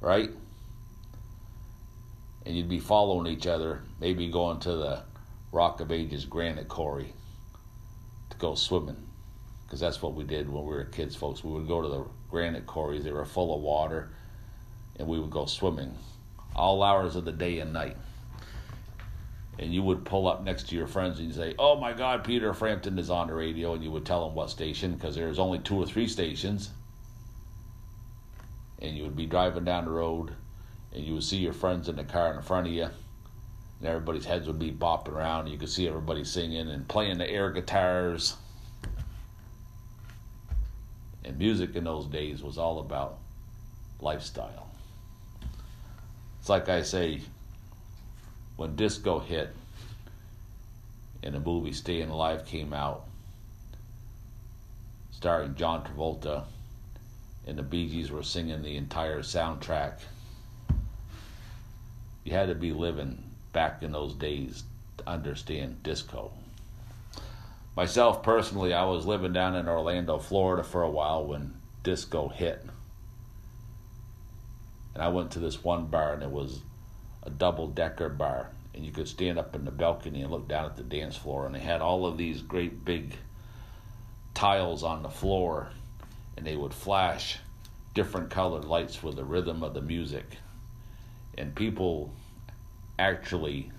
right? 0.00 0.30
And 2.46 2.56
you'd 2.56 2.70
be 2.70 2.80
following 2.80 3.30
each 3.30 3.46
other, 3.46 3.82
maybe 4.00 4.30
going 4.30 4.60
to 4.60 4.72
the 4.72 5.02
Rock 5.52 5.80
of 5.80 5.92
Ages 5.92 6.24
Granite 6.24 6.68
Quarry 6.68 7.12
to 8.30 8.36
go 8.36 8.54
swimming. 8.54 9.06
Because 9.64 9.80
that's 9.80 10.00
what 10.00 10.14
we 10.14 10.24
did 10.24 10.48
when 10.48 10.64
we 10.64 10.74
were 10.74 10.84
kids, 10.84 11.14
folks. 11.14 11.44
We 11.44 11.52
would 11.52 11.68
go 11.68 11.82
to 11.82 11.88
the 11.88 12.04
granite 12.30 12.66
quarries, 12.66 13.04
they 13.04 13.12
were 13.12 13.24
full 13.24 13.54
of 13.54 13.60
water, 13.60 14.10
and 14.96 15.06
we 15.06 15.20
would 15.20 15.30
go 15.30 15.46
swimming 15.46 15.96
all 16.56 16.82
hours 16.82 17.16
of 17.16 17.24
the 17.24 17.32
day 17.32 17.58
and 17.60 17.72
night 17.72 17.96
and 19.58 19.74
you 19.74 19.82
would 19.82 20.04
pull 20.04 20.28
up 20.28 20.42
next 20.44 20.68
to 20.68 20.76
your 20.76 20.86
friends 20.86 21.18
and 21.18 21.34
say, 21.34 21.54
"Oh 21.58 21.78
my 21.78 21.92
God, 21.92 22.24
Peter 22.24 22.54
Frampton 22.54 22.98
is 22.98 23.10
on 23.10 23.26
the 23.26 23.34
radio," 23.34 23.74
and 23.74 23.82
you 23.82 23.90
would 23.90 24.06
tell 24.06 24.24
them 24.24 24.34
what 24.34 24.50
station 24.50 24.94
because 24.94 25.14
there's 25.14 25.38
only 25.38 25.58
two 25.58 25.76
or 25.76 25.86
three 25.86 26.06
stations, 26.06 26.70
and 28.80 28.96
you 28.96 29.02
would 29.02 29.16
be 29.16 29.26
driving 29.26 29.64
down 29.64 29.84
the 29.84 29.90
road, 29.90 30.32
and 30.92 31.04
you 31.04 31.14
would 31.14 31.24
see 31.24 31.38
your 31.38 31.52
friends 31.52 31.88
in 31.88 31.96
the 31.96 32.04
car 32.04 32.34
in 32.34 32.42
front 32.42 32.68
of 32.68 32.72
you, 32.72 32.88
and 33.78 33.88
everybody's 33.88 34.24
heads 34.24 34.46
would 34.46 34.58
be 34.58 34.72
bopping 34.72 35.12
around. 35.12 35.46
You 35.46 35.58
could 35.58 35.68
see 35.68 35.86
everybody 35.86 36.24
singing 36.24 36.68
and 36.68 36.88
playing 36.88 37.18
the 37.18 37.28
air 37.28 37.50
guitars. 37.50 38.36
And 41.24 41.38
music 41.38 41.76
in 41.76 41.84
those 41.84 42.06
days 42.06 42.42
was 42.42 42.58
all 42.58 42.80
about 42.80 43.18
lifestyle. 44.00 44.68
It's 46.40 46.48
like 46.48 46.68
I 46.68 46.82
say, 46.82 47.20
when 48.56 48.74
disco 48.74 49.20
hit 49.20 49.54
and 51.22 51.34
the 51.34 51.40
movie 51.40 51.72
Staying 51.72 52.08
Alive 52.08 52.46
came 52.46 52.72
out, 52.72 53.04
starring 55.10 55.54
John 55.54 55.84
Travolta, 55.84 56.44
and 57.46 57.58
the 57.58 57.62
Bee 57.62 57.88
Gees 57.88 58.10
were 58.10 58.22
singing 58.22 58.62
the 58.62 58.76
entire 58.76 59.20
soundtrack, 59.20 60.00
you 62.24 62.32
had 62.32 62.48
to 62.48 62.54
be 62.54 62.72
living 62.72 63.27
back 63.52 63.82
in 63.82 63.92
those 63.92 64.14
days 64.14 64.64
to 64.98 65.08
understand 65.08 65.82
disco. 65.82 66.32
Myself 67.76 68.22
personally, 68.22 68.72
I 68.74 68.84
was 68.84 69.06
living 69.06 69.32
down 69.32 69.54
in 69.54 69.68
Orlando, 69.68 70.18
Florida 70.18 70.64
for 70.64 70.82
a 70.82 70.90
while 70.90 71.24
when 71.24 71.54
disco 71.82 72.28
hit. 72.28 72.64
And 74.94 75.02
I 75.02 75.08
went 75.08 75.30
to 75.32 75.38
this 75.38 75.62
one 75.62 75.86
bar 75.86 76.14
and 76.14 76.22
it 76.22 76.30
was 76.30 76.60
a 77.22 77.30
double 77.30 77.68
decker 77.68 78.08
bar 78.08 78.50
and 78.74 78.84
you 78.84 78.92
could 78.92 79.08
stand 79.08 79.38
up 79.38 79.54
in 79.54 79.64
the 79.64 79.70
balcony 79.70 80.22
and 80.22 80.30
look 80.30 80.48
down 80.48 80.64
at 80.66 80.76
the 80.76 80.82
dance 80.82 81.16
floor 81.16 81.46
and 81.46 81.54
they 81.54 81.60
had 81.60 81.80
all 81.80 82.06
of 82.06 82.16
these 82.16 82.42
great 82.42 82.84
big 82.84 83.14
tiles 84.34 84.82
on 84.82 85.02
the 85.02 85.08
floor 85.08 85.68
and 86.36 86.46
they 86.46 86.56
would 86.56 86.74
flash 86.74 87.38
different 87.94 88.30
colored 88.30 88.64
lights 88.64 89.02
with 89.02 89.16
the 89.16 89.24
rhythm 89.24 89.62
of 89.62 89.74
the 89.74 89.80
music 89.80 90.36
and 91.36 91.54
people 91.54 92.12
actually 92.98 93.70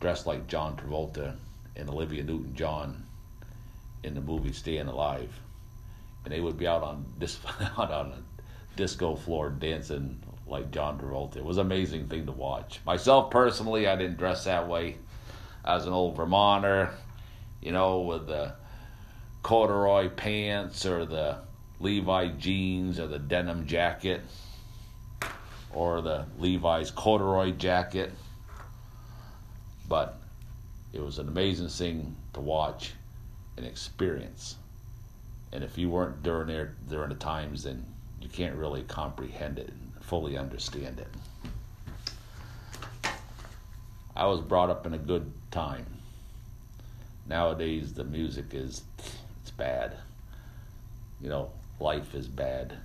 dressed 0.00 0.26
like 0.26 0.46
John 0.46 0.76
Travolta 0.76 1.36
and 1.76 1.88
Olivia 1.88 2.22
Newton-John 2.22 3.04
in 4.02 4.14
the 4.14 4.20
movie 4.20 4.52
Staying 4.52 4.86
Alive 4.86 5.40
and 6.24 6.32
they 6.32 6.40
would 6.40 6.58
be 6.58 6.66
out 6.66 6.82
on 6.82 7.04
this 7.18 7.38
out 7.78 7.90
on 7.90 8.12
a 8.12 8.76
disco 8.76 9.14
floor 9.14 9.50
dancing 9.50 10.20
like 10.46 10.70
John 10.70 10.98
Travolta. 10.98 11.36
It 11.36 11.44
was 11.44 11.58
an 11.58 11.66
amazing 11.66 12.08
thing 12.08 12.26
to 12.26 12.32
watch. 12.32 12.80
Myself 12.84 13.30
personally, 13.30 13.86
I 13.86 13.96
didn't 13.96 14.18
dress 14.18 14.44
that 14.44 14.68
way. 14.68 14.96
I 15.64 15.74
was 15.74 15.86
an 15.86 15.92
old 15.92 16.16
Vermonter, 16.16 16.90
you 17.62 17.72
know, 17.72 18.00
with 18.00 18.26
the 18.26 18.54
corduroy 19.42 20.08
pants 20.08 20.84
or 20.84 21.06
the 21.06 21.38
Levi 21.80 22.28
jeans 22.28 22.98
or 22.98 23.06
the 23.06 23.18
denim 23.18 23.66
jacket 23.66 24.20
or 25.74 26.00
the 26.00 26.24
Levi's 26.38 26.90
corduroy 26.90 27.50
jacket. 27.52 28.12
But 29.88 30.18
it 30.92 31.00
was 31.00 31.18
an 31.18 31.28
amazing 31.28 31.68
thing 31.68 32.16
to 32.32 32.40
watch 32.40 32.92
and 33.56 33.66
experience. 33.66 34.56
And 35.52 35.62
if 35.62 35.76
you 35.76 35.90
weren't 35.90 36.22
during 36.22 36.48
there 36.48 36.74
during 36.88 37.10
the 37.10 37.16
times, 37.16 37.64
then 37.64 37.84
you 38.20 38.28
can't 38.28 38.56
really 38.56 38.82
comprehend 38.84 39.58
it 39.58 39.68
and 39.68 40.04
fully 40.04 40.38
understand 40.38 41.00
it. 41.00 41.08
I 44.16 44.26
was 44.26 44.40
brought 44.40 44.70
up 44.70 44.86
in 44.86 44.94
a 44.94 44.98
good 44.98 45.30
time. 45.50 45.86
Nowadays, 47.26 47.92
the 47.94 48.04
music 48.04 48.46
is 48.52 48.82
it's 49.42 49.50
bad. 49.50 49.96
You 51.20 51.28
know, 51.28 51.50
life 51.80 52.14
is 52.14 52.28
bad. 52.28 52.76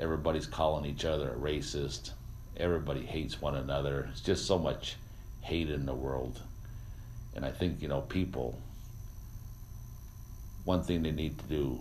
Everybody's 0.00 0.46
calling 0.46 0.84
each 0.84 1.04
other 1.04 1.30
a 1.30 1.36
racist. 1.36 2.10
Everybody 2.56 3.06
hates 3.06 3.40
one 3.40 3.54
another. 3.54 4.08
It's 4.10 4.20
just 4.20 4.46
so 4.46 4.58
much 4.58 4.96
hate 5.42 5.70
in 5.70 5.86
the 5.86 5.94
world. 5.94 6.42
And 7.36 7.44
I 7.44 7.52
think, 7.52 7.80
you 7.80 7.86
know, 7.86 8.00
people, 8.00 8.58
one 10.64 10.82
thing 10.82 11.02
they 11.02 11.12
need 11.12 11.38
to 11.38 11.44
do 11.44 11.80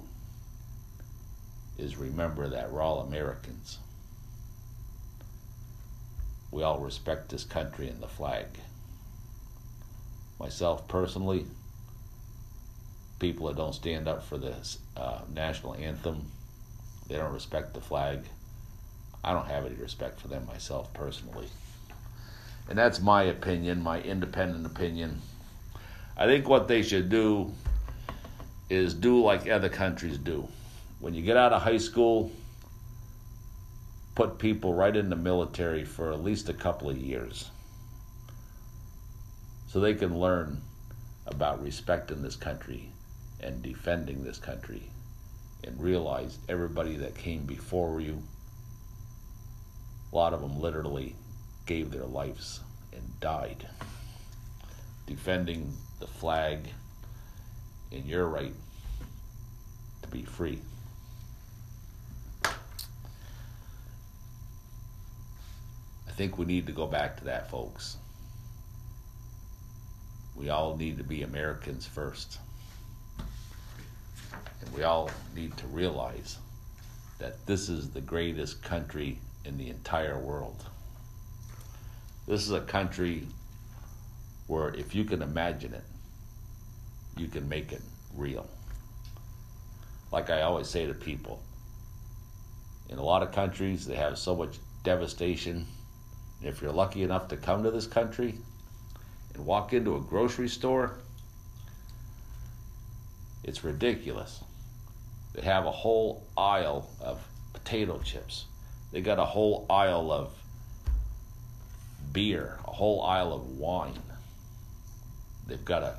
is 1.80 1.98
remember 1.98 2.48
that 2.50 2.72
we're 2.72 2.82
all 2.82 3.00
Americans 3.00 3.80
we 6.52 6.64
all 6.64 6.80
respect 6.80 7.30
this 7.30 7.44
country 7.44 7.88
and 7.90 8.02
the 8.02 8.08
flag. 8.08 8.48
Myself 10.40 10.88
personally, 10.88 11.46
people 13.20 13.48
that 13.48 13.58
don't 13.58 13.74
stand 13.74 14.08
up 14.08 14.24
for 14.24 14.38
the 14.38 14.56
uh, 14.96 15.22
national 15.34 15.76
anthem, 15.76 16.32
they 17.10 17.18
don't 17.18 17.34
respect 17.34 17.74
the 17.74 17.82
flag. 17.82 18.22
I 19.24 19.34
don't 19.34 19.48
have 19.48 19.66
any 19.66 19.76
respect 19.76 20.22
for 20.22 20.30
them 20.30 20.46
myself 20.46 20.94
personally. 20.94 21.48
And 22.70 22.78
that's 22.78 23.02
my 23.02 23.24
opinion, 23.24 23.82
my 23.82 24.00
independent 24.00 24.66
opinion. 24.66 25.22
I 26.16 26.28
think 26.28 26.48
what 26.48 26.68
they 26.68 26.84
should 26.84 27.10
do 27.10 27.52
is 28.70 28.94
do 28.94 29.22
like 29.22 29.50
other 29.50 29.70
countries 29.70 30.18
do. 30.18 30.48
When 31.00 31.16
you 31.16 31.24
get 31.24 31.36
out 31.36 31.52
of 31.52 31.64
high 31.64 31.78
school, 31.78 32.32
put 34.14 34.38
people 34.38 34.74
right 34.74 34.96
in 34.96 35.10
the 35.10 35.16
military 35.16 35.84
for 35.84 36.12
at 36.12 36.24
least 36.24 36.48
a 36.48 36.54
couple 36.54 36.90
of 36.90 36.98
years 36.98 37.50
so 39.68 39.80
they 39.80 39.94
can 39.94 40.20
learn 40.20 40.62
about 41.26 41.64
respecting 41.64 42.22
this 42.22 42.36
country 42.36 42.90
and 43.40 43.64
defending 43.64 44.24
this 44.24 44.38
country 44.38 44.90
and 45.64 45.82
realize 45.82 46.38
everybody 46.48 46.98
that 46.98 47.16
came 47.16 47.44
before 47.44 48.00
you, 48.02 48.22
a 50.12 50.16
lot 50.16 50.34
of 50.34 50.42
them 50.42 50.60
literally 50.60 51.16
gave 51.66 51.92
their 51.92 52.06
lives 52.06 52.62
and 52.94 53.20
died 53.20 53.68
defending 55.10 55.74
the 56.00 56.06
flag 56.06 56.70
and 57.92 58.06
your 58.06 58.28
right 58.28 58.54
to 60.04 60.08
be 60.10 60.24
free. 60.24 60.62
I 62.46 62.52
think 66.12 66.38
we 66.38 66.46
need 66.46 66.68
to 66.68 66.72
go 66.72 66.86
back 66.86 67.18
to 67.18 67.24
that, 67.26 67.50
folks. 67.50 67.98
We 70.36 70.50
all 70.50 70.78
need 70.78 71.00
to 71.00 71.04
be 71.04 71.24
Americans 71.24 71.88
first. 71.88 72.38
And 74.62 74.74
we 74.74 74.84
all 74.84 75.10
need 75.36 75.56
to 75.58 75.68
realize 75.68 76.38
that 77.20 77.46
this 77.46 77.70
is 77.70 77.90
the 77.90 78.02
greatest 78.02 78.64
country 78.64 79.20
in 79.46 79.58
the 79.58 79.70
entire 79.70 80.18
world. 80.18 80.66
This 82.28 82.42
is 82.42 82.52
a 82.52 82.62
country 82.62 83.28
where, 84.48 84.70
if 84.74 84.96
you 84.96 85.04
can 85.04 85.22
imagine 85.22 85.74
it, 85.74 85.84
you 87.18 87.28
can 87.28 87.48
make 87.50 87.72
it 87.72 87.82
real. 88.16 88.48
Like 90.12 90.30
I 90.30 90.42
always 90.42 90.68
say 90.68 90.88
to 90.88 90.94
people, 90.94 91.42
in 92.90 92.98
a 92.98 93.04
lot 93.04 93.22
of 93.22 93.32
countries, 93.32 93.86
they 93.86 93.96
have 93.96 94.18
so 94.18 94.36
much 94.36 94.58
devastation. 94.84 95.68
And 96.40 96.50
if 96.50 96.62
you're 96.62 96.72
lucky 96.72 97.04
enough 97.04 97.28
to 97.28 97.38
come 97.38 97.64
to 97.64 97.72
this 97.72 97.86
country 97.86 98.36
and 99.34 99.46
walk 99.46 99.74
into 99.74 99.96
a 99.96 100.00
grocery 100.00 100.50
store, 100.50 100.98
it's 103.44 103.64
ridiculous. 103.64 104.42
They 105.34 105.42
have 105.42 105.66
a 105.66 105.72
whole 105.72 106.26
aisle 106.38 106.90
of 107.02 107.26
potato 107.54 108.00
chips. 108.00 108.46
They 108.92 109.02
got 109.02 109.20
a 109.20 109.26
whole 109.26 109.66
aisle 109.70 110.12
of 110.12 110.34
beer, 112.12 112.58
a 112.68 112.72
whole 112.72 113.04
aisle 113.04 113.34
of 113.34 113.58
wine. 113.58 114.02
They've 115.48 115.64
got 115.64 115.84
a 115.84 115.96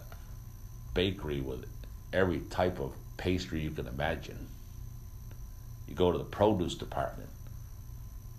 bakery 0.94 1.40
with 1.40 1.66
every 2.12 2.40
type 2.50 2.80
of 2.80 2.92
pastry 3.16 3.60
you 3.60 3.70
can 3.70 3.86
imagine. 3.86 4.48
You 5.86 5.94
go 5.94 6.10
to 6.12 6.18
the 6.18 6.24
produce 6.24 6.74
department, 6.74 7.30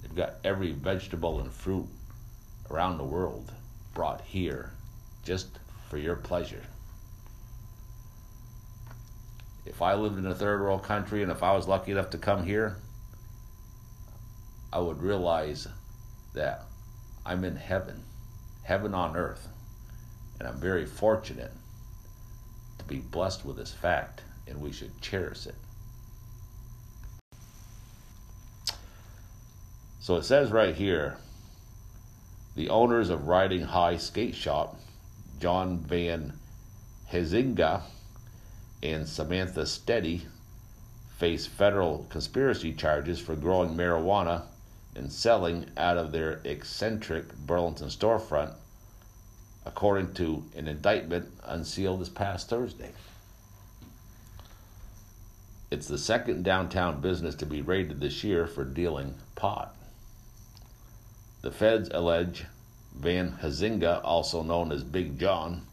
they've 0.02 0.16
got 0.16 0.36
every 0.44 0.72
vegetable 0.72 1.40
and 1.40 1.52
fruit 1.52 1.88
around 2.70 2.98
the 2.98 3.04
world 3.04 3.52
brought 3.94 4.22
here 4.22 4.72
just 5.24 5.48
for 5.90 5.98
your 5.98 6.16
pleasure. 6.16 6.64
If 9.66 9.82
I 9.82 9.94
lived 9.94 10.18
in 10.18 10.26
a 10.26 10.36
third 10.36 10.62
world 10.62 10.84
country 10.84 11.22
and 11.22 11.32
if 11.32 11.44
I 11.44 11.54
was 11.54 11.68
lucky 11.68 11.92
enough 11.92 12.10
to 12.12 12.18
come 12.18 12.46
here, 12.46 12.78
I 14.74 14.80
would 14.80 15.02
realize 15.02 15.68
that 16.34 16.64
I'm 17.26 17.44
in 17.44 17.56
heaven, 17.56 18.04
heaven 18.64 18.94
on 18.94 19.16
earth, 19.16 19.48
and 20.40 20.48
I'm 20.48 20.60
very 20.60 20.86
fortunate 20.86 21.52
to 22.80 22.86
be 22.86 22.98
blessed 23.00 23.46
with 23.46 23.58
this 23.58 23.72
fact, 23.72 24.22
and 24.48 24.60
we 24.60 24.72
should 24.72 25.00
cherish 25.02 25.46
it. 25.46 25.56
So 30.00 30.16
it 30.16 30.24
says 30.24 30.52
right 30.52 30.76
here 30.76 31.18
the 32.56 32.70
owners 32.70 33.10
of 33.10 33.28
Riding 33.28 33.62
High 33.62 33.98
Skate 33.98 34.36
Shop, 34.36 34.80
John 35.40 35.78
Van 35.78 36.34
Hazinga 37.12 37.84
and 38.84 39.08
Samantha 39.08 39.66
Steady, 39.66 40.26
face 41.18 41.46
federal 41.46 42.06
conspiracy 42.10 42.74
charges 42.74 43.20
for 43.20 43.36
growing 43.36 43.76
marijuana 43.76 44.44
and 44.96 45.12
selling 45.12 45.66
out 45.78 45.98
of 45.98 46.12
their 46.12 46.42
eccentric 46.44 47.34
Burlington 47.36 47.88
storefront, 47.88 48.54
according 49.66 50.14
to 50.14 50.44
an 50.56 50.68
indictment 50.68 51.30
unsealed 51.44 52.02
this 52.02 52.10
past 52.10 52.50
Thursday. 52.50 52.92
It's 55.70 55.88
the 55.88 55.98
second 55.98 56.44
downtown 56.44 57.00
business 57.00 57.36
to 57.36 57.46
be 57.46 57.62
raided 57.62 58.02
this 58.02 58.24
year 58.24 58.46
for 58.46 58.66
dealing 58.66 59.16
pot. 59.36 59.76
The 61.44 61.52
feds 61.52 61.90
allege 61.94 62.46
Van 62.94 63.38
Hazinga, 63.42 64.02
also 64.04 64.44
known 64.44 64.72
as 64.72 64.84
Big 64.84 65.18
John, 65.18 65.66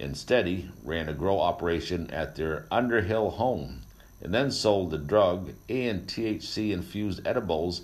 and 0.00 0.16
Steady 0.16 0.70
ran 0.82 1.08
a 1.08 1.12
grow 1.12 1.38
operation 1.38 2.10
at 2.10 2.34
their 2.34 2.66
Underhill 2.70 3.30
home 3.30 3.82
and 4.22 4.34
then 4.34 4.50
sold 4.50 4.90
the 4.90 4.98
drug 4.98 5.52
and 5.68 6.06
THC 6.06 6.72
infused 6.72 7.26
edibles 7.26 7.82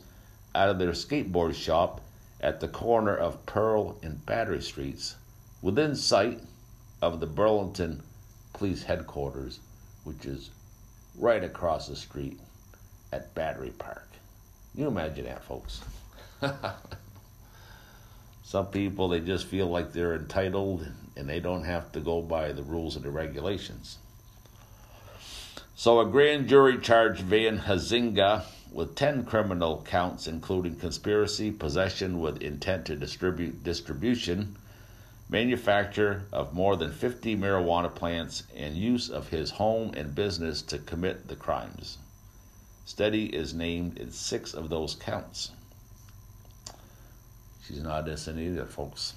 out 0.54 0.68
of 0.68 0.78
their 0.78 0.92
skateboard 0.92 1.54
shop 1.54 2.00
at 2.40 2.60
the 2.60 2.68
corner 2.68 3.14
of 3.16 3.44
Pearl 3.46 3.98
and 4.02 4.24
Battery 4.26 4.60
Streets, 4.60 5.16
within 5.62 5.94
sight 5.94 6.40
of 7.00 7.20
the 7.20 7.26
Burlington 7.26 8.02
Police 8.52 8.82
Headquarters, 8.82 9.60
which 10.04 10.24
is 10.26 10.50
right 11.18 11.42
across 11.42 11.88
the 11.88 11.96
street 11.96 12.38
at 13.12 13.34
Battery 13.34 13.72
Park. 13.78 14.08
You 14.74 14.88
imagine 14.88 15.24
that, 15.24 15.44
folks. 15.44 15.80
Some 18.42 18.66
people, 18.66 19.08
they 19.08 19.20
just 19.20 19.46
feel 19.46 19.66
like 19.66 19.92
they're 19.92 20.14
entitled 20.14 20.86
and 21.16 21.28
they 21.28 21.40
don't 21.40 21.64
have 21.64 21.90
to 21.92 22.00
go 22.00 22.22
by 22.22 22.52
the 22.52 22.62
rules 22.62 22.96
and 22.96 23.04
the 23.04 23.10
regulations. 23.10 23.98
So, 25.74 26.00
a 26.00 26.06
grand 26.06 26.48
jury 26.48 26.78
charged 26.78 27.22
Van 27.22 27.58
Hazinga 27.60 28.44
with 28.72 28.94
10 28.94 29.24
criminal 29.24 29.82
counts, 29.86 30.26
including 30.26 30.76
conspiracy, 30.76 31.50
possession 31.50 32.20
with 32.20 32.42
intent 32.42 32.86
to 32.86 32.96
distribute, 32.96 33.62
distribution, 33.62 34.56
manufacture 35.28 36.24
of 36.32 36.54
more 36.54 36.76
than 36.76 36.92
50 36.92 37.36
marijuana 37.36 37.94
plants, 37.94 38.44
and 38.54 38.76
use 38.76 39.10
of 39.10 39.28
his 39.28 39.52
home 39.52 39.92
and 39.94 40.14
business 40.14 40.62
to 40.62 40.78
commit 40.78 41.28
the 41.28 41.36
crimes. 41.36 41.98
Steady 42.84 43.26
is 43.34 43.52
named 43.52 43.98
in 43.98 44.10
six 44.10 44.54
of 44.54 44.68
those 44.68 44.94
counts. 44.94 45.50
She's 47.66 47.82
not 47.82 48.06
innocent 48.06 48.38
either, 48.38 48.64
folks. 48.64 49.14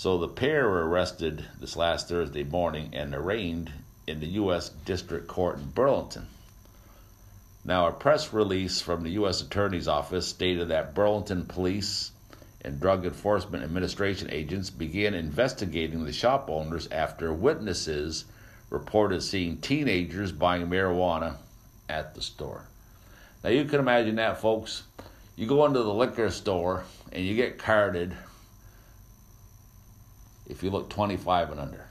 So 0.00 0.16
the 0.16 0.28
pair 0.28 0.66
were 0.66 0.88
arrested 0.88 1.44
this 1.60 1.76
last 1.76 2.08
Thursday 2.08 2.42
morning 2.42 2.94
and 2.94 3.14
arraigned 3.14 3.70
in 4.06 4.20
the 4.20 4.28
U.S. 4.28 4.70
District 4.70 5.28
Court 5.28 5.58
in 5.58 5.72
Burlington. 5.72 6.26
Now, 7.66 7.86
a 7.86 7.92
press 7.92 8.32
release 8.32 8.80
from 8.80 9.02
the 9.02 9.10
U.S. 9.10 9.42
Attorney's 9.42 9.88
Office 9.88 10.26
stated 10.26 10.68
that 10.68 10.94
Burlington 10.94 11.44
Police 11.44 12.12
and 12.62 12.80
Drug 12.80 13.04
Enforcement 13.04 13.62
Administration 13.62 14.30
agents 14.30 14.70
began 14.70 15.12
investigating 15.12 16.06
the 16.06 16.14
shop 16.14 16.48
owners 16.48 16.88
after 16.90 17.30
witnesses 17.30 18.24
reported 18.70 19.22
seeing 19.22 19.58
teenagers 19.58 20.32
buying 20.32 20.66
marijuana 20.68 21.34
at 21.90 22.14
the 22.14 22.22
store. 22.22 22.64
Now, 23.44 23.50
you 23.50 23.66
can 23.66 23.80
imagine 23.80 24.14
that, 24.14 24.40
folks. 24.40 24.84
You 25.36 25.46
go 25.46 25.66
into 25.66 25.82
the 25.82 25.92
liquor 25.92 26.30
store 26.30 26.84
and 27.12 27.22
you 27.22 27.36
get 27.36 27.58
carded 27.58 28.16
if 30.50 30.64
you 30.64 30.70
look 30.70 30.90
25 30.90 31.52
and 31.52 31.60
under. 31.60 31.86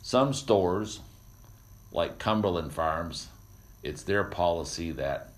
Some 0.00 0.32
stores, 0.32 1.00
like 1.90 2.18
Cumberland 2.18 2.72
Farms, 2.72 3.28
it's 3.82 4.04
their 4.04 4.22
policy 4.22 4.92
that 4.92 5.32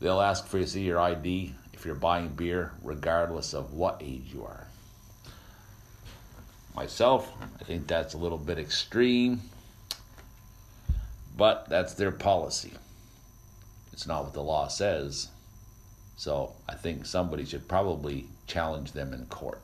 they'll 0.00 0.22
ask 0.22 0.46
for 0.46 0.58
you 0.58 0.64
to 0.64 0.70
see 0.70 0.82
your 0.84 0.98
ID 0.98 1.54
if 1.74 1.84
you're 1.84 1.94
buying 1.94 2.28
beer, 2.28 2.72
regardless 2.82 3.52
of 3.52 3.74
what 3.74 4.00
age 4.02 4.30
you 4.32 4.44
are. 4.44 4.66
Myself, 6.74 7.30
I 7.60 7.64
think 7.64 7.86
that's 7.86 8.14
a 8.14 8.18
little 8.18 8.38
bit 8.38 8.58
extreme, 8.58 9.42
but 11.36 11.68
that's 11.68 11.94
their 11.94 12.12
policy. 12.12 12.72
It's 13.92 14.06
not 14.06 14.24
what 14.24 14.32
the 14.32 14.42
law 14.42 14.68
says. 14.68 15.28
So 16.18 16.52
I 16.68 16.74
think 16.74 17.06
somebody 17.06 17.44
should 17.44 17.68
probably 17.68 18.26
challenge 18.48 18.90
them 18.90 19.14
in 19.14 19.24
court. 19.26 19.60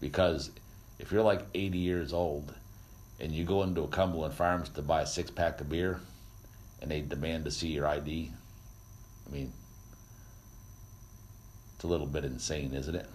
Because 0.00 0.50
if 0.98 1.12
you're 1.12 1.22
like 1.22 1.46
80 1.54 1.78
years 1.78 2.12
old 2.12 2.52
and 3.20 3.30
you 3.30 3.44
go 3.44 3.62
into 3.62 3.82
a 3.82 3.88
Cumberland 3.88 4.34
Farms 4.34 4.70
to 4.70 4.82
buy 4.82 5.02
a 5.02 5.06
six 5.06 5.30
pack 5.30 5.60
of 5.60 5.68
beer 5.68 6.00
and 6.82 6.90
they 6.90 7.00
demand 7.00 7.44
to 7.44 7.52
see 7.52 7.68
your 7.68 7.86
ID, 7.86 8.32
I 9.24 9.32
mean, 9.32 9.52
it's 11.76 11.84
a 11.84 11.86
little 11.86 12.08
bit 12.08 12.24
insane, 12.24 12.74
isn't 12.74 12.96
it? 12.96 13.06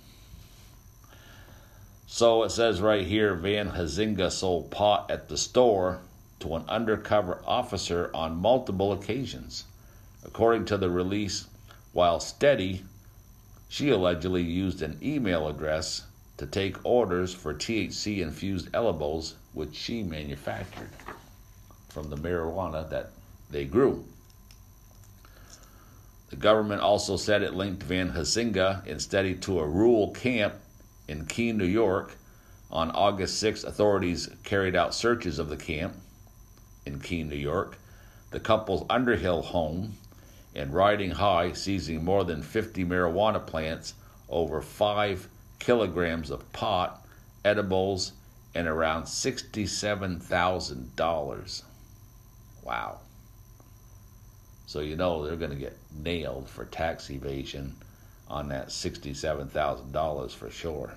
So 2.08 2.44
it 2.44 2.52
says 2.52 2.80
right 2.80 3.06
here 3.06 3.36
Van 3.36 3.72
Hazinga 3.72 4.32
sold 4.32 4.72
pot 4.72 5.12
at 5.12 5.28
the 5.28 5.38
store 5.38 6.00
to 6.40 6.56
an 6.56 6.64
undercover 6.70 7.42
officer 7.46 8.10
on 8.14 8.38
multiple 8.38 8.94
occasions. 8.94 9.66
According 10.24 10.64
to 10.66 10.78
the 10.78 10.90
release, 10.90 11.48
while 11.96 12.20
steady, 12.20 12.84
she 13.70 13.90
allegedly 13.90 14.42
used 14.42 14.82
an 14.82 15.00
email 15.02 15.48
address 15.48 16.04
to 16.36 16.46
take 16.46 16.76
orders 16.84 17.34
for 17.34 17.54
THC 17.54 18.20
infused 18.20 18.68
edibles, 18.76 19.36
which 19.54 19.74
she 19.74 20.04
manufactured 20.04 20.90
from 21.88 22.10
the 22.10 22.18
marijuana 22.18 22.90
that 22.90 23.12
they 23.50 23.64
grew. 23.64 24.04
The 26.32 26.36
government 26.36 26.82
also 26.82 27.16
said 27.16 27.42
it 27.42 27.56
linked 27.56 27.84
Van 27.84 28.12
Hazinga 28.12 28.86
and 28.86 29.02
Steady 29.02 29.34
to 29.36 29.62
a 29.62 29.66
rural 29.66 30.12
camp 30.12 30.56
in 31.08 31.26
Keene, 31.26 31.58
New 31.58 31.64
York. 31.64 32.18
On 32.70 32.92
August 32.92 33.40
6, 33.40 33.64
authorities 33.64 34.28
carried 34.44 34.76
out 34.76 34.94
searches 34.94 35.40
of 35.40 35.48
the 35.48 35.56
camp 35.56 35.96
in 36.86 37.00
Keene, 37.00 37.30
New 37.30 37.38
York, 37.38 37.78
the 38.32 38.42
couple's 38.42 38.86
Underhill 38.90 39.44
home, 39.44 39.94
and 40.56 40.74
Riding 40.74 41.12
High, 41.12 41.52
seizing 41.52 42.04
more 42.04 42.24
than 42.24 42.42
50 42.42 42.84
marijuana 42.86 43.46
plants, 43.46 43.94
over 44.30 44.62
5 44.62 45.28
kilograms 45.60 46.32
of 46.32 46.52
pot, 46.54 47.06
edibles, 47.44 48.14
and 48.54 48.66
around 48.68 49.04
$67,000. 49.04 51.64
Wow. 52.64 53.00
So 54.66 54.80
you 54.80 54.96
know 54.96 55.26
they're 55.26 55.36
going 55.36 55.52
to 55.52 55.58
get 55.58 55.78
nailed 55.94 56.50
for 56.50 56.66
tax 56.66 57.12
evasion 57.12 57.76
on 58.28 58.50
that 58.50 58.70
$67,000 58.70 60.32
for 60.32 60.50
sure. 60.50 60.96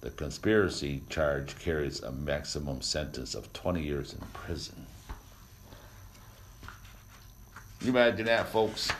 The 0.00 0.10
conspiracy 0.10 1.02
charge 1.08 1.58
carries 1.58 2.00
a 2.02 2.12
maximum 2.12 2.80
sentence 2.80 3.34
of 3.34 3.52
20 3.52 3.82
years 3.82 4.14
in 4.14 4.20
prison. 4.32 4.86
You 7.82 7.90
imagine 7.90 8.26
that, 8.26 8.48
folks? 8.48 8.90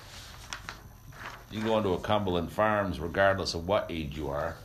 You 1.51 1.61
go 1.62 1.76
into 1.76 1.91
a 1.91 1.99
Cumberland 1.99 2.51
Farms, 2.51 2.99
regardless 2.99 3.53
of 3.53 3.68
what 3.68 3.87
age 3.91 4.16
you 4.16 4.28
are, 4.28 4.57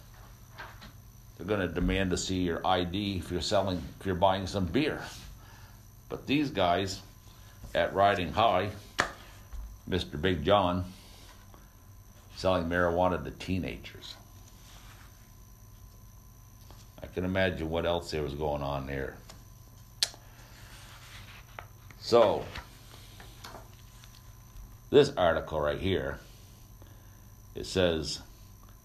they're 1.38 1.47
going 1.47 1.59
to 1.59 1.68
demand 1.68 2.11
to 2.11 2.18
see 2.18 2.38
your 2.38 2.66
ID 2.66 3.18
if 3.18 3.30
you're 3.30 3.41
selling, 3.41 3.82
if 3.99 4.05
you're 4.05 4.16
buying 4.16 4.47
some 4.47 4.66
beer. 4.66 5.01
But 6.07 6.28
these 6.28 6.49
guys 6.49 7.01
at 7.74 7.93
Riding 7.93 8.32
High, 8.32 8.70
Mr. 9.89 10.22
Big 10.22 10.45
John, 10.45 10.86
selling 12.38 12.70
marijuana 12.70 13.22
to 13.22 13.32
teenagers. 13.32 14.16
I 17.03 17.07
can 17.07 17.26
imagine 17.26 17.70
what 17.70 17.86
else 17.86 18.11
there 18.11 18.24
was 18.24 18.34
going 18.34 18.61
on 18.61 18.88
there. 18.88 19.16
So, 21.99 22.45
this 24.89 25.11
article 25.17 25.59
right 25.59 25.79
here, 25.79 26.19
it 27.55 27.65
says 27.65 28.21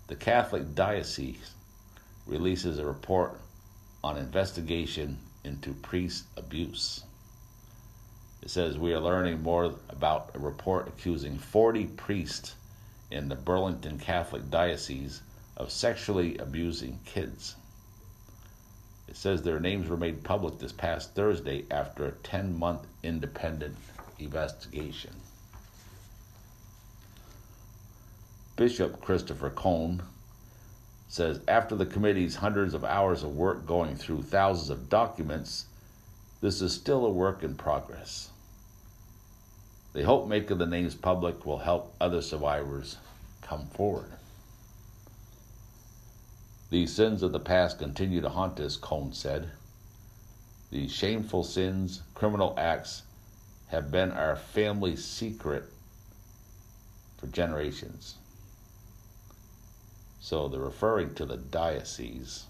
the 0.07 0.17
Catholic 0.17 0.75
Diocese 0.75 1.53
releases 2.27 2.79
a 2.79 2.87
report 2.87 3.39
on 4.03 4.17
investigation 4.17 5.19
into 5.45 5.73
priest 5.75 6.25
abuse. 6.37 7.05
It 8.43 8.51
says 8.51 8.79
we 8.79 8.95
are 8.95 9.01
learning 9.01 9.43
more 9.43 9.75
about 9.91 10.31
a 10.35 10.39
report 10.39 10.89
accusing 10.89 11.39
40 11.39 11.87
priests 11.87 12.55
in 13.11 13.29
the 13.29 13.35
Burlington 13.35 13.99
Catholic 13.99 14.51
Diocese 14.51 15.21
of 15.57 15.71
sexually 15.71 16.39
abusing 16.39 17.01
kids. 17.05 17.57
It 19.09 19.17
says 19.17 19.43
their 19.43 19.61
names 19.61 19.89
were 19.89 19.97
made 19.97 20.25
public 20.25 20.59
this 20.59 20.73
past 20.73 21.15
Thursday 21.15 21.67
after 21.71 22.07
a 22.07 22.13
10 22.13 22.59
month 22.59 22.87
independent 23.03 23.77
investigation. 24.19 25.13
Bishop 28.61 29.01
Christopher 29.01 29.49
Coyne 29.49 30.03
says 31.09 31.41
after 31.49 31.75
the 31.75 31.87
committee's 31.87 32.35
hundreds 32.35 32.75
of 32.75 32.85
hours 32.85 33.23
of 33.23 33.35
work 33.35 33.65
going 33.65 33.97
through 33.97 34.21
thousands 34.21 34.69
of 34.69 34.91
documents, 34.91 35.65
this 36.43 36.61
is 36.61 36.75
still 36.75 37.07
a 37.07 37.11
work 37.11 37.43
in 37.43 37.55
progress. 37.55 38.29
They 39.95 40.03
hope 40.03 40.29
making 40.29 40.59
the 40.59 40.67
names 40.67 40.95
public 40.95 41.47
will 41.47 41.57
help 41.57 41.95
other 42.03 42.21
survivors 42.21 42.99
come 43.41 43.65
forward. 43.69 44.13
These 46.69 46.93
sins 46.93 47.23
of 47.23 47.33
the 47.33 47.41
past 47.41 47.79
continue 47.79 48.21
to 48.21 48.29
haunt 48.29 48.61
us, 48.61 48.77
Coyne 48.77 49.15
said. 49.15 49.53
These 50.71 50.93
shameful 50.93 51.45
sins, 51.45 52.03
criminal 52.13 52.53
acts, 52.59 53.05
have 53.69 53.91
been 53.91 54.11
our 54.11 54.37
family 54.37 54.97
secret 54.97 55.65
for 57.17 57.27
generations. 57.29 58.17
So 60.21 60.49
they're 60.49 60.61
referring 60.61 61.15
to 61.15 61.25
the 61.25 61.39
diocese 61.39 62.45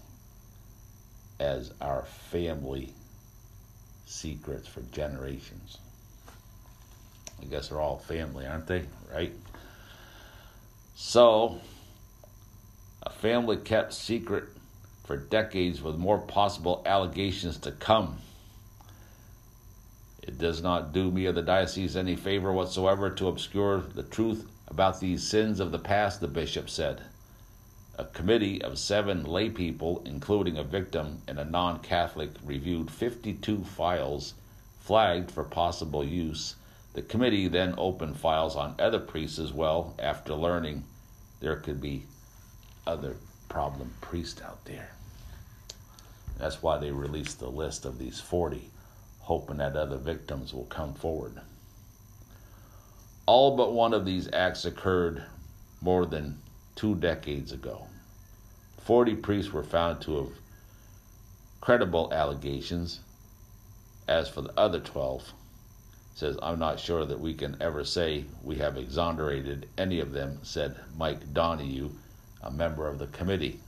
as 1.39 1.73
our 1.81 2.03
family 2.03 2.93
secrets 4.05 4.67
for 4.67 4.81
generations. 4.91 5.77
I 7.41 7.45
guess 7.45 7.69
they're 7.69 7.79
all 7.79 7.97
family, 7.97 8.45
aren't 8.45 8.67
they? 8.67 8.83
Right? 9.11 9.33
So, 10.95 11.59
a 13.01 13.09
family 13.09 13.57
kept 13.57 13.93
secret 13.93 14.43
for 15.05 15.17
decades 15.17 15.81
with 15.81 15.95
more 15.95 16.19
possible 16.19 16.83
allegations 16.85 17.57
to 17.59 17.71
come. 17.71 18.17
It 20.21 20.37
does 20.37 20.61
not 20.61 20.93
do 20.93 21.09
me 21.09 21.25
or 21.25 21.31
the 21.31 21.41
diocese 21.41 21.95
any 21.95 22.15
favor 22.15 22.51
whatsoever 22.51 23.09
to 23.09 23.27
obscure 23.27 23.79
the 23.79 24.03
truth 24.03 24.45
about 24.67 24.99
these 24.99 25.27
sins 25.27 25.59
of 25.59 25.71
the 25.71 25.79
past, 25.79 26.21
the 26.21 26.27
bishop 26.27 26.69
said. 26.69 27.01
A 27.97 28.05
committee 28.05 28.61
of 28.61 28.79
seven 28.79 29.23
lay 29.23 29.49
people, 29.49 30.01
including 30.05 30.57
a 30.57 30.63
victim 30.63 31.21
and 31.27 31.37
a 31.37 31.45
non 31.45 31.79
Catholic, 31.79 32.31
reviewed 32.43 32.89
52 32.89 33.63
files 33.63 34.33
flagged 34.79 35.29
for 35.29 35.43
possible 35.43 36.03
use. 36.03 36.55
The 36.93 37.01
committee 37.01 37.47
then 37.47 37.75
opened 37.77 38.17
files 38.17 38.55
on 38.55 38.75
other 38.79 38.99
priests 38.99 39.39
as 39.39 39.53
well 39.53 39.93
after 39.99 40.33
learning 40.33 40.83
there 41.41 41.57
could 41.57 41.81
be 41.81 42.05
other 42.87 43.17
problem 43.49 43.93
priests 44.01 44.41
out 44.41 44.63
there. 44.65 44.91
That's 46.37 46.61
why 46.63 46.77
they 46.77 46.91
released 46.91 47.39
the 47.39 47.49
list 47.49 47.85
of 47.85 47.97
these 47.99 48.19
40, 48.19 48.69
hoping 49.19 49.57
that 49.57 49.75
other 49.75 49.97
victims 49.97 50.53
will 50.53 50.65
come 50.65 50.93
forward. 50.93 51.39
All 53.25 53.55
but 53.55 53.73
one 53.73 53.93
of 53.93 54.05
these 54.05 54.29
acts 54.33 54.65
occurred 54.65 55.23
more 55.81 56.05
than 56.05 56.39
two 56.75 56.95
decades 56.95 57.51
ago. 57.51 57.87
40 58.83 59.15
priests 59.15 59.53
were 59.53 59.63
found 59.63 60.01
to 60.01 60.17
have 60.17 60.29
credible 61.59 62.11
allegations. 62.13 62.99
As 64.07 64.27
for 64.27 64.41
the 64.41 64.53
other 64.59 64.79
12, 64.79 65.33
says, 66.15 66.37
I'm 66.41 66.59
not 66.59 66.79
sure 66.79 67.05
that 67.05 67.19
we 67.19 67.33
can 67.33 67.55
ever 67.61 67.83
say 67.85 68.25
we 68.43 68.57
have 68.57 68.77
exonerated 68.77 69.69
any 69.77 69.99
of 69.99 70.11
them, 70.11 70.39
said 70.43 70.75
Mike 70.97 71.33
Donahue, 71.33 71.91
a 72.41 72.51
member 72.51 72.87
of 72.87 72.99
the 72.99 73.07
committee. 73.07 73.59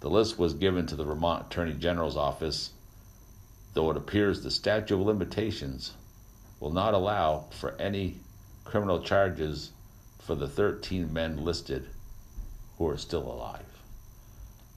The 0.00 0.10
list 0.10 0.38
was 0.38 0.54
given 0.54 0.86
to 0.86 0.96
the 0.96 1.04
Vermont 1.04 1.46
Attorney 1.46 1.74
General's 1.74 2.16
office, 2.16 2.70
though 3.74 3.90
it 3.90 3.96
appears 3.96 4.42
the 4.42 4.50
statute 4.50 4.94
of 4.94 5.00
limitations 5.00 5.92
will 6.60 6.72
not 6.72 6.94
allow 6.94 7.44
for 7.50 7.74
any 7.80 8.16
criminal 8.64 9.00
charges 9.00 9.72
for 10.24 10.34
the 10.34 10.48
13 10.48 11.12
men 11.12 11.44
listed 11.44 11.88
who 12.78 12.88
are 12.88 12.96
still 12.96 13.30
alive. 13.30 13.66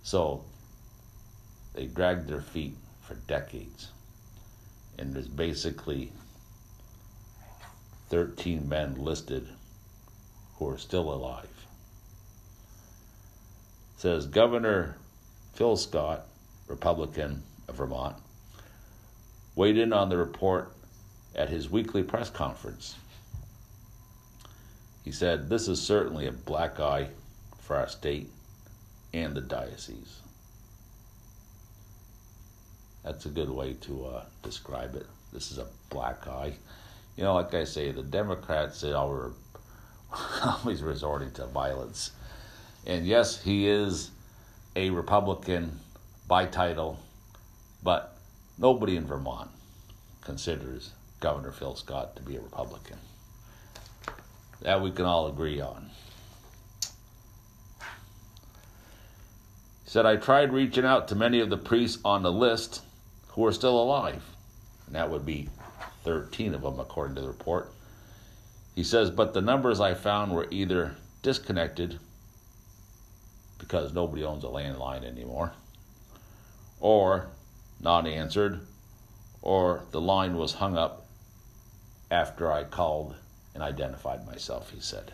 So 0.03 0.43
they 1.73 1.85
dragged 1.85 2.27
their 2.27 2.41
feet 2.41 2.75
for 3.01 3.15
decades. 3.15 3.89
And 4.97 5.13
there's 5.13 5.27
basically 5.27 6.11
13 8.09 8.67
men 8.67 8.95
listed 8.95 9.47
who 10.55 10.69
are 10.69 10.77
still 10.77 11.13
alive. 11.13 11.49
It 13.95 14.01
says 14.01 14.25
Governor 14.25 14.97
Phil 15.53 15.77
Scott, 15.77 16.25
Republican 16.67 17.43
of 17.67 17.75
Vermont, 17.75 18.15
weighed 19.55 19.77
in 19.77 19.93
on 19.93 20.09
the 20.09 20.17
report 20.17 20.71
at 21.35 21.49
his 21.49 21.69
weekly 21.69 22.03
press 22.03 22.29
conference. 22.29 22.95
He 25.05 25.11
said, 25.11 25.47
This 25.47 25.67
is 25.67 25.79
certainly 25.79 26.25
a 26.25 26.31
black 26.31 26.79
eye 26.79 27.09
for 27.59 27.75
our 27.75 27.87
state 27.87 28.31
and 29.13 29.35
the 29.35 29.41
diocese. 29.41 30.19
That's 33.03 33.27
a 33.27 33.29
good 33.29 33.51
way 33.51 33.73
to 33.81 34.05
uh, 34.05 34.25
describe 34.41 34.95
it. 34.95 35.05
This 35.31 35.51
is 35.51 35.59
a 35.59 35.67
black 35.91 36.27
eye. 36.27 36.53
You 37.15 37.23
know, 37.23 37.35
like 37.35 37.53
I 37.53 37.65
say, 37.65 37.91
the 37.91 38.01
Democrats 38.01 38.81
they 38.81 38.93
are 38.93 39.31
always 40.43 40.81
resorting 40.81 41.31
to 41.33 41.45
violence. 41.45 42.11
And 42.87 43.05
yes, 43.05 43.41
he 43.43 43.67
is 43.67 44.09
a 44.75 44.89
Republican 44.89 45.79
by 46.27 46.47
title, 46.47 46.99
but 47.83 48.17
nobody 48.57 48.97
in 48.97 49.05
Vermont 49.05 49.51
considers 50.21 50.93
Governor 51.19 51.51
Phil 51.51 51.75
Scott 51.75 52.15
to 52.15 52.23
be 52.23 52.37
a 52.37 52.41
Republican. 52.41 52.97
That 54.65 54.81
we 54.81 54.89
can 54.89 55.05
all 55.05 55.27
agree 55.27 55.61
on. 55.61 55.91
He 59.83 59.91
said, 59.91 60.07
I 60.07 60.15
tried 60.15 60.51
reaching 60.51 60.83
out 60.83 61.07
to 61.09 61.15
many 61.15 61.39
of 61.39 61.51
the 61.51 61.57
priests 61.57 61.99
on 62.03 62.23
the 62.23 62.31
list 62.31 62.81
who 63.27 63.45
are 63.45 63.51
still 63.51 63.79
alive. 63.79 64.23
And 64.87 64.95
that 64.95 65.11
would 65.11 65.23
be 65.23 65.49
13 66.03 66.55
of 66.55 66.63
them, 66.63 66.79
according 66.79 67.13
to 67.13 67.21
the 67.21 67.27
report. 67.27 67.71
He 68.73 68.83
says, 68.83 69.11
but 69.11 69.35
the 69.35 69.41
numbers 69.41 69.79
I 69.79 69.93
found 69.93 70.31
were 70.31 70.47
either 70.49 70.95
disconnected 71.21 71.99
because 73.59 73.93
nobody 73.93 74.23
owns 74.23 74.43
a 74.43 74.47
landline 74.47 75.03
anymore, 75.03 75.53
or 76.79 77.27
not 77.79 78.07
answered, 78.07 78.61
or 79.43 79.83
the 79.91 80.01
line 80.01 80.35
was 80.37 80.53
hung 80.53 80.75
up 80.75 81.05
after 82.09 82.51
I 82.51 82.63
called 82.63 83.15
and 83.55 83.63
identified 83.63 84.27
myself, 84.27 84.69
he 84.71 84.81
said. 84.81 85.13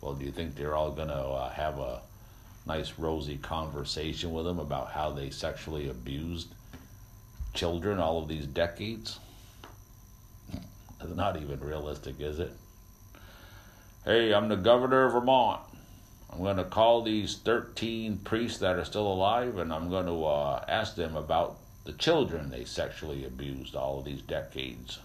Well, 0.00 0.14
do 0.14 0.24
you 0.24 0.32
think 0.32 0.56
they're 0.56 0.74
all 0.74 0.90
going 0.90 1.08
to 1.08 1.14
uh, 1.14 1.50
have 1.50 1.78
a 1.78 2.02
nice, 2.66 2.98
rosy 2.98 3.38
conversation 3.38 4.32
with 4.32 4.46
him 4.46 4.58
about 4.58 4.90
how 4.90 5.10
they 5.10 5.30
sexually 5.30 5.88
abused 5.88 6.48
children 7.54 7.98
all 7.98 8.18
of 8.18 8.28
these 8.28 8.46
decades? 8.46 9.18
It's 11.02 11.16
not 11.16 11.40
even 11.40 11.60
realistic, 11.60 12.20
is 12.20 12.38
it? 12.40 12.52
Hey, 14.04 14.34
I'm 14.34 14.48
the 14.48 14.56
governor 14.56 15.06
of 15.06 15.12
Vermont. 15.12 15.62
I'm 16.30 16.40
going 16.40 16.58
to 16.58 16.64
call 16.64 17.02
these 17.02 17.38
13 17.38 18.18
priests 18.18 18.58
that 18.58 18.76
are 18.76 18.84
still 18.84 19.10
alive 19.10 19.56
and 19.56 19.72
I'm 19.72 19.88
going 19.88 20.04
to 20.04 20.24
uh, 20.26 20.62
ask 20.68 20.96
them 20.96 21.16
about 21.16 21.56
the 21.84 21.92
children 21.94 22.50
they 22.50 22.64
sexually 22.64 23.24
abused 23.24 23.74
all 23.74 23.98
of 23.98 24.04
these 24.04 24.20
decades. 24.20 24.98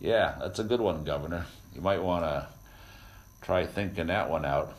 Yeah, 0.00 0.36
that's 0.40 0.58
a 0.58 0.64
good 0.64 0.80
one, 0.80 1.04
Governor. 1.04 1.44
You 1.74 1.82
might 1.82 2.02
want 2.02 2.24
to 2.24 2.48
try 3.42 3.66
thinking 3.66 4.06
that 4.06 4.30
one 4.30 4.46
out 4.46 4.74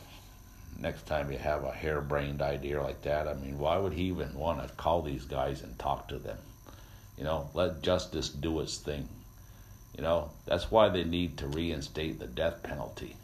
next 0.80 1.06
time 1.06 1.30
you 1.30 1.38
have 1.38 1.62
a 1.62 1.70
harebrained 1.70 2.42
idea 2.42 2.82
like 2.82 3.02
that. 3.02 3.28
I 3.28 3.34
mean, 3.34 3.58
why 3.58 3.76
would 3.76 3.92
he 3.92 4.04
even 4.04 4.34
want 4.34 4.66
to 4.66 4.74
call 4.74 5.02
these 5.02 5.24
guys 5.24 5.62
and 5.62 5.78
talk 5.78 6.08
to 6.08 6.18
them? 6.18 6.38
You 7.16 7.24
know, 7.24 7.48
let 7.54 7.82
justice 7.82 8.28
do 8.28 8.60
its 8.60 8.78
thing. 8.78 9.08
You 9.96 10.02
know, 10.02 10.30
that's 10.46 10.70
why 10.70 10.88
they 10.88 11.04
need 11.04 11.38
to 11.38 11.46
reinstate 11.46 12.18
the 12.18 12.26
death 12.26 12.62
penalty. 12.62 13.16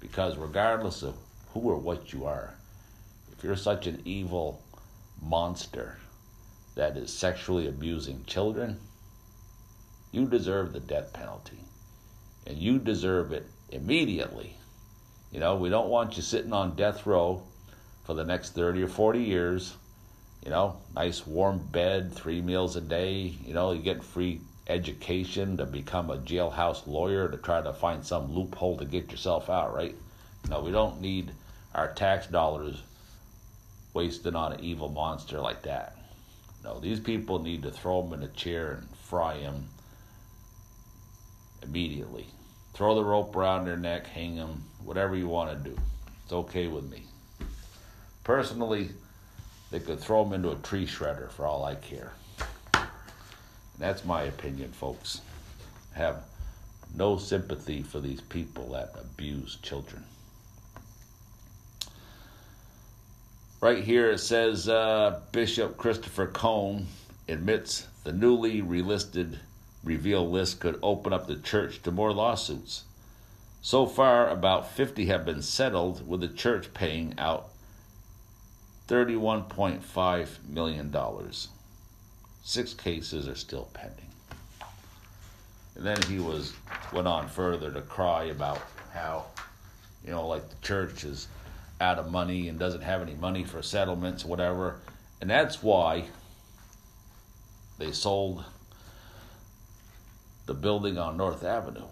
Because 0.00 0.36
regardless 0.36 1.02
of 1.02 1.14
who 1.52 1.60
or 1.60 1.76
what 1.76 2.12
you 2.12 2.24
are, 2.24 2.54
if 3.30 3.44
you're 3.44 3.56
such 3.56 3.86
an 3.86 4.02
evil 4.04 4.60
monster 5.20 5.98
that 6.74 6.96
is 6.96 7.12
sexually 7.12 7.68
abusing 7.68 8.24
children, 8.24 8.80
you 10.12 10.26
deserve 10.26 10.72
the 10.72 10.80
death 10.80 11.12
penalty. 11.12 11.58
And 12.46 12.58
you 12.58 12.78
deserve 12.78 13.32
it 13.32 13.46
immediately. 13.70 14.54
You 15.32 15.40
know, 15.40 15.56
we 15.56 15.70
don't 15.70 15.88
want 15.88 16.16
you 16.16 16.22
sitting 16.22 16.52
on 16.52 16.76
death 16.76 17.06
row 17.06 17.42
for 18.04 18.14
the 18.14 18.24
next 18.24 18.54
30 18.54 18.82
or 18.82 18.88
40 18.88 19.22
years. 19.22 19.74
You 20.44 20.50
know, 20.50 20.76
nice 20.94 21.26
warm 21.26 21.58
bed, 21.58 22.12
three 22.12 22.42
meals 22.42 22.76
a 22.76 22.80
day. 22.80 23.34
You 23.44 23.54
know, 23.54 23.72
you 23.72 23.80
get 23.80 24.04
free 24.04 24.40
education 24.66 25.56
to 25.56 25.64
become 25.64 26.10
a 26.10 26.18
jailhouse 26.18 26.86
lawyer 26.86 27.28
to 27.28 27.36
try 27.38 27.62
to 27.62 27.72
find 27.72 28.04
some 28.04 28.32
loophole 28.32 28.76
to 28.78 28.84
get 28.84 29.10
yourself 29.10 29.48
out, 29.48 29.74
right? 29.74 29.94
No, 30.48 30.60
we 30.60 30.72
don't 30.72 31.00
need 31.00 31.32
our 31.74 31.92
tax 31.94 32.26
dollars 32.26 32.82
wasted 33.94 34.34
on 34.34 34.52
an 34.52 34.60
evil 34.60 34.88
monster 34.88 35.40
like 35.40 35.62
that. 35.62 35.96
No, 36.64 36.80
these 36.80 37.00
people 37.00 37.38
need 37.38 37.62
to 37.62 37.70
throw 37.70 38.02
them 38.02 38.20
in 38.20 38.28
a 38.28 38.32
chair 38.32 38.72
and 38.72 38.88
fry 38.96 39.38
them 39.38 39.68
immediately. 41.62 42.26
Throw 42.74 42.94
the 42.94 43.04
rope 43.04 43.36
around 43.36 43.66
their 43.66 43.76
neck, 43.76 44.06
hang 44.06 44.36
them, 44.36 44.62
whatever 44.84 45.16
you 45.16 45.28
want 45.28 45.50
to 45.50 45.70
do. 45.70 45.76
It's 46.24 46.32
okay 46.32 46.66
with 46.66 46.90
me. 46.90 47.02
Personally, 48.24 48.90
they 49.70 49.80
could 49.80 50.00
throw 50.00 50.24
them 50.24 50.32
into 50.32 50.50
a 50.50 50.56
tree 50.56 50.86
shredder 50.86 51.30
for 51.30 51.46
all 51.46 51.64
I 51.64 51.74
care. 51.74 52.12
That's 53.78 54.04
my 54.04 54.22
opinion, 54.22 54.70
folks. 54.72 55.20
I 55.94 55.98
have 55.98 56.24
no 56.94 57.16
sympathy 57.16 57.82
for 57.82 58.00
these 58.00 58.20
people 58.20 58.70
that 58.70 58.94
abuse 59.00 59.56
children. 59.62 60.04
Right 63.60 63.84
here 63.84 64.10
it 64.10 64.18
says 64.18 64.68
uh, 64.68 65.20
Bishop 65.30 65.76
Christopher 65.76 66.26
Coyne 66.26 66.86
admits 67.28 67.86
the 68.04 68.12
newly 68.12 68.60
relisted 68.60 69.38
reveal 69.84 70.28
list 70.28 70.60
could 70.60 70.78
open 70.82 71.12
up 71.12 71.26
the 71.26 71.36
church 71.36 71.82
to 71.82 71.90
more 71.90 72.12
lawsuits. 72.12 72.84
So 73.60 73.86
far, 73.86 74.28
about 74.28 74.72
50 74.72 75.06
have 75.06 75.24
been 75.24 75.42
settled, 75.42 76.08
with 76.08 76.20
the 76.20 76.28
church 76.28 76.74
paying 76.74 77.14
out 77.18 77.48
$31.5 78.88 80.28
million. 80.48 80.94
Six 82.42 82.74
cases 82.74 83.28
are 83.28 83.36
still 83.36 83.68
pending. 83.72 84.10
And 85.76 85.86
then 85.86 86.02
he 86.02 86.18
was 86.18 86.52
went 86.92 87.06
on 87.06 87.28
further 87.28 87.70
to 87.70 87.80
cry 87.80 88.24
about 88.24 88.60
how, 88.92 89.26
you 90.04 90.10
know, 90.10 90.26
like 90.26 90.48
the 90.48 90.66
church 90.66 91.04
is 91.04 91.28
out 91.80 91.98
of 91.98 92.10
money 92.10 92.48
and 92.48 92.58
doesn't 92.58 92.82
have 92.82 93.00
any 93.00 93.14
money 93.14 93.44
for 93.44 93.62
settlements, 93.62 94.24
whatever. 94.24 94.80
And 95.20 95.30
that's 95.30 95.62
why 95.62 96.04
they 97.78 97.92
sold 97.92 98.44
the 100.52 100.58
building 100.58 100.98
on 100.98 101.16
North 101.16 101.44
Avenue, 101.44 101.88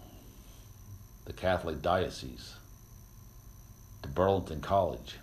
the 1.24 1.32
Catholic 1.32 1.80
Diocese, 1.80 2.56
to 4.02 4.08
Burlington 4.10 4.60
College, 4.60 5.16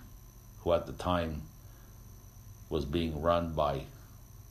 who 0.61 0.73
at 0.73 0.87
the 0.87 0.93
time 0.93 1.43
was 2.67 2.83
being 2.83 3.21
run 3.21 3.53
by 3.53 3.83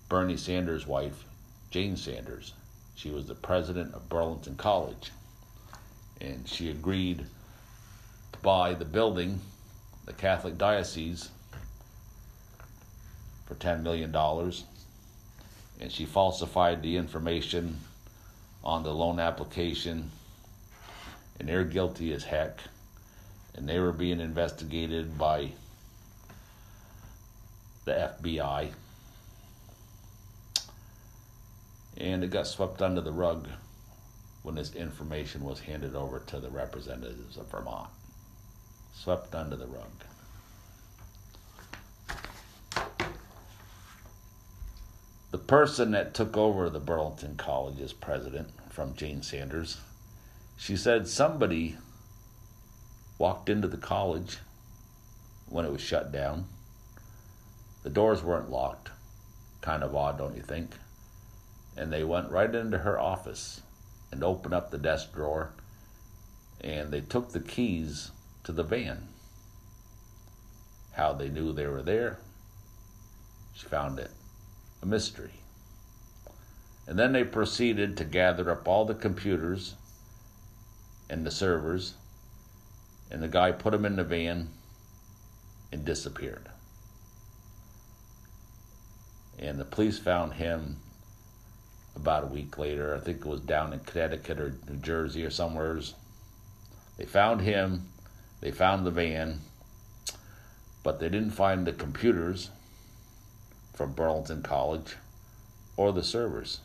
Bernie 0.08 0.36
Sanders' 0.36 0.86
wife, 0.86 1.24
Jane 1.72 1.96
Sanders. 1.96 2.52
She 2.94 3.10
was 3.10 3.26
the 3.26 3.34
president 3.34 3.92
of 3.92 4.08
Burlington 4.08 4.54
College. 4.54 5.10
And 6.20 6.48
she 6.48 6.70
agreed 6.70 7.26
to 8.34 8.38
buy 8.38 8.74
the 8.74 8.84
building, 8.84 9.40
the 10.04 10.12
Catholic 10.12 10.56
Diocese, 10.58 11.30
for 13.46 13.56
$10 13.56 13.82
million. 13.82 14.14
And 15.80 15.90
she 15.90 16.04
falsified 16.04 16.82
the 16.82 16.96
information 16.96 17.80
on 18.66 18.82
the 18.82 18.92
loan 18.92 19.18
application. 19.18 20.10
And 21.40 21.48
they're 21.48 21.64
guilty 21.64 22.12
as 22.12 22.24
heck. 22.24 22.60
And 23.54 23.66
they 23.66 23.78
were 23.78 23.92
being 23.92 24.20
investigated 24.20 25.16
by 25.16 25.52
the 27.86 28.12
FBI 28.20 28.72
and 31.96 32.22
it 32.22 32.30
got 32.30 32.46
swept 32.46 32.82
under 32.82 33.00
the 33.00 33.12
rug 33.12 33.48
when 34.42 34.54
this 34.54 34.74
information 34.74 35.42
was 35.42 35.60
handed 35.60 35.94
over 35.94 36.18
to 36.20 36.38
the 36.38 36.50
representatives 36.50 37.36
of 37.36 37.50
Vermont. 37.50 37.88
Swept 38.94 39.34
under 39.34 39.56
the 39.56 39.66
rug. 39.66 39.86
The 45.30 45.38
person 45.38 45.90
that 45.92 46.14
took 46.14 46.36
over 46.36 46.70
the 46.70 46.80
Burlington 46.80 47.36
College 47.36 47.80
as 47.80 47.92
president 47.92 48.48
from 48.76 48.94
Jane 48.94 49.22
Sanders, 49.22 49.78
she 50.56 50.76
said 50.76 51.08
somebody 51.08 51.76
walked 53.18 53.48
into 53.48 53.66
the 53.66 53.76
college 53.76 54.36
when 55.48 55.64
it 55.64 55.72
was 55.72 55.80
shut 55.80 56.12
down. 56.12 56.44
The 57.82 57.90
doors 57.90 58.22
weren't 58.22 58.50
locked. 58.50 58.90
Kind 59.62 59.82
of 59.82 59.96
odd, 59.96 60.18
don't 60.18 60.36
you 60.36 60.42
think? 60.42 60.70
and 61.76 61.92
they 61.92 62.02
went 62.02 62.30
right 62.30 62.54
into 62.54 62.78
her 62.78 62.98
office 62.98 63.60
and 64.10 64.24
opened 64.24 64.54
up 64.54 64.70
the 64.70 64.78
desk 64.78 65.12
drawer 65.12 65.50
and 66.62 66.90
they 66.90 67.02
took 67.02 67.32
the 67.32 67.40
keys 67.40 68.10
to 68.44 68.52
the 68.52 68.62
van. 68.62 69.08
How 70.92 71.12
they 71.12 71.28
knew 71.28 71.52
they 71.52 71.66
were 71.66 71.82
there, 71.82 72.18
she 73.54 73.66
found 73.66 73.98
it 73.98 74.10
a 74.82 74.86
mystery. 74.86 75.34
And 76.86 76.98
then 76.98 77.12
they 77.12 77.24
proceeded 77.24 77.96
to 77.96 78.04
gather 78.04 78.50
up 78.50 78.68
all 78.68 78.84
the 78.84 78.94
computers 78.94 79.74
and 81.10 81.26
the 81.26 81.30
servers, 81.30 81.94
and 83.10 83.22
the 83.22 83.28
guy 83.28 83.52
put 83.52 83.72
them 83.72 83.84
in 83.84 83.96
the 83.96 84.04
van 84.04 84.48
and 85.72 85.84
disappeared. 85.84 86.48
And 89.38 89.58
the 89.58 89.64
police 89.64 89.98
found 89.98 90.34
him 90.34 90.76
about 91.94 92.24
a 92.24 92.28
week 92.28 92.56
later. 92.58 92.94
I 92.94 93.00
think 93.00 93.18
it 93.18 93.26
was 93.26 93.40
down 93.40 93.72
in 93.72 93.80
Connecticut 93.80 94.40
or 94.40 94.54
New 94.68 94.76
Jersey 94.76 95.24
or 95.24 95.30
somewheres. 95.30 95.94
They 96.96 97.04
found 97.04 97.40
him, 97.40 97.88
they 98.40 98.50
found 98.50 98.86
the 98.86 98.90
van, 98.90 99.40
but 100.82 101.00
they 101.00 101.08
didn't 101.08 101.30
find 101.30 101.66
the 101.66 101.72
computers 101.72 102.50
from 103.74 103.92
Burlington 103.92 104.42
College 104.42 104.96
or 105.76 105.92
the 105.92 106.02
servers. 106.02 106.60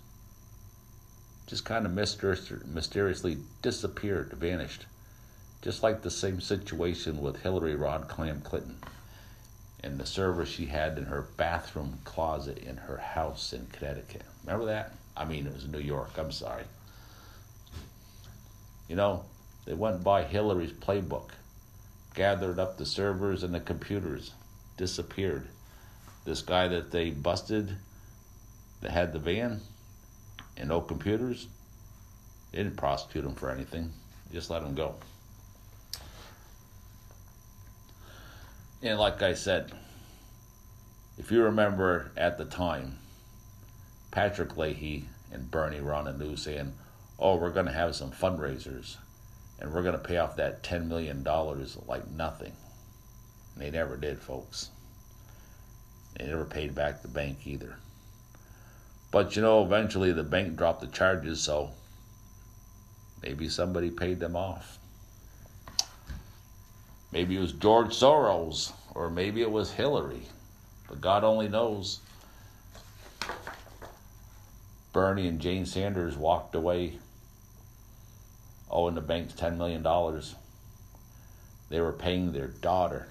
Just 1.48 1.66
kind 1.66 1.86
of 1.86 1.92
mysteriously 1.94 3.38
disappeared, 3.62 4.34
vanished. 4.34 4.86
Just 5.62 5.84
like 5.84 6.02
the 6.02 6.10
same 6.10 6.40
situation 6.40 7.22
with 7.22 7.42
Hillary 7.42 7.76
Rod 7.76 8.08
Clam 8.08 8.42
Clinton 8.42 8.78
and 9.84 10.00
the 10.00 10.06
server 10.06 10.46
she 10.46 10.68
had 10.68 10.98
in 10.98 11.06
her 11.06 11.28
bathroom 11.38 12.00
closet 12.04 12.60
in 12.60 12.78
her 12.78 12.98
house 12.98 13.52
in 13.52 13.66
Connecticut. 13.68 14.24
Remember 14.46 14.66
that? 14.66 14.94
I 15.18 15.26
mean, 15.26 15.46
it 15.46 15.54
was 15.54 15.68
New 15.68 15.80
York. 15.80 16.12
I'm 16.18 16.32
sorry. 16.32 16.64
You 18.88 18.96
know, 18.96 19.26
they 19.66 19.74
went 19.74 20.04
by 20.04 20.24
Hillary's 20.24 20.72
playbook, 20.72 21.32
gathered 22.14 22.60
up 22.60 22.78
the 22.78 22.86
servers 22.86 23.44
and 23.44 23.54
the 23.54 23.60
computers, 23.60 24.32
disappeared. 24.78 25.48
This 26.26 26.42
guy 26.42 26.68
that 26.68 26.92
they 26.92 27.10
busted 27.10 27.76
that 28.82 28.92
had 28.92 29.14
the 29.14 29.20
van 29.20 29.62
and 30.58 30.70
no 30.70 30.82
computers, 30.82 31.48
they 32.52 32.60
didn't 32.60 32.78
prosecute 32.78 33.26
him 33.26 33.36
for 33.36 33.50
anything, 33.50 33.92
just 34.32 34.50
let 34.50 34.64
him 34.64 34.76
go. 34.76 34.96
And 38.84 38.98
like 38.98 39.22
I 39.22 39.34
said, 39.34 39.72
if 41.18 41.32
you 41.32 41.44
remember 41.44 42.12
at 42.18 42.38
the 42.38 42.46
time, 42.46 42.98
Patrick 44.10 44.58
Leahy 44.58 45.06
and 45.32 45.52
Bernie 45.52 45.82
were 45.82 45.94
on 45.94 46.06
the 46.06 46.14
news 46.14 46.42
saying, 46.42 46.74
oh, 47.20 47.36
we're 47.36 47.52
going 47.52 47.68
to 47.68 47.72
have 47.72 47.96
some 47.96 48.12
fundraisers 48.12 48.98
and 49.60 49.72
we're 49.72 49.84
going 49.84 49.94
to 49.94 50.00
pay 50.00 50.18
off 50.18 50.36
that 50.38 50.64
$10 50.64 50.88
million 50.88 51.24
like 51.88 52.10
nothing. 52.10 52.54
And 53.54 53.64
they 53.64 53.70
never 53.70 53.96
did, 53.96 54.20
folks. 54.20 54.72
They 56.18 56.26
never 56.26 56.46
paid 56.46 56.74
back 56.74 57.02
the 57.02 57.08
bank 57.08 57.46
either. 57.46 57.78
But 59.12 59.36
you 59.36 59.42
know, 59.42 59.64
eventually 59.64 60.14
the 60.14 60.24
bank 60.24 60.56
dropped 60.56 60.82
the 60.82 60.88
charges, 60.88 61.42
so 61.42 61.72
maybe 63.22 63.50
somebody 63.50 63.92
paid 63.92 64.20
them 64.20 64.36
off. 64.36 64.80
Maybe 67.12 67.36
it 67.36 67.42
was 67.42 67.52
George 67.52 67.90
Soros, 67.90 68.72
or 68.96 69.10
maybe 69.10 69.42
it 69.42 69.52
was 69.52 69.74
Hillary. 69.74 70.24
But 70.88 71.02
God 71.02 71.26
only 71.26 71.50
knows. 71.50 72.00
Bernie 74.94 75.28
and 75.28 75.40
Jane 75.40 75.66
Sanders 75.66 76.18
walked 76.18 76.56
away 76.56 77.00
owing 78.70 78.96
the 78.96 79.02
banks 79.02 79.34
$10 79.34 79.58
million. 79.58 79.84
They 81.70 81.82
were 81.82 81.92
paying 81.92 82.32
their 82.32 82.48
daughter 82.48 83.10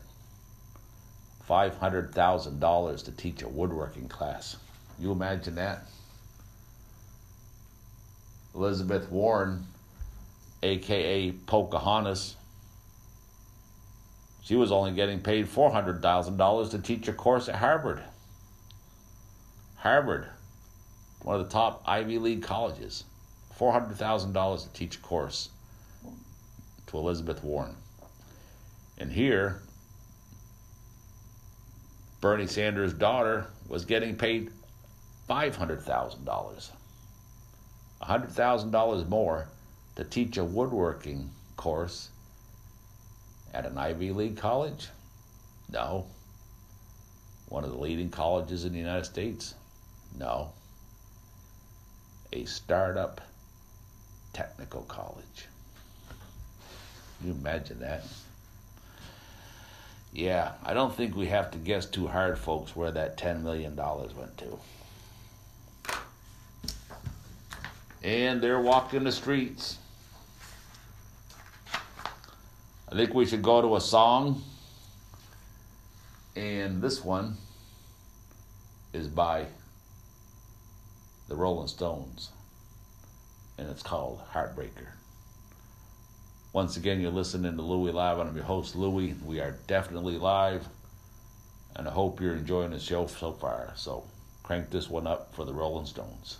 $500,000 1.49 3.05
to 3.05 3.13
teach 3.13 3.43
a 3.43 3.49
woodworking 3.49 4.09
class. 4.09 4.57
You 5.01 5.13
imagine 5.13 5.55
that? 5.55 5.87
Elizabeth 8.55 9.11
Warren, 9.11 9.67
aka 10.63 11.33
Pocahontas, 11.33 12.37
she 14.43 14.57
was 14.57 14.73
only 14.73 14.93
getting 14.93 15.21
paid 15.21 15.47
$400,000 15.47 16.71
to 16.71 16.79
teach 16.81 17.09
a 17.09 17.13
course 17.13 17.49
at 17.49 17.57
Harvard. 17.57 18.03
Harvard, 19.77 20.27
one 21.23 21.41
of 21.41 21.47
the 21.47 21.53
top 21.53 21.83
Ivy 21.87 22.19
League 22.19 22.43
colleges. 22.43 23.05
$400,000 23.59 24.63
to 24.63 24.69
teach 24.73 24.97
a 24.97 25.01
course 25.01 25.51
to 26.87 26.97
Elizabeth 26.97 27.45
Warren. 27.45 27.77
And 28.99 29.13
here, 29.13 29.61
Bernie 32.21 32.47
Sanders' 32.47 32.95
daughter 32.95 33.47
was 33.69 33.85
getting 33.85 34.17
paid 34.17 34.51
$500,000. 35.31 36.71
$100,000 38.03 39.09
more 39.09 39.47
to 39.95 40.03
teach 40.03 40.37
a 40.37 40.45
woodworking 40.45 41.31
course 41.57 42.09
at 43.55 43.65
an 43.65 43.79
Ivy 43.79 44.11
League 44.11 44.37
college? 44.37 44.89
No. 45.71 46.07
One 47.49 47.63
of 47.63 47.71
the 47.71 47.79
leading 47.79 48.11
colleges 48.11 48.65
in 48.65 48.73
the 48.73 48.79
United 48.79 49.05
States? 49.05 49.55
No. 50.19 50.51
A 52.33 52.45
startup 52.45 53.21
technical 54.33 54.83
college. 54.83 55.47
Can 57.19 57.29
you 57.29 57.35
imagine 57.35 57.79
that? 57.81 58.03
Yeah, 60.13 60.53
I 60.65 60.75
don't 60.75 60.93
think 60.93 61.15
we 61.15 61.27
have 61.27 61.53
to 61.53 61.59
guess 61.59 61.87
too 61.87 62.09
hard, 62.09 62.37
folks, 62.37 62.75
where 62.75 62.91
that 62.91 63.17
$10 63.17 63.43
million 63.43 63.77
went 63.77 64.37
to. 64.39 64.59
And 68.03 68.41
they're 68.41 68.61
walking 68.61 69.05
the 69.05 69.13
streets. 69.13 69.79
I 72.91 72.95
think 72.95 73.15
we 73.15 73.27
should 73.27 73.43
go 73.43 73.61
to 73.61 73.77
a 73.77 73.81
song. 73.81 74.43
And 76.35 76.81
this 76.81 77.05
one 77.05 77.37
is 78.93 79.07
by 79.07 79.47
the 81.29 81.37
Rolling 81.37 81.69
Stones. 81.69 82.31
And 83.59 83.69
it's 83.69 83.83
called 83.83 84.21
Heartbreaker. 84.33 84.89
Once 86.53 86.77
again, 86.77 87.01
you're 87.01 87.13
listening 87.13 87.55
to 87.57 87.63
Louie 87.63 87.93
Live. 87.93 88.19
I'm 88.19 88.35
your 88.35 88.45
host, 88.45 88.75
Louie. 88.75 89.15
We 89.25 89.39
are 89.39 89.57
definitely 89.69 90.19
live. 90.19 90.67
And 91.77 91.87
I 91.87 91.93
hope 91.93 92.21
you're 92.21 92.35
enjoying 92.35 92.73
the 92.73 92.81
show 92.81 93.07
so 93.07 93.33
far. 93.33 93.73
So 93.77 94.05
crank 94.43 94.71
this 94.71 94.91
one 94.91 95.07
up 95.07 95.33
for 95.35 95.45
the 95.45 95.53
Rolling 95.53 95.87
Stones. 95.87 96.39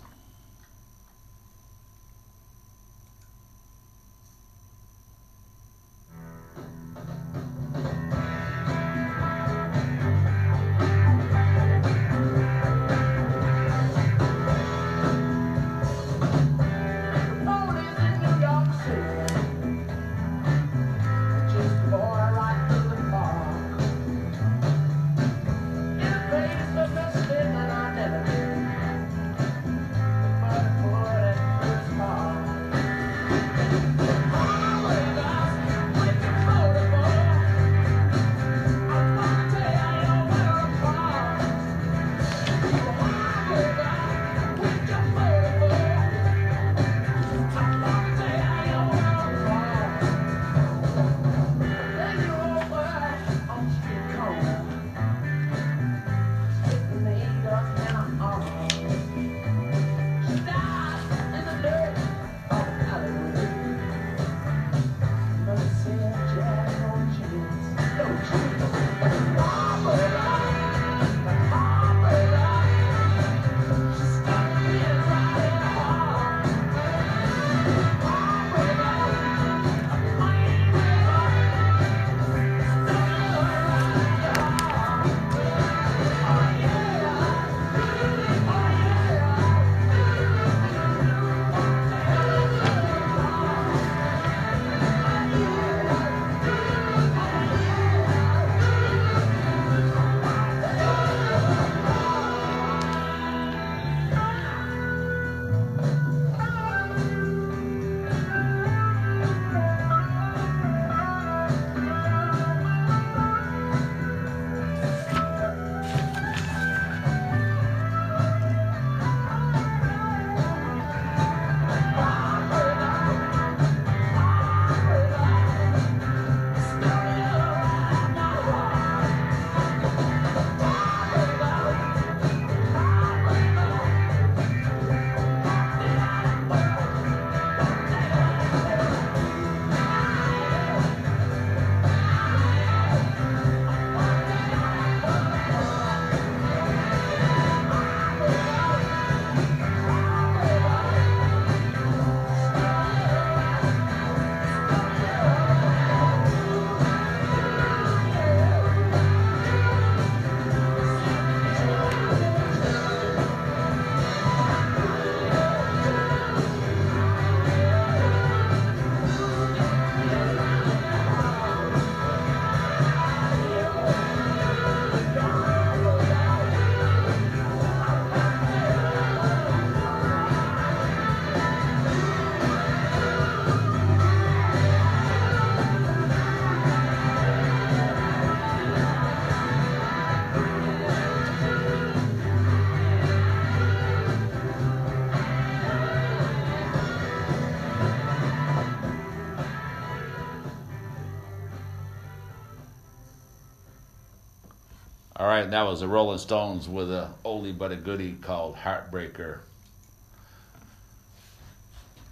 That 205.53 205.67
was 205.67 205.81
the 205.81 205.89
Rolling 205.89 206.19
Stones 206.19 206.69
with 206.69 206.91
a 206.91 207.11
oldie 207.25 207.57
but 207.57 207.73
a 207.73 207.77
goodie 207.77 208.13
called 208.13 208.57
Heartbreaker. 208.57 209.41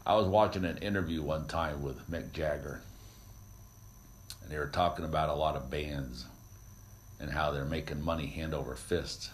I 0.06 0.14
was 0.14 0.26
watching 0.26 0.64
an 0.64 0.78
interview 0.78 1.22
one 1.22 1.46
time 1.46 1.82
with 1.82 2.10
Mick 2.10 2.32
Jagger, 2.32 2.80
and 4.42 4.50
they 4.50 4.58
were 4.58 4.68
talking 4.68 5.04
about 5.04 5.28
a 5.28 5.34
lot 5.34 5.56
of 5.56 5.70
bands 5.70 6.24
and 7.20 7.30
how 7.30 7.50
they're 7.50 7.64
making 7.64 8.02
money 8.02 8.26
hand 8.26 8.54
over 8.54 8.74
fist. 8.74 9.30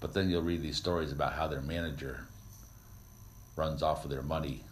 But 0.00 0.14
then 0.14 0.30
you'll 0.30 0.42
read 0.42 0.62
these 0.62 0.76
stories 0.76 1.12
about 1.12 1.32
how 1.32 1.48
their 1.48 1.62
manager 1.62 2.26
runs 3.56 3.82
off 3.82 4.02
with 4.02 4.12
their 4.12 4.22
money 4.22 4.62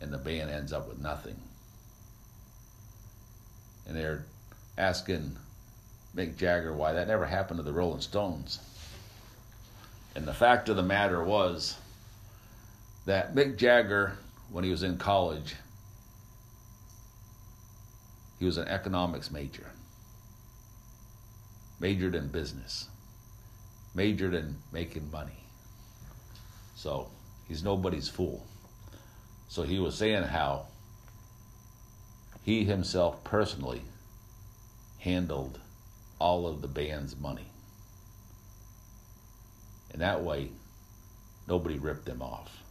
and 0.00 0.12
the 0.12 0.18
band 0.18 0.50
ends 0.50 0.72
up 0.72 0.88
with 0.88 1.00
nothing. 1.00 1.40
And 3.86 3.96
they're 3.96 4.26
asking 4.76 5.36
Mick 6.16 6.36
Jagger 6.36 6.72
why 6.74 6.92
that 6.92 7.08
never 7.08 7.26
happened 7.26 7.58
to 7.58 7.62
the 7.62 7.72
Rolling 7.72 8.00
Stones. 8.00 8.58
And 10.14 10.26
the 10.26 10.34
fact 10.34 10.68
of 10.68 10.76
the 10.76 10.82
matter 10.82 11.22
was 11.22 11.78
that 13.06 13.34
Mick 13.34 13.56
Jagger, 13.56 14.18
when 14.50 14.64
he 14.64 14.70
was 14.70 14.82
in 14.82 14.98
college, 14.98 15.56
he 18.38 18.44
was 18.44 18.58
an 18.58 18.68
economics 18.68 19.30
major, 19.30 19.70
majored 21.80 22.14
in 22.14 22.28
business, 22.28 22.88
majored 23.94 24.34
in 24.34 24.56
making 24.72 25.10
money. 25.10 25.44
So 26.74 27.08
he's 27.48 27.62
nobody's 27.62 28.08
fool. 28.08 28.44
So 29.48 29.62
he 29.62 29.78
was 29.78 29.94
saying 29.94 30.24
how 30.24 30.66
he 32.42 32.64
himself 32.64 33.22
personally 33.24 33.82
handled 34.98 35.60
all 36.22 36.46
of 36.46 36.62
the 36.62 36.68
band's 36.68 37.18
money. 37.18 37.48
And 39.92 40.00
that 40.00 40.22
way, 40.22 40.50
nobody 41.48 41.78
ripped 41.78 42.08
him 42.08 42.22
off 42.22 42.62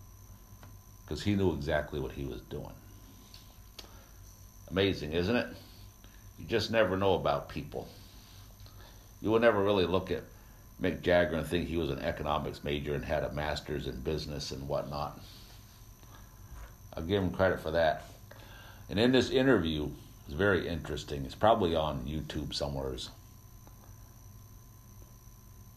because 1.03 1.21
he 1.21 1.35
knew 1.35 1.53
exactly 1.53 1.99
what 1.99 2.13
he 2.13 2.23
was 2.23 2.39
doing. 2.43 2.71
Amazing, 4.69 5.11
isn't 5.11 5.35
it? 5.35 5.47
You 6.39 6.45
just 6.45 6.71
never 6.71 6.95
know 6.95 7.15
about 7.15 7.49
people. 7.49 7.89
You 9.21 9.29
will 9.29 9.41
never 9.41 9.61
really 9.61 9.85
look 9.85 10.11
at 10.11 10.23
Mick 10.81 11.01
Jagger 11.01 11.35
and 11.35 11.45
think 11.45 11.67
he 11.67 11.75
was 11.75 11.89
an 11.89 11.99
economics 11.99 12.63
major 12.63 12.95
and 12.95 13.03
had 13.03 13.25
a 13.25 13.33
master's 13.33 13.85
in 13.85 13.99
business 13.99 14.51
and 14.51 14.65
whatnot. 14.65 15.19
I'll 16.93 17.03
give 17.03 17.21
him 17.21 17.31
credit 17.31 17.59
for 17.59 17.71
that. 17.71 18.05
And 18.89 18.97
in 18.97 19.11
this 19.11 19.29
interview, 19.29 19.89
it's 20.25 20.35
very 20.35 20.69
interesting. 20.69 21.25
It's 21.25 21.35
probably 21.35 21.75
on 21.75 22.05
YouTube 22.05 22.53
somewheres. 22.53 23.09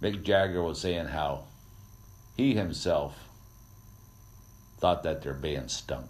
Mick 0.02 0.22
Jagger 0.22 0.62
was 0.62 0.80
saying 0.80 1.06
how 1.06 1.44
he 2.36 2.54
himself 2.54 3.28
thought 4.78 5.02
that 5.04 5.22
their 5.22 5.34
band 5.34 5.70
stunk. 5.70 6.08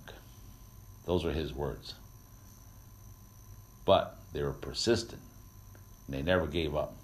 Those 1.06 1.24
were 1.24 1.32
his 1.32 1.52
words. 1.52 1.94
But 3.84 4.16
they 4.32 4.42
were 4.42 4.52
persistent 4.52 5.20
and 6.06 6.16
they 6.16 6.22
never 6.22 6.46
gave 6.46 6.74
up. 6.74 6.94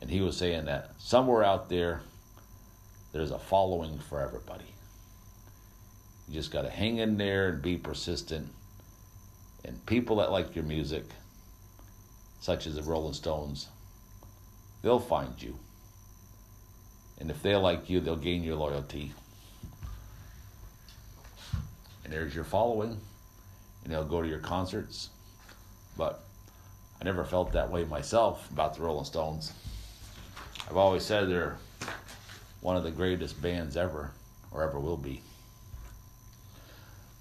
And 0.00 0.10
he 0.10 0.20
was 0.20 0.36
saying 0.36 0.66
that 0.66 0.92
somewhere 0.98 1.44
out 1.44 1.68
there, 1.68 2.02
there's 3.12 3.30
a 3.30 3.38
following 3.38 3.98
for 3.98 4.20
everybody. 4.20 4.64
You 6.28 6.34
just 6.34 6.50
got 6.50 6.62
to 6.62 6.70
hang 6.70 6.98
in 6.98 7.16
there 7.16 7.48
and 7.48 7.62
be 7.62 7.76
persistent. 7.76 8.48
And 9.64 9.84
people 9.86 10.16
that 10.16 10.32
like 10.32 10.54
your 10.54 10.64
music, 10.64 11.04
such 12.40 12.66
as 12.66 12.74
the 12.74 12.82
Rolling 12.82 13.14
Stones, 13.14 13.68
they'll 14.82 14.98
find 14.98 15.40
you. 15.40 15.58
And 17.18 17.30
if 17.30 17.42
they 17.42 17.54
like 17.56 17.88
you, 17.88 18.00
they'll 18.00 18.16
gain 18.16 18.42
your 18.42 18.56
loyalty. 18.56 19.12
And 22.04 22.12
there's 22.12 22.34
your 22.34 22.44
following. 22.44 22.98
And 23.84 23.92
they'll 23.92 24.04
go 24.04 24.22
to 24.22 24.28
your 24.28 24.38
concerts. 24.38 25.10
But 25.96 26.24
I 27.00 27.04
never 27.04 27.24
felt 27.24 27.52
that 27.52 27.70
way 27.70 27.84
myself 27.84 28.50
about 28.50 28.74
the 28.74 28.82
Rolling 28.82 29.04
Stones. 29.04 29.52
I've 30.68 30.76
always 30.76 31.04
said 31.04 31.28
they're 31.28 31.58
one 32.60 32.76
of 32.76 32.82
the 32.82 32.90
greatest 32.90 33.40
bands 33.42 33.76
ever, 33.76 34.10
or 34.50 34.62
ever 34.62 34.80
will 34.80 34.96
be. 34.96 35.20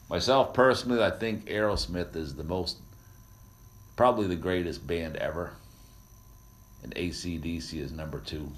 Myself 0.09 0.53
personally, 0.53 1.03
I 1.03 1.09
think 1.09 1.47
Aerosmith 1.47 2.15
is 2.15 2.35
the 2.35 2.43
most, 2.43 2.77
probably 3.95 4.27
the 4.27 4.35
greatest 4.35 4.85
band 4.87 5.17
ever. 5.17 5.51
And 6.83 6.95
ACDC 6.95 7.79
is 7.79 7.91
number 7.91 8.19
two. 8.19 8.51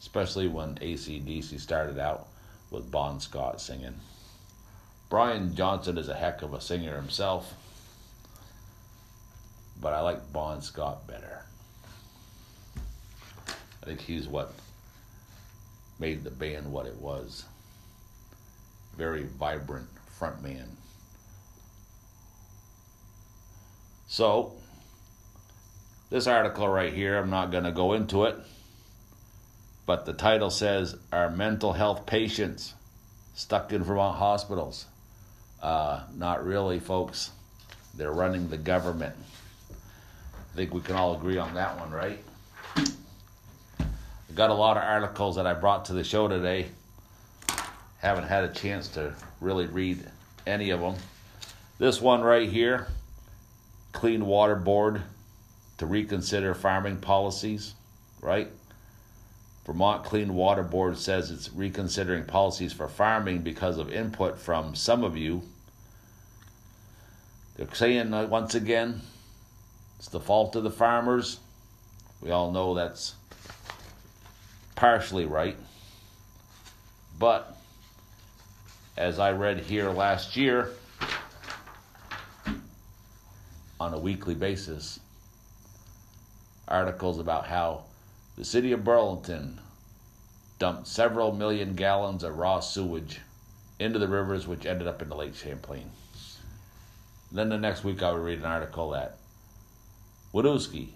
Especially 0.00 0.48
when 0.48 0.76
ACDC 0.76 1.58
started 1.58 1.98
out 1.98 2.28
with 2.70 2.90
Bon 2.90 3.20
Scott 3.20 3.60
singing. 3.60 3.94
Brian 5.08 5.54
Johnson 5.54 5.96
is 5.96 6.08
a 6.08 6.14
heck 6.14 6.42
of 6.42 6.52
a 6.52 6.60
singer 6.60 6.96
himself, 6.96 7.54
but 9.80 9.94
I 9.94 10.00
like 10.00 10.32
Bon 10.32 10.60
Scott 10.60 11.06
better. 11.06 11.42
I 13.82 13.86
think 13.86 14.00
he's 14.00 14.28
what 14.28 14.52
made 15.98 16.24
the 16.24 16.30
band 16.30 16.70
what 16.70 16.86
it 16.86 16.96
was. 16.96 17.44
Very 18.96 19.24
vibrant 19.24 19.88
front 20.18 20.42
man. 20.42 20.76
So, 24.08 24.54
this 26.10 26.26
article 26.26 26.68
right 26.68 26.92
here, 26.92 27.16
I'm 27.18 27.30
not 27.30 27.50
going 27.50 27.64
to 27.64 27.72
go 27.72 27.92
into 27.92 28.24
it, 28.24 28.36
but 29.88 30.04
the 30.04 30.12
title 30.12 30.50
says 30.50 30.96
Our 31.10 31.30
mental 31.30 31.72
health 31.72 32.04
patients 32.04 32.74
stuck 33.34 33.72
in 33.72 33.82
Vermont 33.82 34.18
hospitals? 34.18 34.84
Uh, 35.62 36.02
not 36.14 36.44
really, 36.44 36.78
folks. 36.78 37.30
They're 37.96 38.12
running 38.12 38.50
the 38.50 38.58
government. 38.58 39.16
I 39.70 40.56
think 40.56 40.74
we 40.74 40.82
can 40.82 40.94
all 40.94 41.14
agree 41.14 41.38
on 41.38 41.54
that 41.54 41.80
one, 41.80 41.90
right? 41.90 42.18
I 42.76 44.34
got 44.34 44.50
a 44.50 44.54
lot 44.54 44.76
of 44.76 44.82
articles 44.82 45.36
that 45.36 45.46
I 45.46 45.54
brought 45.54 45.86
to 45.86 45.94
the 45.94 46.04
show 46.04 46.28
today. 46.28 46.66
Haven't 48.00 48.24
had 48.28 48.44
a 48.44 48.52
chance 48.52 48.88
to 48.88 49.14
really 49.40 49.64
read 49.64 50.04
any 50.46 50.68
of 50.68 50.80
them. 50.80 50.96
This 51.78 51.98
one 51.98 52.20
right 52.20 52.46
here 52.46 52.88
Clean 53.92 54.26
Water 54.26 54.54
Board 54.54 55.00
to 55.78 55.86
reconsider 55.86 56.52
farming 56.52 56.98
policies, 56.98 57.72
right? 58.20 58.50
Vermont 59.68 60.02
Clean 60.02 60.34
Water 60.34 60.62
Board 60.62 60.96
says 60.96 61.30
it's 61.30 61.52
reconsidering 61.52 62.24
policies 62.24 62.72
for 62.72 62.88
farming 62.88 63.42
because 63.42 63.76
of 63.76 63.92
input 63.92 64.38
from 64.38 64.74
some 64.74 65.04
of 65.04 65.14
you. 65.14 65.42
They're 67.54 67.68
saying 67.74 68.14
uh, 68.14 68.28
once 68.28 68.54
again, 68.54 69.02
it's 69.98 70.08
the 70.08 70.20
fault 70.20 70.56
of 70.56 70.64
the 70.64 70.70
farmers. 70.70 71.40
We 72.22 72.30
all 72.30 72.50
know 72.50 72.72
that's 72.72 73.14
partially 74.74 75.26
right. 75.26 75.58
But 77.18 77.54
as 78.96 79.18
I 79.18 79.32
read 79.32 79.60
here 79.60 79.90
last 79.90 80.34
year, 80.34 80.70
on 83.78 83.92
a 83.92 83.98
weekly 83.98 84.34
basis, 84.34 84.98
articles 86.66 87.18
about 87.18 87.46
how 87.46 87.82
the 88.38 88.44
city 88.44 88.70
of 88.70 88.84
Burlington 88.84 89.58
dumped 90.60 90.86
several 90.86 91.32
million 91.32 91.74
gallons 91.74 92.22
of 92.22 92.38
raw 92.38 92.60
sewage 92.60 93.18
into 93.80 93.98
the 93.98 94.06
rivers, 94.06 94.46
which 94.46 94.64
ended 94.64 94.86
up 94.86 95.02
in 95.02 95.08
the 95.08 95.16
Lake 95.16 95.34
Champlain. 95.34 95.90
Then 97.32 97.48
the 97.48 97.58
next 97.58 97.82
week, 97.82 98.00
I 98.00 98.12
would 98.12 98.22
read 98.22 98.38
an 98.38 98.44
article 98.44 98.90
that 98.90 99.18
Winooski 100.32 100.90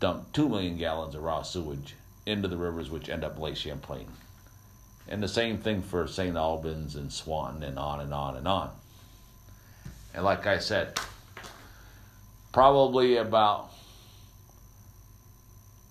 dumped 0.00 0.34
2 0.34 0.48
million 0.48 0.76
gallons 0.76 1.14
of 1.14 1.22
raw 1.22 1.42
sewage 1.42 1.94
into 2.26 2.48
the 2.48 2.56
rivers, 2.56 2.90
which 2.90 3.08
end 3.08 3.22
up 3.22 3.38
Lake 3.38 3.56
Champlain. 3.56 4.08
And 5.06 5.22
the 5.22 5.28
same 5.28 5.58
thing 5.58 5.82
for 5.82 6.08
St. 6.08 6.36
Albans 6.36 6.96
and 6.96 7.12
Swanton 7.12 7.62
and 7.62 7.78
on 7.78 8.00
and 8.00 8.12
on 8.12 8.36
and 8.36 8.48
on. 8.48 8.70
And 10.14 10.24
like 10.24 10.48
I 10.48 10.58
said, 10.58 10.98
probably 12.52 13.18
about 13.18 13.70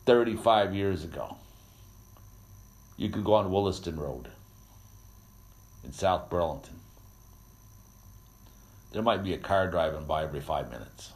35 0.09 0.73
years 0.73 1.03
ago, 1.03 1.37
you 2.97 3.09
could 3.09 3.23
go 3.23 3.35
on 3.35 3.51
Williston 3.51 3.95
Road 3.95 4.27
in 5.83 5.93
South 5.93 6.31
Burlington. 6.31 6.79
There 8.91 9.03
might 9.03 9.23
be 9.23 9.35
a 9.35 9.37
car 9.37 9.69
driving 9.69 10.05
by 10.05 10.23
every 10.23 10.39
five 10.39 10.71
minutes. 10.71 11.11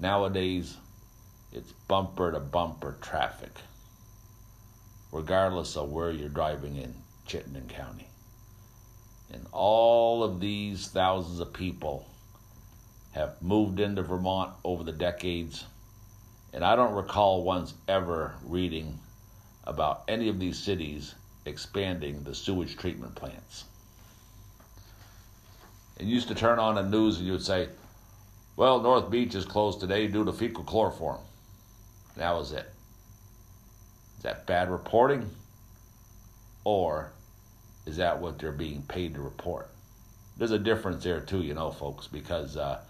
Nowadays, 0.00 0.78
it's 1.52 1.70
bumper 1.86 2.32
to 2.32 2.40
bumper 2.40 2.96
traffic, 3.02 3.52
regardless 5.12 5.76
of 5.76 5.90
where 5.90 6.10
you're 6.10 6.30
driving 6.30 6.76
in 6.76 6.94
Chittenden 7.26 7.68
County. 7.68 8.08
And 9.30 9.46
all 9.52 10.24
of 10.24 10.40
these 10.40 10.88
thousands 10.88 11.40
of 11.40 11.52
people 11.52 12.06
have 13.12 13.42
moved 13.42 13.80
into 13.80 14.00
Vermont 14.00 14.54
over 14.64 14.82
the 14.82 14.92
decades 14.92 15.66
And 16.52 16.64
I 16.64 16.76
don't 16.76 16.94
recall 16.94 17.42
once 17.42 17.74
ever 17.86 18.34
reading 18.44 18.98
about 19.64 20.04
any 20.08 20.28
of 20.28 20.38
these 20.38 20.58
cities 20.58 21.14
expanding 21.44 22.22
the 22.24 22.34
sewage 22.34 22.76
treatment 22.76 23.14
plants. 23.14 23.64
And 25.98 26.08
you 26.08 26.14
used 26.14 26.28
to 26.28 26.34
turn 26.34 26.58
on 26.58 26.76
the 26.76 26.82
news 26.82 27.18
and 27.18 27.26
you 27.26 27.32
would 27.32 27.44
say, 27.44 27.68
well, 28.56 28.80
North 28.80 29.10
Beach 29.10 29.34
is 29.34 29.44
closed 29.44 29.80
today 29.80 30.06
due 30.06 30.24
to 30.24 30.32
fecal 30.32 30.64
coliform. 30.64 31.20
And 32.14 32.22
that 32.22 32.34
was 32.34 32.52
it. 32.52 32.70
Is 34.16 34.22
that 34.22 34.46
bad 34.46 34.70
reporting? 34.70 35.28
Or 36.64 37.12
is 37.86 37.96
that 37.96 38.20
what 38.20 38.38
they're 38.38 38.52
being 38.52 38.82
paid 38.82 39.14
to 39.14 39.20
report? 39.20 39.70
There's 40.36 40.50
a 40.50 40.58
difference 40.58 41.02
there 41.02 41.20
too, 41.20 41.42
you 41.42 41.54
know, 41.54 41.70
folks, 41.70 42.06
because 42.06 42.56
uh, 42.56 42.80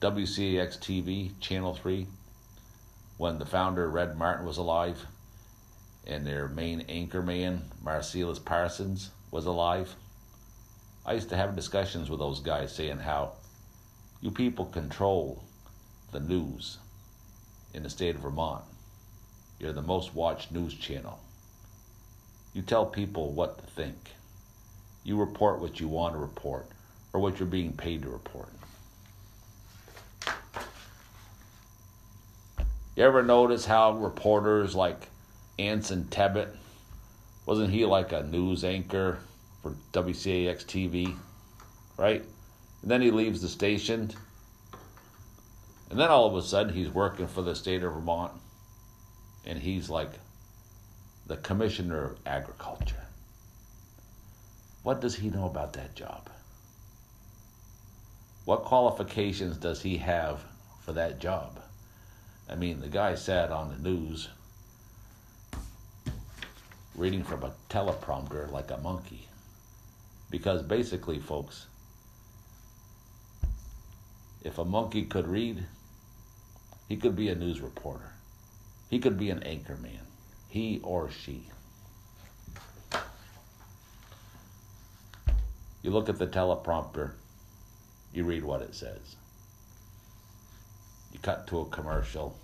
TV, 0.00 1.30
Channel 1.40 1.74
3, 1.74 2.06
when 3.18 3.38
the 3.38 3.44
founder, 3.44 3.90
Red 3.90 4.16
Martin, 4.16 4.46
was 4.46 4.56
alive, 4.56 5.04
and 6.06 6.26
their 6.26 6.48
main 6.48 6.80
anchor 6.88 7.20
man, 7.20 7.62
Marselis 7.84 8.42
Parsons, 8.42 9.10
was 9.30 9.44
alive, 9.44 9.94
I 11.04 11.14
used 11.14 11.28
to 11.30 11.36
have 11.36 11.56
discussions 11.56 12.08
with 12.08 12.20
those 12.20 12.40
guys 12.40 12.74
saying 12.74 12.98
how 12.98 13.32
you 14.20 14.30
people 14.30 14.66
control 14.66 15.42
the 16.12 16.20
news 16.20 16.78
in 17.74 17.82
the 17.82 17.90
state 17.90 18.14
of 18.14 18.22
Vermont. 18.22 18.64
You're 19.58 19.72
the 19.72 19.82
most 19.82 20.14
watched 20.14 20.52
news 20.52 20.74
channel. 20.74 21.18
You 22.54 22.62
tell 22.62 22.86
people 22.86 23.32
what 23.32 23.58
to 23.58 23.64
think. 23.64 23.96
You 25.02 25.18
report 25.18 25.60
what 25.60 25.80
you 25.80 25.88
want 25.88 26.14
to 26.14 26.20
report 26.20 26.66
or 27.12 27.20
what 27.20 27.38
you're 27.38 27.48
being 27.48 27.72
paid 27.72 28.02
to 28.02 28.08
report. 28.08 28.50
You 32.98 33.04
ever 33.04 33.22
notice 33.22 33.64
how 33.64 33.92
reporters 33.92 34.74
like 34.74 35.06
Anson 35.56 36.08
Tebbetts, 36.10 36.56
wasn't 37.46 37.70
he 37.70 37.84
like 37.84 38.10
a 38.10 38.24
news 38.24 38.64
anchor 38.64 39.20
for 39.62 39.76
WCAX 39.92 40.64
TV, 40.64 41.16
right? 41.96 42.24
And 42.82 42.90
then 42.90 43.00
he 43.00 43.12
leaves 43.12 43.40
the 43.40 43.48
station, 43.48 44.10
and 45.90 46.00
then 46.00 46.08
all 46.08 46.26
of 46.26 46.34
a 46.34 46.42
sudden 46.42 46.74
he's 46.74 46.90
working 46.90 47.28
for 47.28 47.40
the 47.40 47.54
state 47.54 47.84
of 47.84 47.92
Vermont, 47.92 48.32
and 49.46 49.60
he's 49.60 49.88
like 49.88 50.10
the 51.28 51.36
commissioner 51.36 52.04
of 52.04 52.18
agriculture. 52.26 53.06
What 54.82 55.00
does 55.00 55.14
he 55.14 55.30
know 55.30 55.46
about 55.46 55.74
that 55.74 55.94
job? 55.94 56.28
What 58.44 58.64
qualifications 58.64 59.56
does 59.56 59.82
he 59.82 59.98
have 59.98 60.42
for 60.80 60.92
that 60.94 61.20
job? 61.20 61.60
I 62.48 62.54
mean, 62.54 62.80
the 62.80 62.88
guy 62.88 63.14
sat 63.14 63.50
on 63.50 63.68
the 63.68 63.88
news 63.88 64.28
reading 66.94 67.22
from 67.22 67.44
a 67.44 67.52
teleprompter 67.68 68.50
like 68.50 68.70
a 68.70 68.78
monkey. 68.78 69.28
Because 70.30 70.62
basically, 70.62 71.18
folks, 71.18 71.66
if 74.42 74.58
a 74.58 74.64
monkey 74.64 75.04
could 75.04 75.28
read, 75.28 75.64
he 76.88 76.96
could 76.96 77.14
be 77.14 77.28
a 77.28 77.34
news 77.34 77.60
reporter. 77.60 78.12
He 78.88 78.98
could 78.98 79.18
be 79.18 79.30
an 79.30 79.42
anchor 79.42 79.76
man. 79.76 80.06
He 80.48 80.80
or 80.82 81.10
she. 81.10 81.50
You 85.82 85.90
look 85.90 86.08
at 86.08 86.18
the 86.18 86.26
teleprompter, 86.26 87.12
you 88.12 88.24
read 88.24 88.44
what 88.44 88.62
it 88.62 88.74
says. 88.74 89.17
You 91.18 91.22
cut 91.22 91.48
to 91.48 91.58
a 91.58 91.64
commercial, 91.64 92.38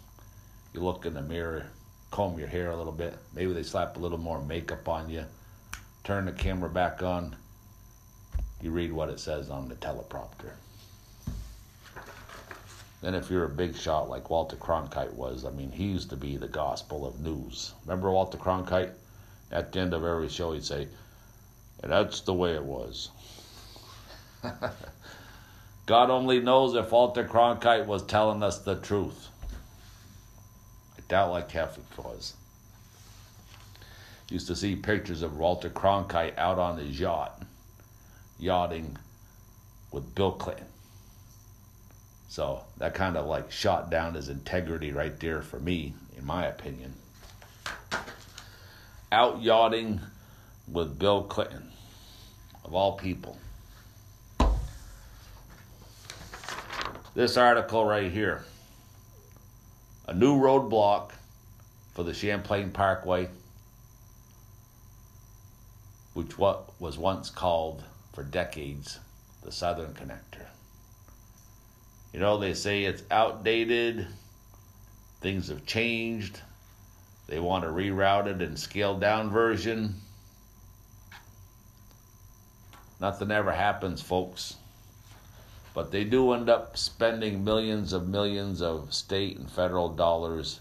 you 0.73 0.81
look 0.81 1.07
in 1.07 1.15
the 1.15 1.23
mirror, 1.23 1.67
comb 2.11 2.41
your 2.41 2.49
hair 2.49 2.73
a 2.73 2.77
little 2.77 2.93
bit, 2.93 3.17
maybe 3.33 3.53
they 3.53 3.63
slap 3.63 3.97
a 3.97 4.01
little 4.01 4.19
more 4.19 4.43
makeup 4.43 4.89
on 4.89 5.09
you, 5.09 5.27
turn 6.03 6.25
the 6.25 6.33
camera 6.33 6.69
back 6.69 7.01
on, 7.01 7.37
you 8.61 8.73
read 8.73 8.93
what 8.93 9.11
it 9.11 9.21
says 9.21 9.49
on 9.49 9.69
the 9.69 9.77
teleprompter. 9.77 10.55
Then, 13.01 13.15
if 13.15 13.31
you're 13.31 13.45
a 13.45 13.49
big 13.49 13.77
shot 13.77 14.09
like 14.09 14.29
Walter 14.29 14.57
Cronkite 14.57 15.15
was, 15.15 15.45
I 15.45 15.51
mean, 15.51 15.71
he 15.71 15.85
used 15.85 16.11
to 16.11 16.17
be 16.17 16.37
the 16.37 16.49
gospel 16.49 17.07
of 17.07 17.21
news. 17.21 17.75
Remember 17.85 18.11
Walter 18.11 18.39
Cronkite? 18.39 18.91
At 19.53 19.71
the 19.71 19.79
end 19.79 19.95
of 19.95 20.03
every 20.03 20.29
show, 20.29 20.53
he'd 20.53 20.65
say, 20.65 20.89
and 21.85 21.93
that's 21.93 22.23
the 22.23 22.35
way 22.35 22.55
it 22.55 22.65
was. 22.65 23.11
God 25.86 26.09
only 26.09 26.40
knows 26.40 26.74
if 26.74 26.93
Walter 26.93 27.24
Cronkite 27.24 27.86
was 27.86 28.02
telling 28.02 28.43
us 28.43 28.59
the 28.59 28.77
truth. 28.77 29.28
I 30.97 31.02
doubt 31.09 31.31
like 31.31 31.51
half 31.51 31.77
it 31.77 31.85
was. 31.98 32.35
Used 34.31 34.47
to 34.47 34.56
see 34.56 34.77
pictures 34.77 35.20
of 35.20 35.36
Walter 35.36 35.69
Cronkite 35.69 36.39
out 36.39 36.59
on 36.59 36.78
his 36.78 36.98
yacht, 36.98 37.43
yachting 38.39 38.97
with 39.93 40.15
Bill 40.15 40.32
Clinton. 40.32 40.66
So 42.28 42.62
that 42.78 42.94
kind 42.94 43.19
of 43.19 43.27
like 43.27 43.52
shot 43.52 43.90
down 43.90 44.15
his 44.15 44.31
integrity 44.31 44.90
right 44.90 45.20
there 45.20 45.43
for 45.43 45.61
me, 45.61 45.93
in 46.16 46.24
my 46.24 46.47
opinion. 46.47 46.94
Out 49.12 49.43
yachting 49.43 50.01
with 50.66 50.98
Bill 50.98 51.23
Clinton, 51.24 51.70
of 52.65 52.74
all 52.74 52.97
people. 52.97 53.36
This 57.15 57.36
article 57.36 57.85
right 57.85 58.11
here 58.11 58.45
a 60.09 60.12
new 60.12 60.36
roadblock 60.36 61.12
for 61.95 62.03
the 62.03 62.12
Champlain 62.12 62.73
Parkway, 62.73 63.28
which 66.12 66.36
what 66.36 66.69
was 66.81 66.99
once 66.99 67.31
called 67.31 67.85
for 68.12 68.24
decades 68.24 68.99
the 69.45 69.53
Southern 69.53 69.95
Connector. 69.95 70.47
You 72.12 72.19
know, 72.19 72.36
they 72.36 72.53
say 72.53 72.82
it's 72.82 73.05
outdated, 73.12 74.09
things 75.20 75.49
have 75.49 75.65
changed, 75.65 76.41
they 77.28 77.39
want 77.39 77.65
a 77.65 77.69
rerouted 77.69 78.43
and 78.43 78.59
scaled 78.59 79.01
down 79.01 79.31
version. 79.31 79.95
Nothing 83.01 83.31
ever 83.31 83.53
happens, 83.53 84.03
folks. 84.03 84.57
But 85.75 85.91
they 85.91 86.05
do 86.05 86.33
end 86.33 86.49
up 86.49 86.77
spending 86.77 87.45
millions 87.45 87.93
of 87.93 88.07
millions 88.09 88.63
of 88.63 88.95
state 88.95 89.37
and 89.37 89.51
federal 89.51 89.89
dollars 89.89 90.61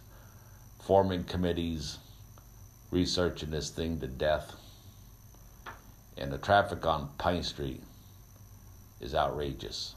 forming 0.81 1.23
committees, 1.23 1.99
researching 2.89 3.51
this 3.51 3.69
thing 3.69 3.99
to 3.99 4.07
death. 4.07 4.55
And 6.17 6.31
the 6.31 6.39
traffic 6.39 6.85
on 6.85 7.09
Pine 7.19 7.43
Street 7.43 7.81
is 8.99 9.13
outrageous. 9.13 9.95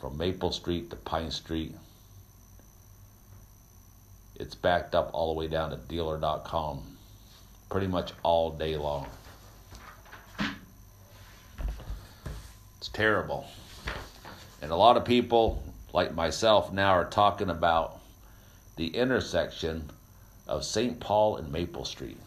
From 0.00 0.16
Maple 0.16 0.52
Street 0.52 0.90
to 0.90 0.96
Pine 0.96 1.30
Street, 1.30 1.74
it's 4.36 4.54
backed 4.54 4.94
up 4.94 5.10
all 5.12 5.34
the 5.34 5.38
way 5.38 5.48
down 5.48 5.70
to 5.70 5.76
dealer.com 5.76 6.82
pretty 7.68 7.86
much 7.86 8.12
all 8.22 8.50
day 8.50 8.76
long. 8.76 9.06
Terrible. 12.92 13.46
And 14.60 14.70
a 14.70 14.76
lot 14.76 14.96
of 14.96 15.04
people, 15.04 15.62
like 15.92 16.14
myself, 16.14 16.72
now 16.72 16.90
are 16.90 17.04
talking 17.04 17.50
about 17.50 18.00
the 18.76 18.88
intersection 18.88 19.90
of 20.46 20.64
St. 20.64 21.00
Paul 21.00 21.36
and 21.36 21.50
Maple 21.50 21.84
Street. 21.84 22.18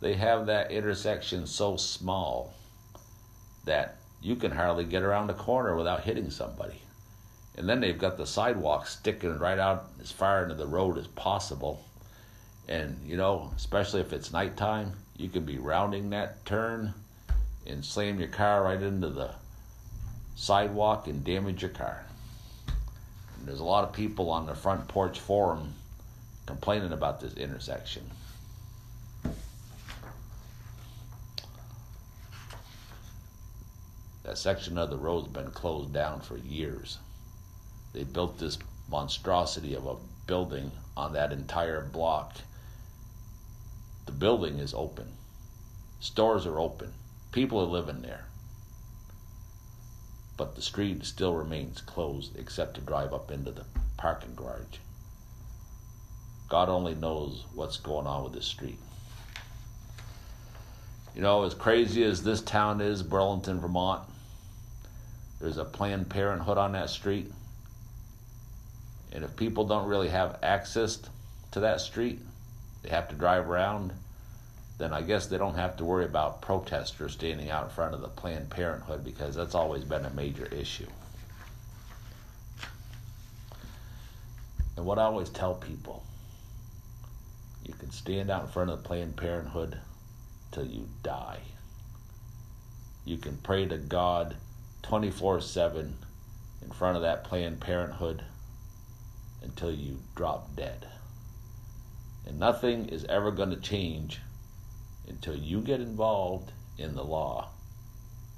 They 0.00 0.14
have 0.14 0.46
that 0.46 0.70
intersection 0.70 1.46
so 1.46 1.76
small 1.76 2.54
that 3.64 3.96
you 4.22 4.36
can 4.36 4.52
hardly 4.52 4.84
get 4.84 5.02
around 5.02 5.26
the 5.26 5.34
corner 5.34 5.76
without 5.76 6.04
hitting 6.04 6.30
somebody. 6.30 6.80
And 7.56 7.68
then 7.68 7.80
they've 7.80 7.98
got 7.98 8.16
the 8.16 8.26
sidewalk 8.26 8.86
sticking 8.86 9.38
right 9.38 9.58
out 9.58 9.88
as 10.00 10.12
far 10.12 10.44
into 10.44 10.54
the 10.54 10.66
road 10.66 10.96
as 10.96 11.08
possible. 11.08 11.84
And, 12.68 12.96
you 13.04 13.16
know, 13.16 13.50
especially 13.56 14.00
if 14.00 14.12
it's 14.12 14.32
nighttime, 14.32 14.92
you 15.16 15.28
can 15.28 15.44
be 15.44 15.58
rounding 15.58 16.10
that 16.10 16.44
turn 16.46 16.94
and 17.68 17.84
slam 17.84 18.18
your 18.18 18.28
car 18.28 18.64
right 18.64 18.82
into 18.82 19.10
the 19.10 19.34
sidewalk 20.36 21.06
and 21.06 21.24
damage 21.24 21.62
your 21.62 21.70
car. 21.70 22.04
And 23.38 23.46
there's 23.46 23.60
a 23.60 23.64
lot 23.64 23.84
of 23.84 23.92
people 23.92 24.30
on 24.30 24.46
the 24.46 24.54
front 24.54 24.88
porch 24.88 25.20
forum 25.20 25.74
complaining 26.46 26.92
about 26.92 27.20
this 27.20 27.34
intersection. 27.34 28.10
That 34.24 34.38
section 34.38 34.76
of 34.76 34.90
the 34.90 34.96
road's 34.96 35.28
been 35.28 35.50
closed 35.50 35.92
down 35.92 36.20
for 36.20 36.36
years. 36.36 36.98
They 37.94 38.04
built 38.04 38.38
this 38.38 38.58
monstrosity 38.90 39.74
of 39.74 39.86
a 39.86 39.96
building 40.26 40.70
on 40.96 41.14
that 41.14 41.32
entire 41.32 41.80
block. 41.80 42.36
The 44.06 44.12
building 44.12 44.58
is 44.58 44.74
open. 44.74 45.06
Stores 46.00 46.46
are 46.46 46.58
open. 46.58 46.92
People 47.32 47.60
are 47.60 47.64
living 47.66 48.02
there. 48.02 48.24
but 50.38 50.54
the 50.54 50.62
street 50.62 51.04
still 51.04 51.34
remains 51.34 51.82
closed 51.82 52.38
except 52.38 52.74
to 52.74 52.80
drive 52.80 53.12
up 53.12 53.30
into 53.30 53.50
the 53.50 53.64
parking 53.98 54.34
garage. 54.36 54.78
God 56.48 56.70
only 56.70 56.94
knows 56.94 57.44
what's 57.54 57.76
going 57.76 58.06
on 58.06 58.24
with 58.24 58.32
this 58.32 58.46
street. 58.46 58.78
You 61.14 61.20
know, 61.20 61.42
as 61.42 61.52
crazy 61.52 62.04
as 62.04 62.22
this 62.22 62.40
town 62.40 62.80
is, 62.80 63.02
Burlington, 63.02 63.60
Vermont, 63.60 64.02
there's 65.40 65.58
a 65.58 65.64
Planned 65.64 66.08
Parenthood 66.08 66.56
on 66.56 66.72
that 66.72 66.88
street. 66.88 67.30
And 69.12 69.24
if 69.24 69.36
people 69.36 69.64
don't 69.64 69.88
really 69.88 70.08
have 70.08 70.38
access 70.42 71.00
to 71.50 71.60
that 71.60 71.80
street, 71.80 72.20
they 72.82 72.90
have 72.90 73.08
to 73.08 73.16
drive 73.16 73.50
around, 73.50 73.92
then 74.78 74.92
I 74.92 75.02
guess 75.02 75.26
they 75.26 75.38
don't 75.38 75.56
have 75.56 75.76
to 75.78 75.84
worry 75.84 76.04
about 76.04 76.40
protesters 76.40 77.12
standing 77.12 77.50
out 77.50 77.64
in 77.64 77.70
front 77.70 77.94
of 77.94 78.00
the 78.00 78.08
Planned 78.08 78.48
Parenthood 78.48 79.04
because 79.04 79.34
that's 79.34 79.56
always 79.56 79.82
been 79.82 80.04
a 80.04 80.10
major 80.10 80.46
issue. 80.46 80.86
And 84.76 84.86
what 84.86 85.00
I 85.00 85.02
always 85.02 85.30
tell 85.30 85.54
people 85.54 86.04
you 87.66 87.74
can 87.74 87.90
stand 87.90 88.30
out 88.30 88.42
in 88.42 88.48
front 88.48 88.70
of 88.70 88.80
the 88.80 88.88
Planned 88.88 89.16
Parenthood 89.16 89.78
till 90.52 90.64
you 90.64 90.88
die. 91.02 91.40
You 93.04 93.18
can 93.18 93.36
pray 93.38 93.66
to 93.66 93.76
God 93.76 94.36
24 94.82 95.40
7 95.40 95.96
in 96.62 96.70
front 96.70 96.96
of 96.96 97.02
that 97.02 97.24
Planned 97.24 97.60
Parenthood 97.60 98.22
until 99.42 99.72
you 99.72 99.98
drop 100.14 100.54
dead. 100.54 100.86
And 102.24 102.38
nothing 102.38 102.88
is 102.88 103.04
ever 103.06 103.32
going 103.32 103.50
to 103.50 103.56
change 103.56 104.20
until 105.08 105.36
you 105.36 105.60
get 105.60 105.80
involved 105.80 106.52
in 106.76 106.94
the 106.94 107.04
law 107.04 107.48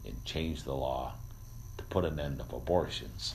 and 0.04 0.24
change 0.24 0.64
the 0.64 0.74
law 0.74 1.12
to 1.76 1.84
put 1.84 2.04
an 2.04 2.18
end 2.18 2.40
of 2.40 2.52
abortions. 2.52 3.34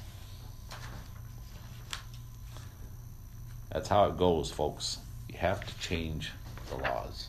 That's 3.72 3.90
how 3.90 4.06
it 4.06 4.18
goes, 4.18 4.52
folks. 4.52 5.00
You 5.30 5.38
have 5.38 5.66
to 5.66 5.80
change 5.80 6.32
the 6.70 6.78
laws. 6.78 7.28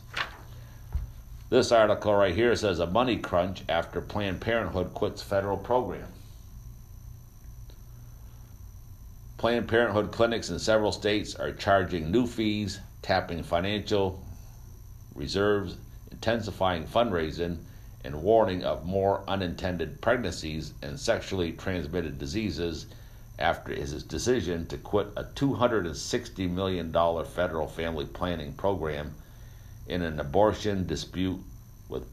This 1.49 1.71
article 1.71 2.13
right 2.13 2.35
here 2.35 2.55
says 2.55 2.79
a 2.79 2.87
money 2.87 3.17
crunch 3.17 3.63
after 3.69 4.01
Planned 4.01 4.41
Parenthood 4.41 4.93
quits 4.93 5.21
federal 5.21 5.57
program. 5.57 6.07
Planned 9.37 9.67
Parenthood 9.67 10.11
clinics 10.11 10.49
in 10.49 10.57
several 10.57 10.91
states 10.91 11.35
are 11.35 11.51
charging 11.51 12.11
new 12.11 12.25
fees, 12.25 12.79
tapping 13.01 13.43
financial 13.43 14.23
reserves, 15.15 15.77
intensifying 16.17 16.83
fundraising, 16.83 17.57
and 18.03 18.23
warning 18.23 18.63
of 18.63 18.83
more 18.85 19.23
unintended 19.27 20.01
pregnancies 20.01 20.73
and 20.81 20.99
sexually 20.99 21.51
transmitted 21.51 22.17
diseases 22.17 22.87
after 23.37 23.71
his 23.71 24.01
decision 24.03 24.65
to 24.65 24.77
quit 24.77 25.07
a 25.15 25.23
$260 25.23 26.49
million 26.49 26.91
federal 27.25 27.67
family 27.67 28.05
planning 28.05 28.51
program 28.53 29.13
in 29.87 30.01
an 30.01 30.19
abortion 30.19 30.87
dispute 30.87 31.39
with 31.87 32.07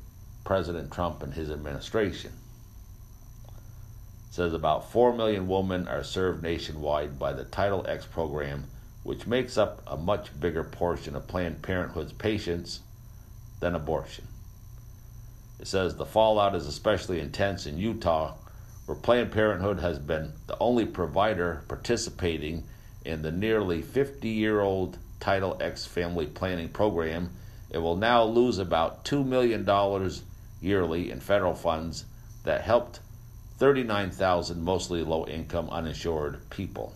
President 0.45 0.93
Trump 0.93 1.23
and 1.23 1.33
his 1.33 1.51
administration. 1.51 2.33
Says 4.31 4.53
about 4.53 4.93
4 4.93 5.15
million 5.15 5.49
women 5.49 5.89
are 5.89 6.05
served 6.05 6.43
nationwide 6.43 7.19
by 7.19 7.33
the 7.33 7.45
Title 7.45 7.87
X 7.89 8.05
program, 8.05 8.65
which 9.03 9.27
makes 9.27 9.57
up 9.57 9.81
a 9.87 9.97
much 9.97 10.39
bigger 10.39 10.65
portion 10.65 11.17
of 11.17 11.27
Planned 11.27 11.63
Parenthood's 11.63 12.13
patients 12.13 12.81
than 13.61 13.75
abortion. 13.75 14.27
It 15.61 15.67
says 15.67 15.97
the 15.97 16.07
fallout 16.07 16.55
is 16.55 16.67
especially 16.67 17.21
intense 17.21 17.67
in 17.67 17.79
Utah, 17.79 18.35
where 18.87 18.97
Planned 18.97 19.33
Parenthood 19.33 19.81
has 19.81 19.99
been 19.99 20.33
the 20.47 20.59
only 20.59 20.85
provider 20.85 21.63
participating 21.69 22.65
in 23.05 23.23
the 23.23 23.33
nearly 23.33 23.83
50 23.83 24.29
year 24.29 24.61
old 24.61 24.99
Title 25.21 25.57
X 25.61 25.87
family 25.87 26.27
planning 26.27 26.69
program 26.69 27.31
it 27.75 27.83
will 27.83 27.97
now 27.97 28.23
lose 28.23 28.59
about 28.59 29.05
$2 29.05 29.27
million 29.27 29.69
yearly 30.61 31.11
in 31.11 31.19
federal 31.19 31.57
funds 31.57 32.05
that 32.45 32.61
helped 32.61 33.01
39,000 33.59 34.63
mostly 34.63 35.03
low 35.03 35.27
income 35.27 35.69
uninsured 35.71 36.39
people 36.51 36.95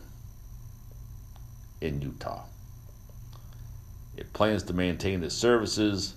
in 1.80 2.00
Utah. 2.00 2.44
It 4.16 4.32
plans 4.32 4.62
to 4.64 4.72
maintain 4.72 5.24
its 5.24 5.34
services, 5.34 6.14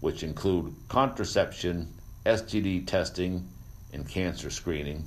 which 0.00 0.22
include 0.22 0.74
contraception, 0.88 1.92
STD 2.24 2.86
testing, 2.86 3.48
and 3.92 4.08
cancer 4.08 4.50
screening, 4.50 5.04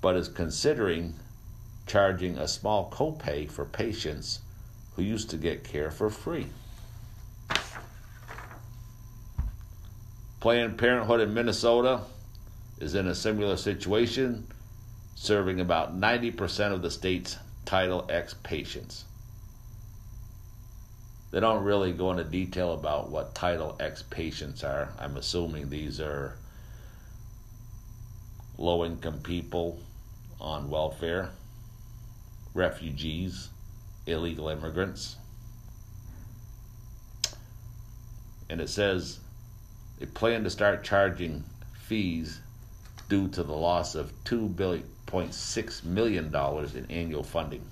but 0.00 0.16
is 0.16 0.28
considering 0.28 1.14
charging 1.86 2.36
a 2.38 2.48
small 2.48 2.90
copay 2.90 3.50
for 3.50 3.64
patients 3.64 4.40
who 4.94 5.02
used 5.02 5.30
to 5.30 5.36
get 5.36 5.64
care 5.64 5.90
for 5.90 6.10
free. 6.10 6.46
Planned 10.40 10.78
Parenthood 10.78 11.20
in 11.20 11.34
Minnesota 11.34 12.02
is 12.78 12.94
in 12.94 13.06
a 13.08 13.14
similar 13.14 13.56
situation, 13.56 14.46
serving 15.14 15.60
about 15.60 15.98
90% 15.98 16.72
of 16.72 16.82
the 16.82 16.90
state's 16.90 17.36
Title 17.64 18.06
X 18.08 18.34
patients. 18.42 19.04
They 21.36 21.40
don't 21.40 21.64
really 21.64 21.92
go 21.92 22.12
into 22.12 22.24
detail 22.24 22.72
about 22.72 23.10
what 23.10 23.34
Title 23.34 23.76
X 23.78 24.02
patients 24.02 24.64
are. 24.64 24.94
I'm 24.98 25.18
assuming 25.18 25.68
these 25.68 26.00
are 26.00 26.38
low 28.56 28.86
income 28.86 29.18
people 29.18 29.78
on 30.40 30.70
welfare, 30.70 31.28
refugees, 32.54 33.50
illegal 34.06 34.48
immigrants. 34.48 35.16
And 38.48 38.58
it 38.58 38.70
says 38.70 39.18
they 39.98 40.06
plan 40.06 40.42
to 40.44 40.48
start 40.48 40.84
charging 40.84 41.44
fees 41.82 42.40
due 43.10 43.28
to 43.28 43.42
the 43.42 43.52
loss 43.52 43.94
of 43.94 44.10
$2.6 44.24 45.84
million 45.84 46.34
in 46.34 46.86
annual 46.90 47.22
funding. 47.22 47.66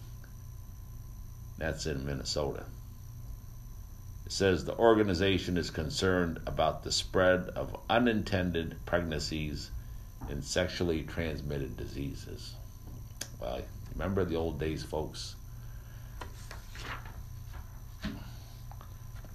That's 1.57 1.87
in 1.87 2.05
Minnesota. 2.05 2.65
Says 4.35 4.65
the 4.65 4.77
organization 4.77 5.57
is 5.57 5.71
concerned 5.71 6.41
about 6.45 6.83
the 6.83 6.91
spread 6.91 7.51
of 7.51 7.79
unintended 7.89 8.75
pregnancies 8.85 9.71
and 10.29 10.43
sexually 10.43 11.05
transmitted 11.05 11.77
diseases. 11.77 12.57
Well, 13.41 13.61
remember 13.93 14.25
the 14.25 14.35
old 14.35 14.59
days, 14.59 14.83
folks, 14.83 15.37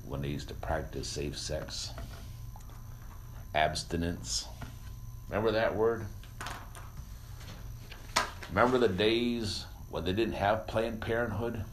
when 0.06 0.22
they 0.22 0.28
used 0.28 0.50
to 0.50 0.54
practice 0.54 1.08
safe 1.08 1.38
sex? 1.38 1.94
abstinence. 3.56 4.50
Remember 5.30 5.52
that 5.52 5.78
word? 5.78 6.08
Remember 8.50 8.78
the 8.78 8.90
days 8.90 9.64
when 9.90 10.04
they 10.04 10.12
didn't 10.12 10.34
have 10.34 10.68
Planned 10.68 11.00
Parenthood? 11.00 11.64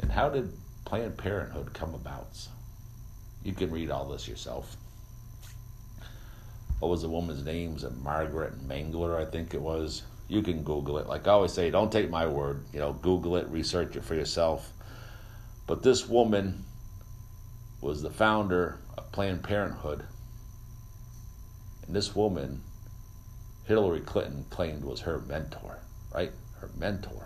And 0.00 0.12
how 0.12 0.28
did 0.28 0.52
Planned 0.84 1.16
Parenthood 1.16 1.72
come 1.74 1.94
about? 1.94 2.48
You 3.42 3.52
can 3.52 3.70
read 3.70 3.90
all 3.90 4.06
this 4.06 4.28
yourself. 4.28 4.76
What 6.80 6.88
was 6.88 7.02
the 7.02 7.08
woman's 7.08 7.44
name? 7.44 7.74
Was 7.74 7.84
it 7.84 7.96
Margaret 7.96 8.66
Mangler? 8.68 9.16
I 9.16 9.30
think 9.30 9.54
it 9.54 9.60
was. 9.60 10.02
You 10.28 10.42
can 10.42 10.62
Google 10.62 10.98
it. 10.98 11.06
Like 11.06 11.26
I 11.26 11.32
always 11.32 11.52
say, 11.52 11.70
don't 11.70 11.90
take 11.90 12.10
my 12.10 12.26
word. 12.26 12.64
You 12.72 12.80
know, 12.80 12.92
Google 12.92 13.36
it, 13.36 13.48
research 13.48 13.96
it 13.96 14.04
for 14.04 14.14
yourself. 14.14 14.72
But 15.66 15.82
this 15.82 16.08
woman 16.08 16.64
was 17.80 18.02
the 18.02 18.10
founder 18.10 18.78
of 18.98 19.10
Planned 19.12 19.42
Parenthood. 19.42 20.04
And 21.86 21.96
this 21.96 22.14
woman, 22.14 22.62
Hillary 23.64 24.00
Clinton, 24.00 24.44
claimed 24.50 24.84
was 24.84 25.00
her 25.00 25.20
mentor, 25.20 25.78
right? 26.12 26.32
Her 26.60 26.70
mentor. 26.76 27.25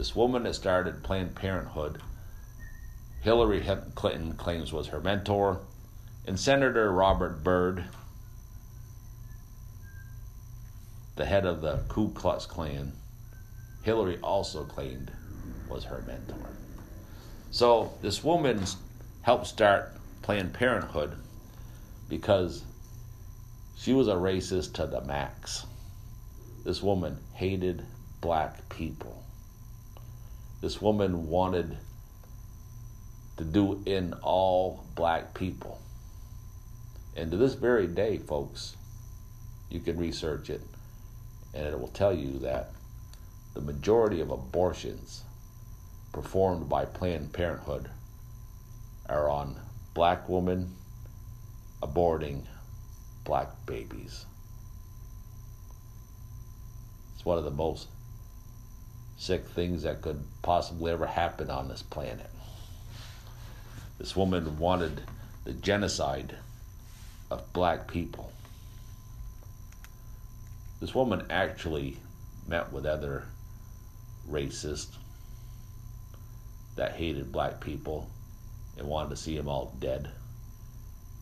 This 0.00 0.16
woman 0.16 0.44
that 0.44 0.54
started 0.54 1.02
Planned 1.02 1.34
Parenthood, 1.34 2.00
Hillary 3.20 3.62
Clinton 3.94 4.32
claims 4.32 4.72
was 4.72 4.86
her 4.86 4.98
mentor. 4.98 5.60
And 6.26 6.40
Senator 6.40 6.90
Robert 6.90 7.44
Byrd, 7.44 7.84
the 11.16 11.26
head 11.26 11.44
of 11.44 11.60
the 11.60 11.80
Ku 11.88 12.12
Klux 12.12 12.46
Klan, 12.46 12.94
Hillary 13.82 14.16
also 14.22 14.64
claimed 14.64 15.10
was 15.68 15.84
her 15.84 16.02
mentor. 16.06 16.48
So 17.50 17.92
this 18.00 18.24
woman 18.24 18.64
helped 19.20 19.48
start 19.48 19.92
Planned 20.22 20.54
Parenthood 20.54 21.14
because 22.08 22.64
she 23.76 23.92
was 23.92 24.08
a 24.08 24.14
racist 24.14 24.72
to 24.76 24.86
the 24.86 25.02
max. 25.02 25.66
This 26.64 26.82
woman 26.82 27.18
hated 27.34 27.84
black 28.22 28.66
people. 28.70 29.19
This 30.60 30.80
woman 30.82 31.28
wanted 31.28 31.78
to 33.38 33.44
do 33.44 33.82
in 33.86 34.12
all 34.22 34.84
black 34.94 35.32
people. 35.34 35.80
And 37.16 37.30
to 37.30 37.36
this 37.36 37.54
very 37.54 37.86
day, 37.86 38.18
folks, 38.18 38.76
You 39.70 39.78
can 39.78 39.96
research 39.96 40.50
it, 40.50 40.62
and 41.54 41.64
it 41.64 41.78
will 41.80 41.88
tell 41.88 42.12
you 42.12 42.40
that 42.40 42.72
the 43.54 43.60
majority 43.60 44.20
of 44.20 44.30
abortions 44.30 45.22
performed 46.12 46.68
by 46.68 46.84
Planned 46.84 47.32
Parenthood 47.32 47.88
are 49.08 49.30
on 49.30 49.56
black 49.94 50.28
women 50.28 50.74
aborting 51.80 52.42
black 53.24 53.48
babies. 53.64 54.26
It's 57.14 57.24
one 57.24 57.38
of 57.38 57.44
the 57.44 57.50
most 57.50 57.86
sick 59.20 59.44
things 59.48 59.82
that 59.82 60.00
could 60.00 60.18
possibly 60.40 60.90
ever 60.90 61.06
happen 61.06 61.50
on 61.50 61.68
this 61.68 61.82
planet. 61.82 62.30
This 63.98 64.16
woman 64.16 64.58
wanted 64.58 65.02
the 65.44 65.52
genocide 65.52 66.36
of 67.30 67.52
black 67.52 67.86
people. 67.86 68.32
This 70.80 70.94
woman 70.94 71.26
actually 71.28 71.98
met 72.48 72.72
with 72.72 72.86
other 72.86 73.24
racists 74.26 74.96
that 76.76 76.92
hated 76.92 77.30
black 77.30 77.60
people 77.60 78.08
and 78.78 78.88
wanted 78.88 79.10
to 79.10 79.16
see 79.16 79.36
them 79.36 79.48
all 79.48 79.76
dead 79.80 80.08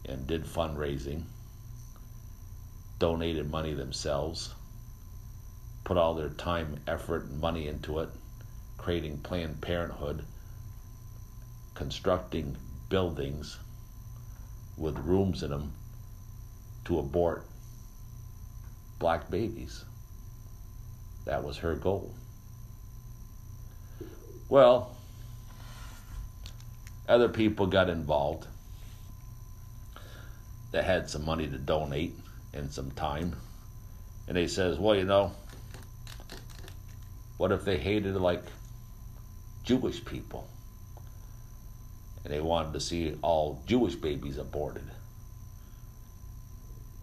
and 0.08 0.24
did 0.28 0.44
fundraising, 0.44 1.24
donated 3.00 3.50
money 3.50 3.74
themselves, 3.74 4.54
put 5.88 5.96
all 5.96 6.12
their 6.12 6.28
time, 6.28 6.78
effort, 6.86 7.24
and 7.24 7.40
money 7.40 7.66
into 7.66 7.98
it, 8.00 8.10
creating 8.76 9.16
Planned 9.20 9.58
Parenthood, 9.62 10.22
constructing 11.72 12.54
buildings 12.90 13.56
with 14.76 14.98
rooms 14.98 15.42
in 15.42 15.48
them 15.48 15.72
to 16.84 16.98
abort 16.98 17.42
black 18.98 19.30
babies. 19.30 19.86
That 21.24 21.42
was 21.42 21.56
her 21.56 21.74
goal. 21.74 22.12
Well, 24.50 24.94
other 27.08 27.30
people 27.30 27.66
got 27.66 27.88
involved 27.88 28.46
that 30.70 30.84
had 30.84 31.08
some 31.08 31.24
money 31.24 31.46
to 31.46 31.56
donate 31.56 32.14
and 32.52 32.70
some 32.70 32.90
time. 32.90 33.36
And 34.26 34.36
they 34.36 34.48
says, 34.48 34.78
well, 34.78 34.94
you 34.94 35.04
know, 35.04 35.32
what 37.38 37.52
if 37.52 37.64
they 37.64 37.78
hated 37.78 38.14
like 38.16 38.42
Jewish 39.64 40.04
people? 40.04 40.46
And 42.24 42.32
they 42.32 42.40
wanted 42.40 42.74
to 42.74 42.80
see 42.80 43.14
all 43.22 43.62
Jewish 43.66 43.94
babies 43.94 44.36
aborted. 44.36 44.84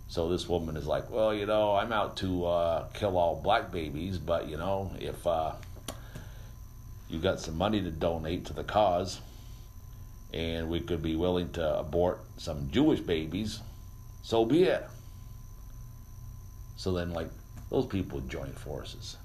So 0.07 0.29
this 0.29 0.47
woman 0.47 0.77
is 0.77 0.85
like, 0.85 1.09
well, 1.09 1.33
you 1.33 1.45
know, 1.45 1.75
I'm 1.75 1.91
out 1.91 2.17
to 2.17 2.45
uh, 2.45 2.87
kill 2.93 3.17
all 3.17 3.41
black 3.41 3.71
babies, 3.71 4.17
but 4.17 4.47
you 4.47 4.57
know, 4.57 4.91
if 4.99 5.25
uh, 5.25 5.53
you 7.09 7.19
got 7.19 7.39
some 7.39 7.57
money 7.57 7.81
to 7.81 7.89
donate 7.89 8.45
to 8.45 8.53
the 8.53 8.63
cause, 8.63 9.19
and 10.33 10.69
we 10.69 10.81
could 10.81 11.01
be 11.01 11.15
willing 11.15 11.49
to 11.53 11.79
abort 11.79 12.19
some 12.37 12.69
Jewish 12.69 12.99
babies, 12.99 13.61
so 14.21 14.43
be 14.43 14.63
it. 14.63 14.85
So 16.77 16.91
then, 16.91 17.11
like, 17.11 17.29
those 17.69 17.85
people 17.85 18.19
join 18.21 18.51
forces. 18.51 19.15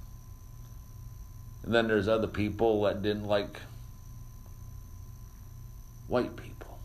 And 1.65 1.75
then 1.75 1.89
there's 1.89 2.09
other 2.09 2.27
people 2.27 2.83
that 2.83 3.03
didn't 3.03 3.27
like 3.27 3.61
white 6.09 6.37
people. 6.37 6.79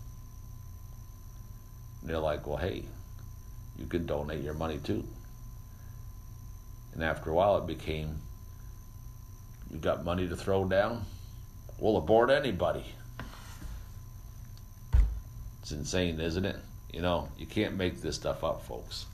And 2.02 2.10
they're 2.10 2.20
like, 2.20 2.46
well, 2.46 2.58
hey, 2.58 2.84
you 3.78 3.86
can 3.88 4.06
donate 4.06 4.44
your 4.44 4.54
money 4.54 4.80
too. 4.84 5.04
And 6.94 7.04
after 7.04 7.30
a 7.30 7.34
while, 7.34 7.58
it 7.58 7.68
became 7.68 8.20
you 9.72 9.82
got 9.82 10.06
money 10.06 10.28
to 10.28 10.36
throw 10.36 10.66
down? 10.66 11.04
We'll 11.80 11.98
abort 11.98 12.30
anybody. 12.30 12.86
It's 15.62 15.72
insane, 15.72 16.22
isn't 16.22 16.46
it? 16.46 16.58
You 16.94 17.02
know, 17.02 17.28
you 17.38 17.46
can't 17.46 17.76
make 17.76 18.02
this 18.02 18.16
stuff 18.16 18.44
up, 18.44 18.64
folks. 18.66 19.06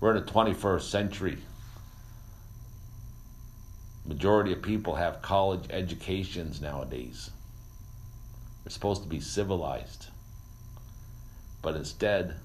We're 0.00 0.16
in 0.16 0.24
the 0.24 0.32
21st 0.32 0.82
century. 0.82 1.38
Majority 4.04 4.52
of 4.52 4.62
people 4.62 4.96
have 4.96 5.22
college 5.22 5.64
educations 5.70 6.60
nowadays. 6.60 7.30
They're 8.64 8.70
supposed 8.70 9.02
to 9.02 9.08
be 9.08 9.20
civilized. 9.20 10.06
But 11.62 11.76
instead, 11.76 12.36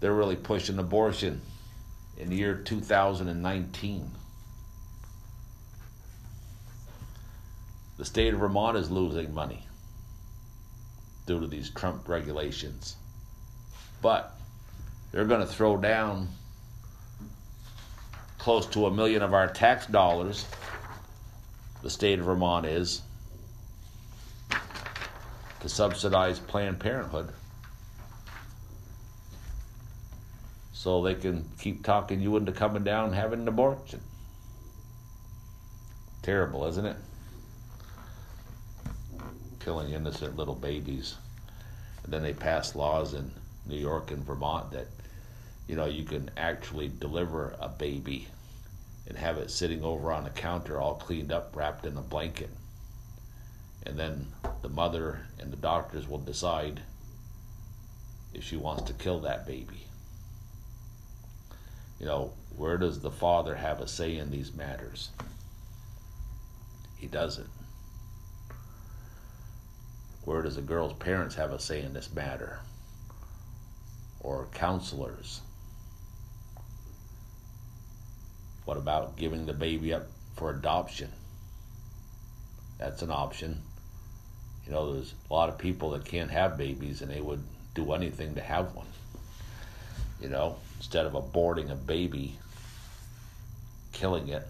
they're 0.00 0.14
really 0.14 0.36
pushing 0.36 0.78
abortion 0.78 1.42
in 2.16 2.30
the 2.30 2.36
year 2.36 2.54
2019. 2.54 4.10
The 7.98 8.04
state 8.04 8.32
of 8.32 8.40
Vermont 8.40 8.78
is 8.78 8.90
losing 8.90 9.34
money 9.34 9.66
due 11.26 11.40
to 11.40 11.46
these 11.46 11.68
Trump 11.68 12.08
regulations. 12.08 12.96
But 14.00 14.34
they're 15.12 15.26
going 15.26 15.42
to 15.42 15.46
throw 15.46 15.76
down 15.76 16.28
close 18.40 18.64
to 18.64 18.86
a 18.86 18.90
million 18.90 19.22
of 19.22 19.34
our 19.34 19.46
tax 19.46 19.86
dollars, 19.86 20.46
the 21.82 21.90
state 21.90 22.18
of 22.18 22.24
Vermont 22.24 22.64
is, 22.64 23.02
to 25.60 25.68
subsidize 25.68 26.38
Planned 26.38 26.80
Parenthood. 26.80 27.28
So 30.72 31.02
they 31.02 31.14
can 31.14 31.44
keep 31.58 31.84
talking 31.84 32.22
you 32.22 32.38
into 32.38 32.52
coming 32.52 32.82
down 32.82 33.06
and 33.06 33.14
having 33.14 33.40
an 33.40 33.48
abortion. 33.48 34.00
Terrible, 36.22 36.64
isn't 36.66 36.86
it? 36.86 36.96
Killing 39.62 39.92
innocent 39.92 40.36
little 40.36 40.54
babies. 40.54 41.16
And 42.04 42.12
then 42.12 42.22
they 42.22 42.32
pass 42.32 42.74
laws 42.74 43.12
in 43.12 43.30
New 43.66 43.76
York 43.76 44.10
and 44.10 44.24
Vermont 44.24 44.70
that, 44.72 44.86
you 45.70 45.76
know, 45.76 45.86
you 45.86 46.02
can 46.02 46.28
actually 46.36 46.90
deliver 46.98 47.54
a 47.60 47.68
baby 47.68 48.26
and 49.06 49.16
have 49.16 49.38
it 49.38 49.52
sitting 49.52 49.84
over 49.84 50.10
on 50.10 50.26
a 50.26 50.30
counter 50.30 50.80
all 50.80 50.96
cleaned 50.96 51.30
up, 51.30 51.54
wrapped 51.54 51.86
in 51.86 51.96
a 51.96 52.00
blanket. 52.00 52.50
And 53.86 53.96
then 53.96 54.26
the 54.62 54.68
mother 54.68 55.20
and 55.38 55.52
the 55.52 55.56
doctors 55.56 56.08
will 56.08 56.18
decide 56.18 56.80
if 58.34 58.42
she 58.42 58.56
wants 58.56 58.82
to 58.82 58.94
kill 58.94 59.20
that 59.20 59.46
baby. 59.46 59.86
You 62.00 62.06
know, 62.06 62.32
where 62.56 62.76
does 62.76 62.98
the 62.98 63.12
father 63.12 63.54
have 63.54 63.80
a 63.80 63.86
say 63.86 64.16
in 64.16 64.32
these 64.32 64.52
matters? 64.52 65.10
He 66.96 67.06
doesn't. 67.06 67.50
Where 70.24 70.42
does 70.42 70.56
a 70.56 70.62
girl's 70.62 70.94
parents 70.94 71.36
have 71.36 71.52
a 71.52 71.60
say 71.60 71.80
in 71.80 71.92
this 71.92 72.12
matter? 72.12 72.58
Or 74.18 74.48
counselors? 74.52 75.42
What 78.64 78.76
about 78.76 79.16
giving 79.16 79.46
the 79.46 79.52
baby 79.52 79.92
up 79.92 80.06
for 80.36 80.50
adoption? 80.50 81.10
That's 82.78 83.02
an 83.02 83.10
option. 83.10 83.60
You 84.66 84.72
know, 84.72 84.94
there's 84.94 85.14
a 85.30 85.34
lot 85.34 85.48
of 85.48 85.58
people 85.58 85.90
that 85.90 86.04
can't 86.04 86.30
have 86.30 86.56
babies 86.56 87.02
and 87.02 87.10
they 87.10 87.20
would 87.20 87.42
do 87.74 87.92
anything 87.92 88.34
to 88.34 88.40
have 88.40 88.74
one. 88.74 88.86
You 90.20 90.28
know, 90.28 90.56
instead 90.78 91.06
of 91.06 91.12
aborting 91.12 91.70
a 91.70 91.74
baby, 91.74 92.38
killing 93.92 94.28
it 94.28 94.46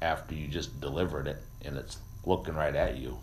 after 0.00 0.34
you 0.34 0.48
just 0.48 0.80
delivered 0.80 1.26
it 1.26 1.42
and 1.64 1.76
it's 1.76 1.98
looking 2.24 2.54
right 2.54 2.74
at 2.74 2.96
you. 2.96 3.18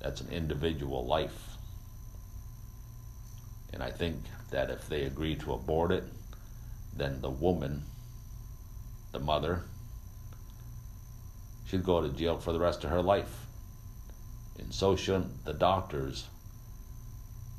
That's 0.00 0.20
an 0.20 0.30
individual 0.30 1.06
life. 1.06 1.56
And 3.72 3.82
I 3.82 3.90
think 3.90 4.16
that 4.50 4.70
if 4.70 4.88
they 4.88 5.04
agree 5.04 5.36
to 5.36 5.52
abort 5.52 5.92
it, 5.92 6.04
then 6.96 7.20
the 7.20 7.30
woman, 7.30 7.82
the 9.12 9.18
mother, 9.18 9.62
she'd 11.66 11.84
go 11.84 12.02
to 12.02 12.08
jail 12.08 12.38
for 12.38 12.52
the 12.52 12.60
rest 12.60 12.84
of 12.84 12.90
her 12.90 13.02
life. 13.02 13.46
And 14.58 14.72
so 14.72 14.94
shouldn't 14.96 15.44
the 15.44 15.54
doctors 15.54 16.26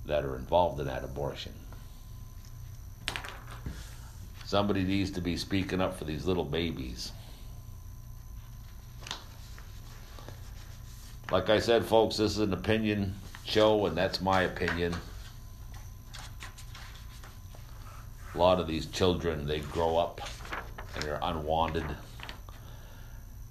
that 0.05 0.23
are 0.23 0.35
involved 0.35 0.79
in 0.79 0.87
that 0.87 1.03
abortion. 1.03 1.53
Somebody 4.45 4.83
needs 4.83 5.09
to 5.11 5.21
be 5.21 5.35
speaking 5.37 5.81
up 5.81 5.97
for 5.97 6.05
these 6.05 6.25
little 6.25 6.43
babies. 6.43 7.11
Like 11.31 11.49
I 11.49 11.59
said, 11.59 11.85
folks, 11.85 12.17
this 12.17 12.33
is 12.33 12.39
an 12.39 12.53
opinion 12.53 13.15
show, 13.45 13.87
and 13.87 13.97
that's 13.97 14.21
my 14.21 14.43
opinion. 14.43 14.93
A 18.33 18.37
lot 18.37 18.59
of 18.59 18.67
these 18.67 18.87
children, 18.87 19.45
they 19.45 19.59
grow 19.59 19.97
up 19.97 20.21
and 20.95 21.03
they're 21.03 21.19
unwanted, 21.21 21.85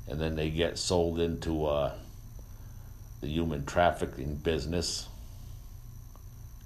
and 0.08 0.20
then 0.20 0.34
they 0.34 0.50
get 0.50 0.76
sold 0.76 1.20
into 1.20 1.66
uh, 1.66 1.92
the 3.20 3.28
human 3.28 3.64
trafficking 3.64 4.34
business. 4.34 5.08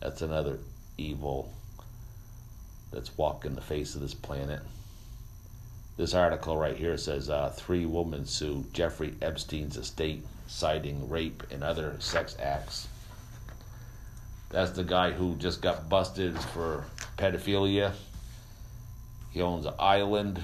That's 0.01 0.23
another 0.23 0.59
evil 0.97 1.53
that's 2.93 3.17
walking 3.19 3.55
the 3.55 3.61
face 3.61 3.95
of 3.95 4.01
this 4.01 4.15
planet. 4.15 4.61
This 5.97 6.15
article 6.15 6.57
right 6.57 6.77
here 6.77 6.97
says 6.99 7.31
uh, 7.31 7.51
three 7.51 7.87
women 7.87 8.27
sue 8.27 8.65
Jeffrey 8.73 9.15
Epstein's 9.23 9.77
estate, 9.77 10.25
citing 10.47 11.09
rape 11.09 11.43
and 11.51 11.63
other 11.65 11.97
sex 11.99 12.37
acts. 12.41 12.89
That's 14.51 14.71
the 14.71 14.85
guy 14.85 15.11
who 15.11 15.37
just 15.37 15.61
got 15.61 15.89
busted 15.89 16.39
for 16.39 16.85
pedophilia. 17.19 17.93
He 19.37 19.43
owns 19.43 19.67
an 19.67 19.75
island 19.79 20.43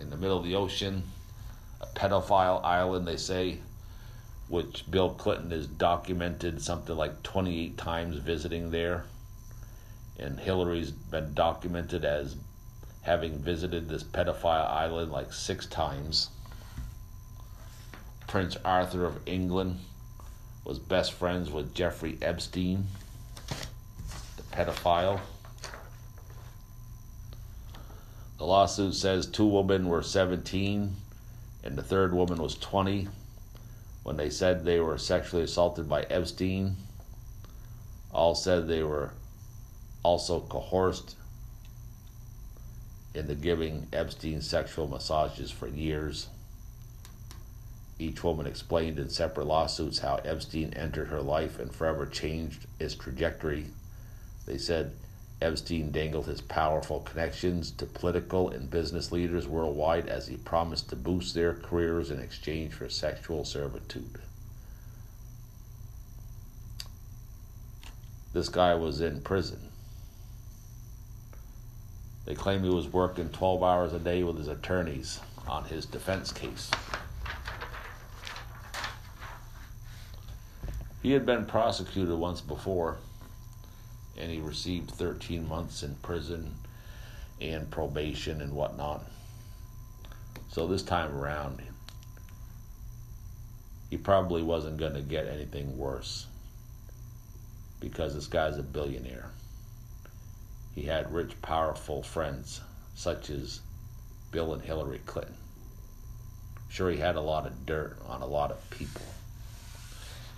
in 0.00 0.10
the 0.10 0.16
middle 0.16 0.36
of 0.36 0.42
the 0.42 0.56
ocean, 0.56 1.04
a 1.80 1.86
pedophile 1.86 2.60
island, 2.64 3.06
they 3.06 3.16
say, 3.16 3.58
which 4.48 4.90
Bill 4.90 5.10
Clinton 5.10 5.52
has 5.52 5.68
documented 5.68 6.60
something 6.60 6.96
like 6.96 7.22
28 7.22 7.78
times 7.78 8.16
visiting 8.16 8.72
there. 8.72 9.04
And 10.18 10.40
Hillary's 10.40 10.90
been 10.90 11.34
documented 11.34 12.04
as 12.04 12.34
having 13.02 13.38
visited 13.38 13.88
this 13.88 14.02
pedophile 14.02 14.68
island 14.68 15.12
like 15.12 15.32
six 15.32 15.64
times. 15.64 16.30
Prince 18.26 18.56
Arthur 18.64 19.04
of 19.04 19.20
England 19.24 19.78
was 20.64 20.80
best 20.80 21.12
friends 21.12 21.48
with 21.48 21.76
Jeffrey 21.76 22.18
Epstein, 22.20 22.88
the 24.36 24.42
pedophile. 24.50 25.20
The 28.38 28.44
lawsuit 28.44 28.94
says 28.94 29.26
two 29.26 29.46
women 29.46 29.88
were 29.88 30.02
17 30.02 30.96
and 31.62 31.76
the 31.76 31.82
third 31.82 32.12
woman 32.12 32.42
was 32.42 32.56
20 32.56 33.08
when 34.02 34.16
they 34.16 34.28
said 34.28 34.64
they 34.64 34.80
were 34.80 34.98
sexually 34.98 35.44
assaulted 35.44 35.88
by 35.88 36.02
Epstein. 36.02 36.76
All 38.12 38.34
said 38.34 38.68
they 38.68 38.82
were 38.82 39.12
also 40.02 40.40
coerced 40.40 41.16
into 43.14 43.34
giving 43.34 43.86
Epstein 43.92 44.42
sexual 44.42 44.88
massages 44.88 45.50
for 45.50 45.68
years. 45.68 46.28
Each 47.98 48.22
woman 48.24 48.46
explained 48.46 48.98
in 48.98 49.08
separate 49.08 49.46
lawsuits 49.46 50.00
how 50.00 50.16
Epstein 50.24 50.74
entered 50.74 51.08
her 51.08 51.22
life 51.22 51.58
and 51.58 51.72
forever 51.72 52.06
changed 52.06 52.66
its 52.80 52.94
trajectory. 52.94 53.66
They 54.46 54.58
said 54.58 54.92
Epstein 55.44 55.92
dangled 55.92 56.26
his 56.26 56.40
powerful 56.40 57.00
connections 57.00 57.70
to 57.70 57.84
political 57.84 58.48
and 58.48 58.70
business 58.70 59.12
leaders 59.12 59.46
worldwide 59.46 60.08
as 60.08 60.26
he 60.26 60.36
promised 60.38 60.88
to 60.88 60.96
boost 60.96 61.34
their 61.34 61.52
careers 61.52 62.10
in 62.10 62.18
exchange 62.18 62.72
for 62.72 62.88
sexual 62.88 63.44
servitude. 63.44 64.20
This 68.32 68.48
guy 68.48 68.74
was 68.74 69.02
in 69.02 69.20
prison. 69.20 69.60
They 72.24 72.34
claim 72.34 72.64
he 72.64 72.70
was 72.70 72.88
working 72.88 73.28
12 73.28 73.62
hours 73.62 73.92
a 73.92 73.98
day 73.98 74.22
with 74.24 74.38
his 74.38 74.48
attorneys 74.48 75.20
on 75.46 75.64
his 75.64 75.84
defense 75.84 76.32
case. 76.32 76.70
He 81.02 81.12
had 81.12 81.26
been 81.26 81.44
prosecuted 81.44 82.18
once 82.18 82.40
before, 82.40 82.96
and 84.18 84.30
he 84.30 84.40
received 84.40 84.90
13 84.90 85.48
months 85.48 85.82
in 85.82 85.94
prison 85.96 86.54
and 87.40 87.70
probation 87.70 88.40
and 88.40 88.52
whatnot. 88.52 89.04
So 90.50 90.66
this 90.66 90.82
time 90.82 91.14
around, 91.16 91.60
he 93.90 93.96
probably 93.96 94.42
wasn't 94.42 94.78
going 94.78 94.94
to 94.94 95.02
get 95.02 95.26
anything 95.26 95.76
worse 95.76 96.26
because 97.80 98.14
this 98.14 98.26
guy's 98.26 98.58
a 98.58 98.62
billionaire. 98.62 99.30
He 100.74 100.82
had 100.82 101.12
rich, 101.12 101.40
powerful 101.42 102.02
friends 102.02 102.60
such 102.94 103.30
as 103.30 103.60
Bill 104.30 104.54
and 104.54 104.62
Hillary 104.62 105.00
Clinton. 105.06 105.36
Sure, 106.68 106.90
he 106.90 106.98
had 106.98 107.16
a 107.16 107.20
lot 107.20 107.46
of 107.46 107.66
dirt 107.66 107.96
on 108.08 108.22
a 108.22 108.26
lot 108.26 108.50
of 108.50 108.70
people. 108.70 109.02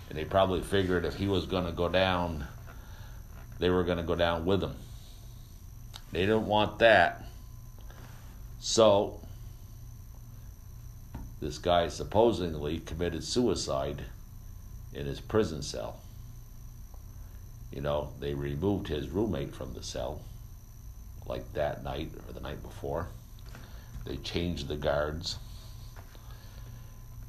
And 0.08 0.18
they 0.18 0.24
probably 0.24 0.60
figured 0.60 1.04
if 1.04 1.14
he 1.14 1.26
was 1.26 1.46
going 1.46 1.64
to 1.64 1.72
go 1.72 1.88
down, 1.88 2.46
they 3.58 3.70
were 3.70 3.84
going 3.84 3.98
to 3.98 4.04
go 4.04 4.14
down 4.14 4.44
with 4.44 4.62
him. 4.62 4.74
They 6.12 6.20
didn't 6.20 6.46
want 6.46 6.78
that. 6.78 7.24
So, 8.58 9.20
this 11.40 11.58
guy 11.58 11.88
supposedly 11.88 12.78
committed 12.80 13.22
suicide 13.22 14.02
in 14.94 15.06
his 15.06 15.20
prison 15.20 15.62
cell. 15.62 16.00
You 17.70 17.82
know, 17.82 18.10
they 18.20 18.34
removed 18.34 18.88
his 18.88 19.08
roommate 19.08 19.54
from 19.54 19.74
the 19.74 19.82
cell, 19.82 20.22
like 21.26 21.52
that 21.52 21.84
night 21.84 22.10
or 22.26 22.32
the 22.32 22.40
night 22.40 22.62
before. 22.62 23.08
They 24.06 24.16
changed 24.16 24.68
the 24.68 24.76
guards. 24.76 25.36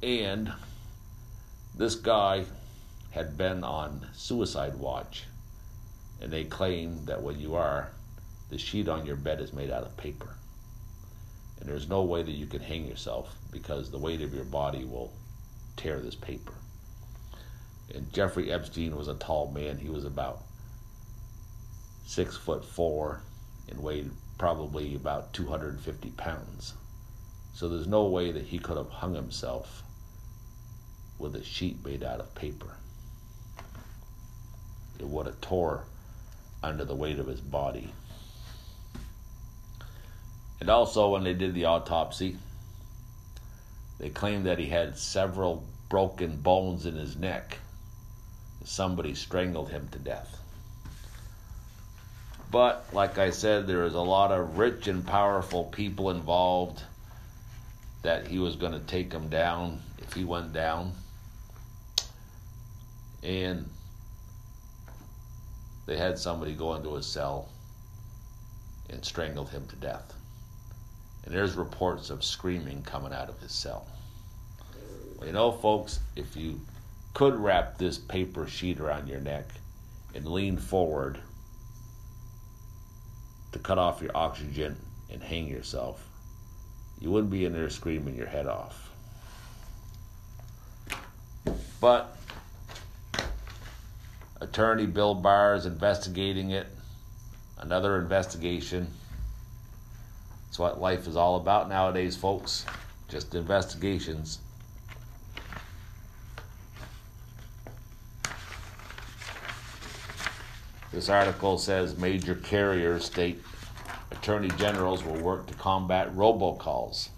And 0.02 0.52
this 1.76 1.96
guy 1.96 2.44
had 3.10 3.36
been 3.36 3.64
on 3.64 4.06
suicide 4.14 4.76
watch. 4.76 5.24
And 6.20 6.32
they 6.32 6.44
claim 6.44 7.04
that 7.04 7.22
when 7.22 7.38
you 7.38 7.54
are, 7.54 7.90
the 8.50 8.58
sheet 8.58 8.88
on 8.88 9.06
your 9.06 9.16
bed 9.16 9.40
is 9.40 9.52
made 9.52 9.70
out 9.70 9.84
of 9.84 9.96
paper. 9.96 10.34
And 11.60 11.68
there's 11.68 11.88
no 11.88 12.02
way 12.02 12.22
that 12.22 12.32
you 12.32 12.46
can 12.46 12.60
hang 12.60 12.86
yourself 12.86 13.34
because 13.50 13.90
the 13.90 13.98
weight 13.98 14.22
of 14.22 14.34
your 14.34 14.44
body 14.44 14.84
will 14.84 15.12
tear 15.76 16.00
this 16.00 16.14
paper. 16.14 16.54
And 17.94 18.12
Jeffrey 18.12 18.52
Epstein 18.52 18.96
was 18.96 19.08
a 19.08 19.14
tall 19.14 19.50
man. 19.50 19.78
He 19.78 19.88
was 19.88 20.04
about 20.04 20.42
six 22.06 22.36
foot 22.36 22.64
four 22.64 23.22
and 23.68 23.82
weighed 23.82 24.10
probably 24.38 24.94
about 24.94 25.32
250 25.32 26.10
pounds. 26.10 26.74
So 27.54 27.68
there's 27.68 27.86
no 27.88 28.04
way 28.04 28.30
that 28.32 28.44
he 28.44 28.58
could 28.58 28.76
have 28.76 28.90
hung 28.90 29.14
himself 29.14 29.82
with 31.18 31.34
a 31.34 31.42
sheet 31.42 31.84
made 31.84 32.04
out 32.04 32.20
of 32.20 32.34
paper. 32.34 32.76
It 34.98 35.06
would 35.06 35.26
have 35.26 35.40
tore 35.40 35.84
under 36.62 36.84
the 36.84 36.94
weight 36.94 37.18
of 37.18 37.26
his 37.26 37.40
body. 37.40 37.92
And 40.60 40.68
also, 40.68 41.10
when 41.10 41.24
they 41.24 41.34
did 41.34 41.54
the 41.54 41.66
autopsy, 41.66 42.36
they 43.98 44.10
claimed 44.10 44.46
that 44.46 44.58
he 44.58 44.66
had 44.66 44.98
several 44.98 45.64
broken 45.88 46.36
bones 46.36 46.86
in 46.86 46.96
his 46.96 47.16
neck. 47.16 47.58
Somebody 48.64 49.14
strangled 49.14 49.70
him 49.70 49.88
to 49.92 49.98
death. 49.98 50.38
But, 52.50 52.86
like 52.92 53.18
I 53.18 53.30
said, 53.30 53.66
there 53.66 53.84
is 53.84 53.94
a 53.94 54.00
lot 54.00 54.32
of 54.32 54.58
rich 54.58 54.88
and 54.88 55.06
powerful 55.06 55.64
people 55.64 56.10
involved 56.10 56.82
that 58.02 58.26
he 58.26 58.38
was 58.38 58.56
going 58.56 58.72
to 58.72 58.80
take 58.80 59.12
him 59.12 59.28
down 59.28 59.80
if 59.98 60.12
he 60.14 60.24
went 60.24 60.52
down. 60.52 60.92
And 63.22 63.68
they 65.88 65.96
had 65.96 66.18
somebody 66.18 66.52
go 66.52 66.74
into 66.74 66.94
his 66.94 67.06
cell 67.06 67.48
and 68.90 69.02
strangled 69.02 69.48
him 69.48 69.66
to 69.68 69.76
death. 69.76 70.12
And 71.24 71.34
there's 71.34 71.54
reports 71.54 72.10
of 72.10 72.22
screaming 72.22 72.82
coming 72.82 73.14
out 73.14 73.30
of 73.30 73.40
his 73.40 73.52
cell. 73.52 73.86
Well, 75.16 75.26
you 75.26 75.32
know, 75.32 75.50
folks, 75.50 76.00
if 76.14 76.36
you 76.36 76.60
could 77.14 77.34
wrap 77.36 77.78
this 77.78 77.96
paper 77.96 78.46
sheet 78.46 78.80
around 78.80 79.08
your 79.08 79.20
neck 79.20 79.46
and 80.14 80.26
lean 80.26 80.58
forward 80.58 81.18
to 83.52 83.58
cut 83.58 83.78
off 83.78 84.02
your 84.02 84.14
oxygen 84.14 84.76
and 85.10 85.22
hang 85.22 85.46
yourself, 85.46 86.06
you 87.00 87.10
wouldn't 87.10 87.32
be 87.32 87.46
in 87.46 87.54
there 87.54 87.70
screaming 87.70 88.14
your 88.14 88.26
head 88.26 88.46
off. 88.46 88.90
But 91.80 92.14
attorney 94.40 94.86
Bill 94.86 95.14
Barr 95.14 95.54
is 95.54 95.66
investigating 95.66 96.50
it. 96.50 96.66
Another 97.58 97.98
investigation. 97.98 98.86
That's 100.46 100.58
what 100.58 100.80
life 100.80 101.06
is 101.06 101.16
all 101.16 101.36
about 101.36 101.68
nowadays, 101.68 102.16
folks. 102.16 102.64
Just 103.08 103.34
investigations. 103.34 104.38
This 110.92 111.08
article 111.08 111.58
says 111.58 111.98
major 111.98 112.34
carriers 112.34 113.04
state 113.04 113.42
attorney 114.10 114.48
generals 114.56 115.04
will 115.04 115.20
work 115.20 115.46
to 115.46 115.54
combat 115.54 116.14
robocalls. 116.14 117.08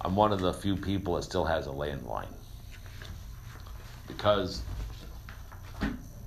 I'm 0.00 0.16
one 0.16 0.32
of 0.32 0.40
the 0.40 0.52
few 0.52 0.76
people 0.76 1.14
that 1.14 1.22
still 1.22 1.44
has 1.44 1.66
a 1.66 1.70
landline 1.70 2.28
because 4.16 4.62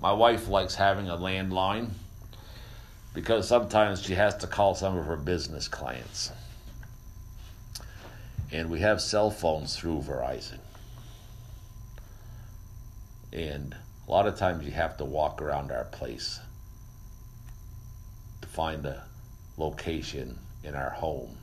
my 0.02 0.12
wife 0.12 0.48
likes 0.48 0.76
having 0.76 1.10
a 1.10 1.18
landline 1.18 1.90
because 3.14 3.48
sometimes 3.48 4.02
she 4.04 4.14
has 4.14 4.36
to 4.38 4.48
call 4.48 4.76
some 4.76 4.98
of 4.98 5.06
her 5.06 5.16
business 5.16 5.68
clients. 5.68 6.32
And 8.52 8.70
we 8.70 8.80
have 8.82 9.02
cell 9.02 9.32
phones 9.32 9.76
through 9.76 10.04
Verizon. 10.04 10.60
And 13.34 13.76
A 14.08 14.12
lot 14.12 14.26
of 14.26 14.38
times 14.38 14.66
you 14.66 14.72
have 14.72 14.96
to 14.98 15.06
walk 15.06 15.42
around 15.42 15.70
our 15.70 15.84
place 15.84 16.40
to 18.42 18.48
find 18.48 18.86
a 18.86 19.04
location 19.58 20.38
in 20.64 20.76
our 20.76 20.92
home 20.92 21.38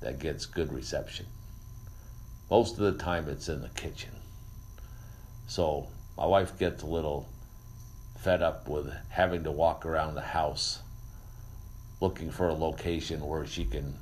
that 0.00 0.18
gets 0.18 0.46
good 0.46 0.72
reception. 0.72 1.26
Most 2.50 2.72
of 2.72 2.80
the 2.80 3.02
time 3.02 3.28
it's 3.28 3.48
in 3.48 3.62
the 3.62 3.68
kitchen. 3.68 4.10
So 5.52 5.86
my 6.16 6.24
wife 6.24 6.58
gets 6.58 6.82
a 6.82 6.86
little 6.86 7.28
fed 8.16 8.42
up 8.42 8.70
with 8.70 8.90
having 9.10 9.44
to 9.44 9.50
walk 9.50 9.84
around 9.84 10.14
the 10.14 10.22
house 10.22 10.78
looking 12.00 12.30
for 12.30 12.48
a 12.48 12.54
location 12.54 13.20
where 13.20 13.46
she 13.46 13.66
can 13.66 13.98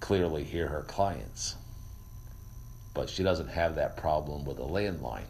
clearly 0.00 0.42
hear 0.42 0.68
her 0.68 0.84
clients. 0.84 1.56
But 2.94 3.10
she 3.10 3.22
doesn't 3.22 3.48
have 3.48 3.74
that 3.74 3.98
problem 3.98 4.46
with 4.46 4.58
a 4.58 4.62
landline. 4.62 5.28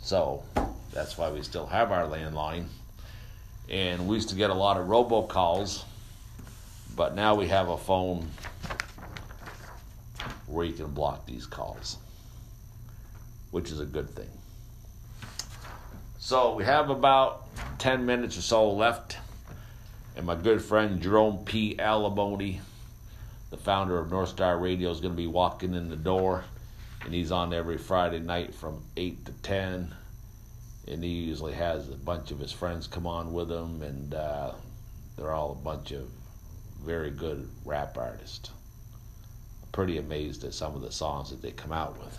So 0.00 0.44
that's 0.92 1.18
why 1.18 1.32
we 1.32 1.42
still 1.42 1.66
have 1.66 1.90
our 1.90 2.04
landline. 2.04 2.66
And 3.68 4.06
we 4.06 4.14
used 4.14 4.28
to 4.28 4.36
get 4.36 4.50
a 4.50 4.54
lot 4.54 4.76
of 4.76 4.86
robocalls, 4.86 5.82
but 6.94 7.16
now 7.16 7.34
we 7.34 7.48
have 7.48 7.68
a 7.68 7.76
phone 7.76 8.30
where 10.46 10.64
you 10.64 10.74
can 10.74 10.92
block 10.92 11.26
these 11.26 11.46
calls, 11.46 11.96
which 13.50 13.70
is 13.70 13.80
a 13.80 13.86
good 13.86 14.10
thing. 14.10 14.28
So 16.18 16.54
we 16.54 16.64
have 16.64 16.90
about 16.90 17.46
10 17.78 18.04
minutes 18.04 18.36
or 18.36 18.42
so 18.42 18.70
left. 18.70 19.16
And 20.16 20.26
my 20.26 20.34
good 20.34 20.60
friend 20.60 21.00
Jerome 21.00 21.44
P. 21.44 21.78
Alimony, 21.78 22.60
the 23.50 23.56
founder 23.56 23.98
of 23.98 24.10
North 24.10 24.30
Star 24.30 24.58
Radio, 24.58 24.90
is 24.90 25.00
going 25.00 25.14
to 25.14 25.16
be 25.16 25.28
walking 25.28 25.74
in 25.74 25.88
the 25.88 25.96
door. 25.96 26.44
And 27.04 27.14
he's 27.14 27.30
on 27.30 27.54
every 27.54 27.78
Friday 27.78 28.18
night 28.18 28.54
from 28.54 28.82
8 28.96 29.24
to 29.26 29.32
10. 29.32 29.94
And 30.88 31.04
he 31.04 31.10
usually 31.10 31.54
has 31.54 31.88
a 31.88 31.92
bunch 31.92 32.30
of 32.30 32.40
his 32.40 32.52
friends 32.52 32.86
come 32.86 33.06
on 33.06 33.32
with 33.32 33.50
him. 33.50 33.80
And 33.82 34.12
uh, 34.12 34.52
they're 35.16 35.32
all 35.32 35.52
a 35.52 35.64
bunch 35.64 35.92
of 35.92 36.10
very 36.84 37.10
good 37.10 37.48
rap 37.64 37.96
artists. 37.96 38.50
I'm 39.62 39.68
pretty 39.70 39.98
amazed 39.98 40.44
at 40.44 40.52
some 40.52 40.74
of 40.74 40.82
the 40.82 40.92
songs 40.92 41.30
that 41.30 41.42
they 41.42 41.52
come 41.52 41.72
out 41.72 41.98
with. 41.98 42.18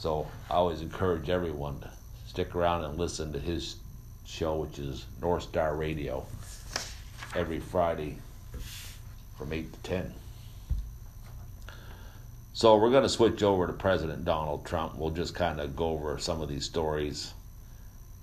So 0.00 0.26
I 0.48 0.54
always 0.54 0.80
encourage 0.80 1.28
everyone 1.28 1.78
to 1.80 1.90
stick 2.26 2.54
around 2.54 2.84
and 2.84 2.98
listen 2.98 3.34
to 3.34 3.38
his 3.38 3.76
show, 4.24 4.56
which 4.56 4.78
is 4.78 5.04
North 5.20 5.42
Star 5.42 5.76
Radio, 5.76 6.24
every 7.36 7.60
Friday 7.60 8.16
from 9.36 9.52
8 9.52 9.70
to 9.70 9.78
10. 9.80 10.14
So 12.54 12.78
we're 12.78 12.88
going 12.88 13.02
to 13.02 13.10
switch 13.10 13.42
over 13.42 13.66
to 13.66 13.74
President 13.74 14.24
Donald 14.24 14.64
Trump. 14.64 14.96
We'll 14.96 15.10
just 15.10 15.34
kind 15.34 15.60
of 15.60 15.76
go 15.76 15.90
over 15.90 16.18
some 16.18 16.40
of 16.40 16.48
these 16.48 16.64
stories. 16.64 17.34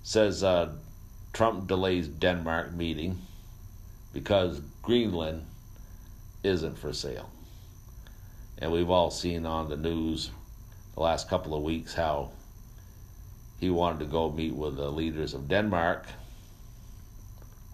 Says 0.02 0.44
uh, 0.44 0.72
Trump 1.32 1.68
delays 1.68 2.08
Denmark 2.08 2.74
meeting 2.74 3.22
because 4.14 4.62
Greenland 4.82 5.46
isn't 6.44 6.80
for 6.80 6.92
sale. 6.92 7.30
And 8.58 8.72
we've 8.72 8.90
all 8.90 9.12
seen 9.12 9.46
on 9.46 9.70
the 9.70 9.78
news 9.78 10.32
the 10.98 11.04
last 11.04 11.30
couple 11.30 11.54
of 11.54 11.62
weeks 11.62 11.94
how 11.94 12.32
he 13.60 13.70
wanted 13.70 14.00
to 14.00 14.06
go 14.06 14.32
meet 14.32 14.56
with 14.56 14.76
the 14.78 14.90
leaders 14.92 15.36
of 15.36 15.48
Denmark 15.48 16.08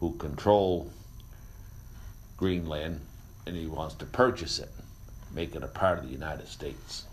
who 0.02 0.12
control 0.18 0.92
Greenland 2.36 3.00
and 3.48 3.56
he 3.56 3.66
wants 3.66 3.96
to 3.96 4.06
purchase 4.06 4.60
it, 4.60 4.70
make 5.34 5.56
it 5.56 5.64
a 5.64 5.68
part 5.68 6.00
of 6.00 6.04
the 6.04 6.12
United 6.12 6.50
States. 6.50 7.06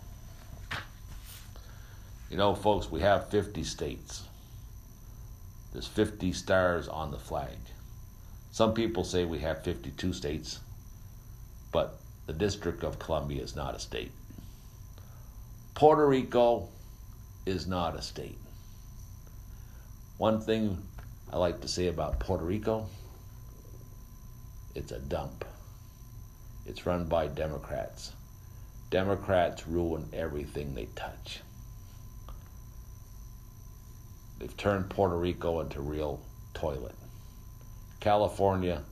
You 2.29 2.37
know, 2.37 2.57
folks, 2.57 2.91
we 2.91 3.01
have 3.03 3.29
50 3.29 3.63
states. 3.63 4.25
There's 5.73 5.87
50 5.87 6.33
stars 6.33 6.89
on 6.89 7.13
the 7.13 7.19
flag. 7.19 7.57
Some 8.51 8.75
people 8.75 9.05
say 9.05 9.25
we 9.25 9.39
have 9.39 9.63
52 9.63 10.13
states, 10.13 10.59
but 11.71 12.01
the 12.27 12.33
District 12.33 12.83
of 12.83 12.99
Columbia 12.99 13.43
is 13.43 13.55
not 13.55 13.77
a 13.77 13.79
state. 13.79 14.11
Puerto 15.75 16.07
Rico 16.07 16.69
is 17.47 17.67
not 17.67 17.97
a 17.97 18.03
state. 18.03 18.39
One 20.19 20.41
thing 20.41 20.79
I 21.33 21.39
like 21.39 21.61
to 21.63 21.69
say 21.69 21.87
about 21.87 22.21
Puerto 22.21 22.45
Rico 22.45 22.87
it's 24.75 24.93
a 24.93 25.01
dump. 25.01 25.45
It's 26.65 26.87
run 26.87 27.07
by 27.07 27.27
Democrats. 27.27 28.13
Democrats 28.91 29.67
ruin 29.67 30.09
everything 30.13 30.75
they 30.75 30.87
touch. 30.95 31.41
They've 34.39 34.57
turned 34.57 34.89
Puerto 34.89 35.19
Rico 35.19 35.61
into 35.61 35.81
real 35.81 36.21
toilet. 36.55 36.95
California, 37.99 38.83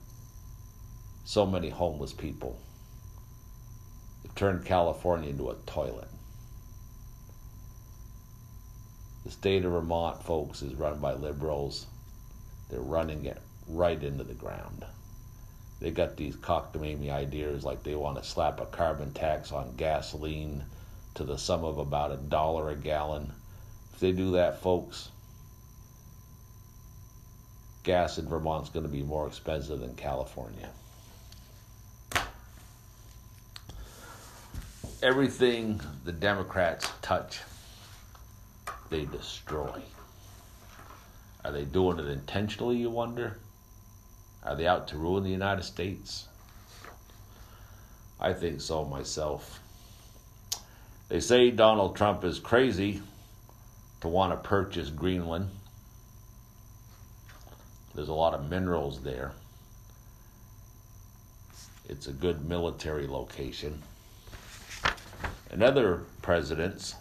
so 1.23 1.45
many 1.45 1.69
homeless 1.69 2.13
people. 2.13 2.59
They've 4.21 4.35
turned 4.35 4.65
California 4.65 5.29
into 5.29 5.49
a 5.49 5.55
toilet. 5.65 6.09
The 9.29 9.33
state 9.33 9.63
of 9.63 9.73
Vermont, 9.73 10.23
folks, 10.23 10.63
is 10.63 10.73
run 10.73 10.97
by 10.97 11.13
liberals. 11.13 11.85
They're 12.67 12.79
running 12.79 13.25
it 13.25 13.39
right 13.67 14.03
into 14.03 14.23
the 14.23 14.33
ground. 14.33 14.83
They 15.79 15.91
got 15.91 16.17
these 16.17 16.35
cockamamie 16.35 17.11
ideas 17.11 17.63
like 17.63 17.83
they 17.83 17.93
want 17.93 18.17
to 18.17 18.27
slap 18.27 18.59
a 18.59 18.65
carbon 18.65 19.13
tax 19.13 19.51
on 19.51 19.75
gasoline 19.77 20.63
to 21.13 21.23
the 21.23 21.37
sum 21.37 21.63
of 21.63 21.77
about 21.77 22.11
a 22.11 22.17
dollar 22.17 22.71
a 22.71 22.75
gallon. 22.75 23.31
If 23.93 23.99
they 23.99 24.13
do 24.13 24.31
that, 24.31 24.61
folks, 24.61 25.09
gas 27.83 28.17
in 28.17 28.27
Vermont's 28.27 28.69
going 28.71 28.87
to 28.87 28.91
be 28.91 29.03
more 29.03 29.27
expensive 29.27 29.79
than 29.79 29.93
California. 29.93 30.71
Everything 35.03 35.79
the 36.03 36.11
Democrats 36.11 36.89
touch, 37.03 37.41
they 38.89 39.05
destroy. 39.05 39.81
Are 41.45 41.51
they 41.51 41.65
doing 41.65 41.99
it 41.99 42.07
intentionally, 42.07 42.77
you 42.77 42.89
wonder? 42.89 43.37
Are 44.43 44.55
they 44.55 44.67
out 44.67 44.87
to 44.89 44.97
ruin 44.97 45.23
the 45.23 45.29
United 45.29 45.63
States? 45.63 46.27
I 48.19 48.33
think 48.33 48.61
so 48.61 48.83
myself. 48.85 49.59
They 51.07 51.19
say 51.19 51.49
Donald 51.51 51.95
Trump 51.95 52.23
is 52.23 52.39
crazy 52.39 53.01
to 54.01 54.07
want 54.07 54.31
to 54.31 54.47
purchase 54.47 54.89
Greenland. 54.89 55.49
There's 57.95 58.09
a 58.09 58.13
lot 58.13 58.33
of 58.33 58.49
minerals 58.49 59.01
there. 59.01 59.31
It's 61.87 62.07
a 62.07 62.13
good 62.13 62.47
military 62.47 63.07
location. 63.07 63.81
And 65.49 65.63
other 65.63 66.03
presidents 66.21 66.95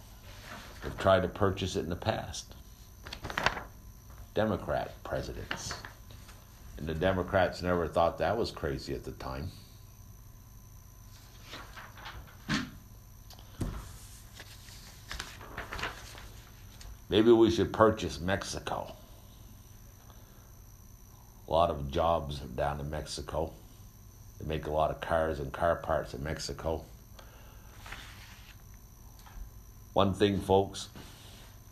have 0.82 0.98
tried 0.98 1.22
to 1.22 1.28
purchase 1.28 1.76
it 1.76 1.84
in 1.84 1.90
the 1.90 1.96
past. 1.96 2.55
Democrat 4.34 4.92
presidents. 5.05 5.74
And 6.76 6.86
the 6.86 6.94
Democrats 6.94 7.60
never 7.62 7.88
thought 7.88 8.18
that 8.18 8.36
was 8.36 8.50
crazy 8.50 8.94
at 8.94 9.05
the 9.05 9.12
time. 9.12 9.50
Maybe 17.10 17.32
we 17.32 17.50
should 17.50 17.72
purchase 17.72 18.20
Mexico. 18.20 18.94
A 21.48 21.50
lot 21.50 21.70
of 21.70 21.90
jobs 21.90 22.38
down 22.38 22.80
in 22.80 22.90
Mexico. 22.90 23.50
They 24.38 24.46
make 24.46 24.66
a 24.66 24.70
lot 24.70 24.90
of 24.90 25.00
cars 25.00 25.40
and 25.40 25.50
car 25.50 25.76
parts 25.76 26.12
in 26.12 26.22
Mexico. 26.22 26.84
One 29.99 30.15
thing, 30.15 30.39
folks, 30.39 30.91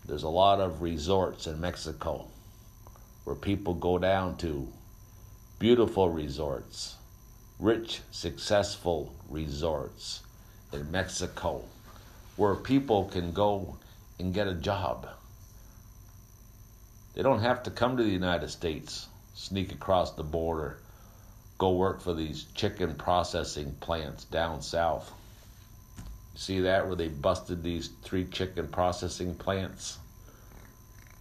there's 0.05 0.25
a 0.25 0.29
lot 0.29 0.59
of 0.59 0.83
resorts 0.83 1.47
in 1.47 1.61
Mexico 1.61 2.27
where 3.23 3.37
people 3.37 3.73
go 3.73 3.99
down 3.99 4.37
to 4.39 4.67
beautiful 5.61 6.09
resorts, 6.11 6.97
rich, 7.61 8.01
successful 8.11 9.15
resorts 9.31 10.25
in 10.73 10.91
Mexico 10.91 11.63
where 12.35 12.57
people 12.57 13.05
can 13.05 13.31
go 13.31 13.77
and 14.19 14.35
get 14.35 14.49
a 14.49 14.55
job. 14.55 15.09
They 17.15 17.23
don't 17.23 17.43
have 17.43 17.63
to 17.63 17.71
come 17.71 17.97
to 17.97 18.03
the 18.03 18.11
United 18.11 18.51
States, 18.51 19.07
sneak 19.37 19.71
across 19.71 20.11
the 20.15 20.25
border, 20.25 20.81
go 21.59 21.71
work 21.71 22.01
for 22.01 22.13
these 22.13 22.43
chicken 22.57 22.97
processing 22.97 23.77
plants 23.79 24.25
down 24.25 24.63
south. 24.63 25.13
See 26.37 26.61
that 26.61 26.87
where 26.87 26.97
they 26.97 27.09
busted 27.09 27.63
these 27.63 27.89
three 28.03 28.27
chicken 28.27 28.69
processing 28.69 29.35
plants? 29.35 29.99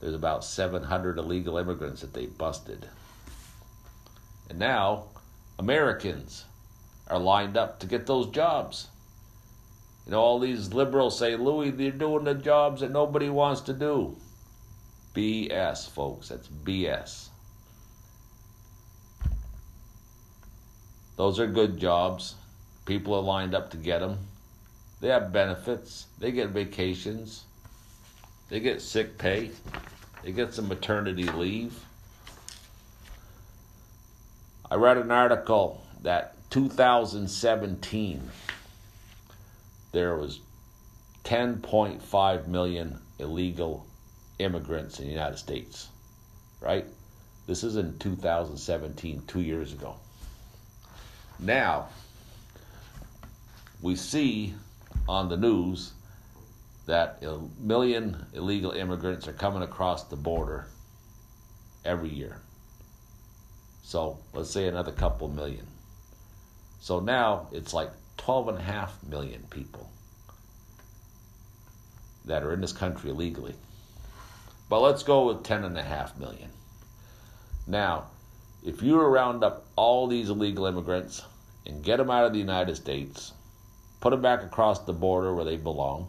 There's 0.01 0.13
about 0.13 0.43
700 0.43 1.17
illegal 1.17 1.57
immigrants 1.57 2.01
that 2.01 2.13
they 2.13 2.25
busted. 2.25 2.85
And 4.49 4.59
now 4.59 5.05
Americans 5.57 6.43
are 7.07 7.17
lined 7.17 7.55
up 7.55 7.79
to 7.79 7.87
get 7.87 8.05
those 8.05 8.29
jobs. 8.29 8.89
You 10.05 10.11
know, 10.11 10.19
all 10.19 10.37
these 10.37 10.73
liberals 10.73 11.17
say, 11.17 11.37
Louis, 11.37 11.71
they're 11.71 11.91
doing 11.91 12.25
the 12.25 12.35
jobs 12.35 12.81
that 12.81 12.91
nobody 12.91 13.29
wants 13.29 13.61
to 13.61 13.73
do. 13.73 14.17
BS, 15.15 15.89
folks. 15.89 16.27
That's 16.27 16.49
BS. 16.49 17.29
Those 21.15 21.39
are 21.39 21.47
good 21.47 21.77
jobs. 21.77 22.35
People 22.85 23.15
are 23.15 23.21
lined 23.21 23.55
up 23.55 23.71
to 23.71 23.77
get 23.77 23.99
them. 23.99 24.19
They 25.06 25.11
have 25.11 25.32
benefits. 25.32 26.07
They 26.18 26.32
get 26.32 26.49
vacations. 26.49 27.44
They 28.49 28.60
get 28.60 28.82
sick 28.82 29.19
pay. 29.19 29.52
They 30.23 30.32
get 30.32 30.52
some 30.52 30.68
maternity 30.68 31.26
leave. 31.26 31.80
I 34.72 34.77
read 34.77 34.98
an 34.98 35.11
article 35.11 35.86
that 36.02 36.34
2017 36.49 38.32
there 39.91 40.15
was 40.15 40.40
10.5 41.23 42.48
million 42.48 42.99
illegal 43.19 43.86
immigrants 44.40 44.98
in 44.98 45.06
the 45.06 45.11
United 45.11 45.38
States. 45.38 45.88
Right? 46.60 46.88
This 47.45 47.64
is 47.64 47.76
in 47.76 47.99
2017, 47.99 49.22
2 49.27 49.41
years 49.41 49.72
ago. 49.72 49.98
Now, 51.38 51.90
we 53.84 53.95
see 53.95 54.56
on 55.07 55.30
the 55.30 55.38
news 55.38 55.94
that 56.86 57.23
a 57.23 57.40
million 57.60 58.26
illegal 58.34 58.72
immigrants 58.72 59.27
are 59.27 59.34
coming 59.34 59.64
across 59.64 60.03
the 60.03 60.15
border 60.15 60.68
every 61.84 62.10
year. 62.10 62.41
So 63.84 64.18
let's 64.34 64.52
say 64.52 64.68
another 64.68 64.91
couple 64.91 65.27
million. 65.27 65.68
So 66.80 66.99
now 66.99 67.48
it's 67.52 67.73
like 67.73 67.91
12 68.18 68.49
and 68.49 68.57
a 68.57 68.61
half 68.61 69.03
million 69.03 69.44
people 69.49 69.90
that 72.26 72.44
are 72.44 72.53
in 72.53 72.61
this 72.61 72.73
country 72.73 73.10
illegally. 73.11 73.56
But 74.69 74.82
let's 74.82 75.03
go 75.03 75.27
with 75.27 75.44
10 75.44 75.64
and 75.64 75.77
a 75.77 75.84
half 75.84 76.18
million. 76.18 76.49
Now, 77.68 78.06
if 78.64 78.82
you 78.82 78.99
round 78.99 79.44
up 79.44 79.65
all 79.76 80.07
these 80.07 80.30
illegal 80.30 80.65
immigrants 80.65 81.23
and 81.68 81.84
get 81.84 81.98
them 81.98 82.10
out 82.10 82.26
of 82.26 82.34
the 82.34 82.40
United 82.40 82.76
States, 82.76 83.34
put 84.06 84.11
them 84.11 84.22
back 84.22 84.44
across 84.44 84.82
the 84.82 84.94
border 84.94 85.34
where 85.34 85.45
they 85.45 85.57
belong, 85.57 86.07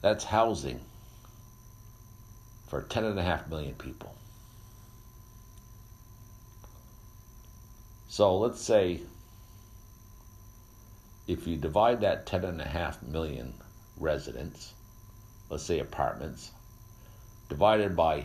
that's 0.00 0.24
housing 0.24 0.80
for 2.68 2.80
10.5 2.80 3.50
million 3.50 3.74
people. 3.74 4.14
So 8.08 8.38
let's 8.38 8.62
say 8.62 9.00
if 11.28 11.46
you 11.46 11.58
divide 11.58 12.00
that 12.00 12.24
10.5 12.24 13.08
million 13.08 13.52
residents, 13.98 14.72
let's 15.50 15.64
say 15.64 15.80
apartments, 15.80 16.52
divided 17.50 17.94
by 17.94 18.24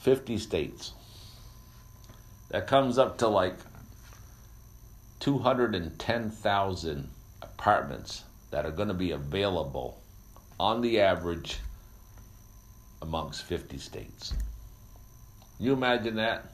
50 0.00 0.36
states, 0.38 0.94
that 2.48 2.66
comes 2.66 2.98
up 2.98 3.18
to 3.18 3.28
like 3.28 3.54
210,000 5.22 7.08
apartments 7.42 8.24
that 8.50 8.66
are 8.66 8.72
going 8.72 8.88
to 8.88 8.94
be 8.94 9.12
available 9.12 10.02
on 10.58 10.80
the 10.80 11.00
average 11.00 11.60
amongst 13.00 13.44
50 13.44 13.78
states. 13.78 14.34
You 15.60 15.74
imagine 15.74 16.16
that? 16.16 16.46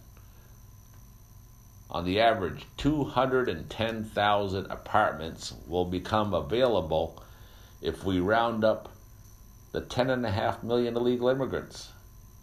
On 1.91 2.05
the 2.05 2.21
average, 2.21 2.67
210,000 2.77 4.67
apartments 4.67 5.55
will 5.67 5.87
become 5.87 6.35
available 6.35 7.23
if 7.81 8.05
we 8.05 8.21
round 8.21 8.65
up 8.65 8.91
the 9.73 9.81
10.5 9.81 10.63
million 10.63 10.95
illegal 10.95 11.31
immigrants 11.31 11.89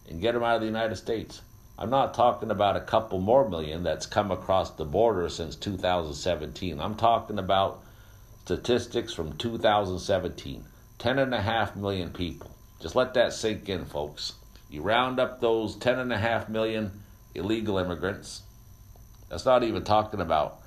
and 0.10 0.19
get 0.19 0.31
them 0.34 0.41
out 0.41 0.56
of 0.56 0.61
the 0.61 0.68
United 0.68 0.95
States. 0.95 1.43
I'm 1.77 1.89
not 1.89 2.14
talking 2.14 2.52
about 2.52 2.77
a 2.77 2.81
couple 2.81 3.19
more 3.19 3.49
million 3.49 3.84
that's 3.84 4.06
come 4.06 4.31
across 4.31 4.72
the 4.72 4.85
border 4.85 5.27
since 5.27 5.57
2017. 5.57 6.80
I'm 6.80 6.95
talking 6.95 7.38
about 7.38 7.84
statistics 8.45 9.11
from 9.11 9.35
2017. 9.38 10.64
10.5 10.99 11.76
million 11.76 12.11
people. 12.11 12.56
Just 12.81 12.95
let 12.95 13.14
that 13.15 13.34
sink 13.34 13.68
in, 13.68 13.84
folks. 13.84 14.34
You 14.69 14.84
round 14.84 15.19
up 15.19 15.41
those 15.41 15.76
10.5 15.76 16.47
million 16.47 16.91
illegal 17.34 17.77
immigrants. 17.77 18.43
That's 19.27 19.45
not 19.45 19.64
even 19.64 19.84
talking 19.84 20.22
about 20.22 20.61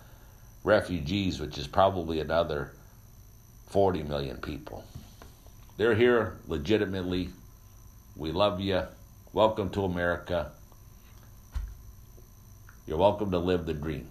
refugees, 0.63 1.41
which 1.41 1.57
is 1.57 1.67
probably 1.67 2.21
another 2.21 2.73
40 3.69 4.03
million 4.03 4.37
people. 4.37 4.85
They're 5.79 5.95
here 5.95 6.37
legitimately. 6.47 7.31
We 8.15 8.31
love 8.31 8.61
you. 8.61 8.83
Welcome 9.33 9.71
to 9.71 9.85
America. 9.85 10.53
You're 12.89 12.97
welcome 12.97 13.31
to 13.33 13.39
live 13.39 13.67
the 13.67 13.75
dream. 13.75 14.09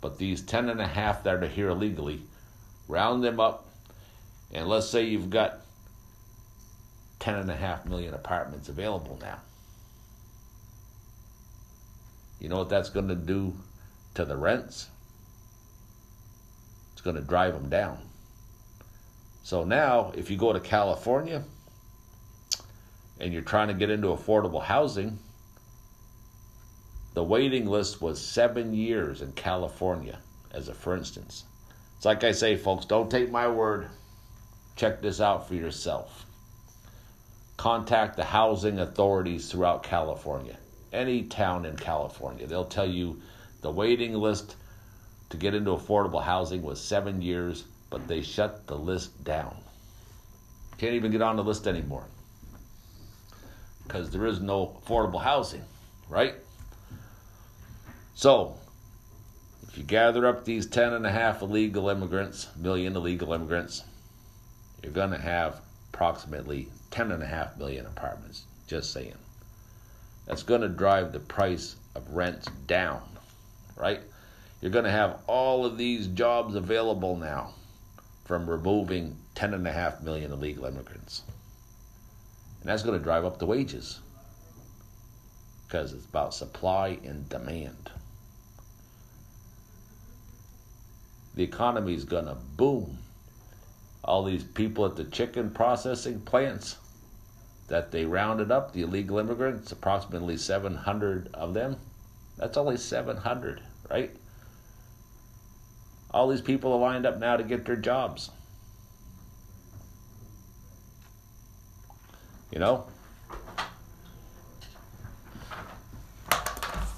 But 0.00 0.16
these 0.16 0.40
10 0.40 0.70
and 0.70 0.80
a 0.80 0.86
half 0.86 1.24
that 1.24 1.44
are 1.44 1.46
here 1.46 1.68
illegally, 1.68 2.22
round 2.88 3.22
them 3.22 3.38
up, 3.38 3.68
and 4.50 4.66
let's 4.66 4.88
say 4.88 5.04
you've 5.04 5.28
got 5.28 5.58
10 7.18 7.34
and 7.34 7.50
a 7.50 7.54
half 7.54 7.84
million 7.84 8.14
apartments 8.14 8.70
available 8.70 9.18
now. 9.20 9.40
You 12.40 12.48
know 12.48 12.56
what 12.56 12.70
that's 12.70 12.88
going 12.88 13.08
to 13.08 13.14
do 13.14 13.54
to 14.14 14.24
the 14.24 14.38
rents? 14.38 14.88
It's 16.94 17.02
going 17.02 17.16
to 17.16 17.22
drive 17.22 17.52
them 17.52 17.68
down. 17.68 17.98
So 19.42 19.64
now, 19.64 20.12
if 20.16 20.30
you 20.30 20.38
go 20.38 20.54
to 20.54 20.60
California 20.60 21.44
and 23.20 23.34
you're 23.34 23.42
trying 23.42 23.68
to 23.68 23.74
get 23.74 23.90
into 23.90 24.08
affordable 24.08 24.62
housing, 24.62 25.18
the 27.16 27.24
waiting 27.24 27.64
list 27.64 28.02
was 28.02 28.20
seven 28.20 28.74
years 28.74 29.22
in 29.22 29.32
California, 29.32 30.18
as 30.52 30.68
a 30.68 30.74
for 30.74 30.94
instance. 30.94 31.44
It's 31.96 32.04
like 32.04 32.22
I 32.22 32.32
say, 32.32 32.56
folks, 32.56 32.84
don't 32.84 33.10
take 33.10 33.30
my 33.30 33.48
word. 33.48 33.88
Check 34.76 35.00
this 35.00 35.18
out 35.18 35.48
for 35.48 35.54
yourself. 35.54 36.26
Contact 37.56 38.16
the 38.16 38.24
housing 38.24 38.80
authorities 38.80 39.50
throughout 39.50 39.82
California, 39.82 40.58
any 40.92 41.22
town 41.22 41.64
in 41.64 41.76
California. 41.76 42.46
They'll 42.46 42.66
tell 42.66 42.86
you 42.86 43.22
the 43.62 43.70
waiting 43.70 44.12
list 44.12 44.54
to 45.30 45.38
get 45.38 45.54
into 45.54 45.70
affordable 45.70 46.22
housing 46.22 46.60
was 46.60 46.78
seven 46.78 47.22
years, 47.22 47.64
but 47.88 48.06
they 48.08 48.20
shut 48.20 48.66
the 48.66 48.76
list 48.76 49.24
down. 49.24 49.56
Can't 50.76 50.92
even 50.92 51.12
get 51.12 51.22
on 51.22 51.36
the 51.36 51.44
list 51.44 51.66
anymore 51.66 52.04
because 53.84 54.10
there 54.10 54.26
is 54.26 54.38
no 54.38 54.78
affordable 54.84 55.22
housing, 55.22 55.64
right? 56.10 56.34
So, 58.18 58.56
if 59.68 59.76
you 59.76 59.84
gather 59.84 60.24
up 60.24 60.46
these 60.46 60.64
10 60.64 60.94
and 60.94 61.04
a 61.04 61.12
half 61.12 61.42
illegal 61.42 61.90
immigrants, 61.90 62.48
million 62.56 62.96
illegal 62.96 63.34
immigrants, 63.34 63.84
you're 64.82 64.90
going 64.90 65.10
to 65.10 65.18
have 65.18 65.60
approximately 65.92 66.68
10 66.90 67.12
and 67.12 67.22
a 67.22 67.26
half 67.26 67.58
million 67.58 67.84
apartments, 67.84 68.44
just 68.66 68.90
saying. 68.90 69.18
That's 70.24 70.42
going 70.42 70.62
to 70.62 70.68
drive 70.70 71.12
the 71.12 71.20
price 71.20 71.76
of 71.94 72.10
rents 72.10 72.48
down, 72.66 73.02
right? 73.76 74.00
You're 74.62 74.70
going 74.70 74.86
to 74.86 74.90
have 74.90 75.18
all 75.26 75.66
of 75.66 75.76
these 75.76 76.06
jobs 76.06 76.54
available 76.54 77.16
now 77.16 77.52
from 78.24 78.48
removing 78.48 79.14
10 79.34 79.52
and 79.52 79.68
a 79.68 79.72
half 79.72 80.00
million 80.00 80.32
illegal 80.32 80.64
immigrants. 80.64 81.20
And 82.62 82.70
that's 82.70 82.82
going 82.82 82.98
to 82.98 83.04
drive 83.04 83.26
up 83.26 83.38
the 83.38 83.44
wages 83.44 84.00
because 85.66 85.92
it's 85.92 86.06
about 86.06 86.32
supply 86.32 86.98
and 87.04 87.28
demand. 87.28 87.90
The 91.36 91.44
economy 91.44 91.94
is 91.94 92.04
going 92.04 92.24
to 92.24 92.34
boom. 92.56 92.98
All 94.02 94.24
these 94.24 94.42
people 94.42 94.86
at 94.86 94.96
the 94.96 95.04
chicken 95.04 95.50
processing 95.50 96.20
plants 96.20 96.76
that 97.68 97.92
they 97.92 98.04
rounded 98.04 98.50
up, 98.50 98.72
the 98.72 98.82
illegal 98.82 99.18
immigrants, 99.18 99.70
approximately 99.70 100.36
700 100.36 101.28
of 101.34 101.54
them, 101.54 101.76
that's 102.36 102.56
only 102.56 102.76
700, 102.76 103.60
right? 103.90 104.10
All 106.10 106.28
these 106.28 106.40
people 106.40 106.72
are 106.72 106.78
lined 106.78 107.04
up 107.04 107.18
now 107.18 107.36
to 107.36 107.42
get 107.42 107.66
their 107.66 107.76
jobs. 107.76 108.30
You 112.50 112.60
know? 112.60 112.86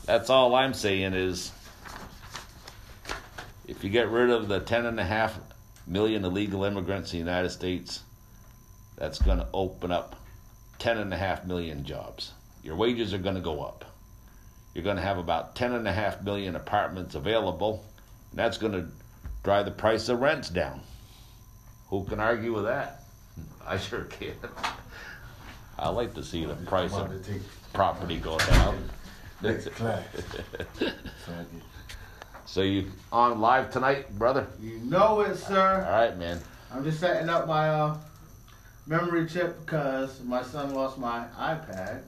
That's 0.05 0.31
all 0.31 0.55
I'm 0.55 0.75
saying 0.75 1.15
is 1.15 1.51
if 3.69 3.85
you 3.85 3.91
get 3.91 4.09
rid 4.09 4.31
of 4.31 4.49
the 4.49 4.61
10.5 4.61 5.33
million 5.87 6.25
illegal 6.25 6.65
immigrants 6.65 7.13
in 7.13 7.19
the 7.19 7.25
United 7.25 7.51
States, 7.51 8.03
that's 8.97 9.21
going 9.21 9.39
to 9.39 9.47
open 9.53 9.93
up 9.93 10.17
10.5 10.81 11.47
million 11.47 11.85
jobs. 11.85 12.33
Your 12.63 12.77
wages 12.77 13.13
are 13.13 13.19
going 13.19 13.35
to 13.35 13.41
go 13.43 13.63
up. 13.63 13.85
You're 14.75 14.85
going 14.85 14.97
to 14.97 15.03
have 15.03 15.19
about 15.19 15.55
10.5 15.55 16.25
million 16.25 16.57
apartments 16.57 17.15
available, 17.15 17.85
and 18.31 18.39
That's 18.39 18.57
going 18.59 18.73
to 18.73 18.87
drive 19.43 19.67
the 19.67 19.71
price 19.71 20.09
of 20.09 20.21
rents 20.21 20.49
down. 20.49 20.81
Who 21.91 22.05
can 22.05 22.21
argue 22.21 22.55
with 22.55 22.65
that? 22.65 23.05
I 23.67 23.77
sure 23.77 24.05
can. 24.05 24.35
I 25.79 25.91
like 25.91 26.15
to 26.15 26.25
see 26.25 26.45
the 26.45 26.55
price 26.55 26.93
of 26.93 27.13
property 27.73 28.17
go 28.17 28.39
down. 28.39 28.91
So 32.49 32.63
you 32.63 32.91
on 33.13 33.43
live 33.43 33.71
tonight, 33.71 34.19
brother? 34.19 34.47
You 34.59 34.79
know 34.79 35.21
it, 35.21 35.37
sir. 35.37 35.85
All 35.87 35.93
right, 35.93 36.17
man. 36.17 36.41
I'm 36.73 36.83
just 36.83 36.99
setting 36.99 37.29
up 37.29 37.47
my 37.47 37.69
uh, 37.69 37.99
memory 38.87 39.29
chip 39.29 39.67
because 39.67 40.23
my 40.23 40.43
son 40.43 40.75
lost 40.75 40.97
my 40.97 41.27
iPad. 41.39 42.01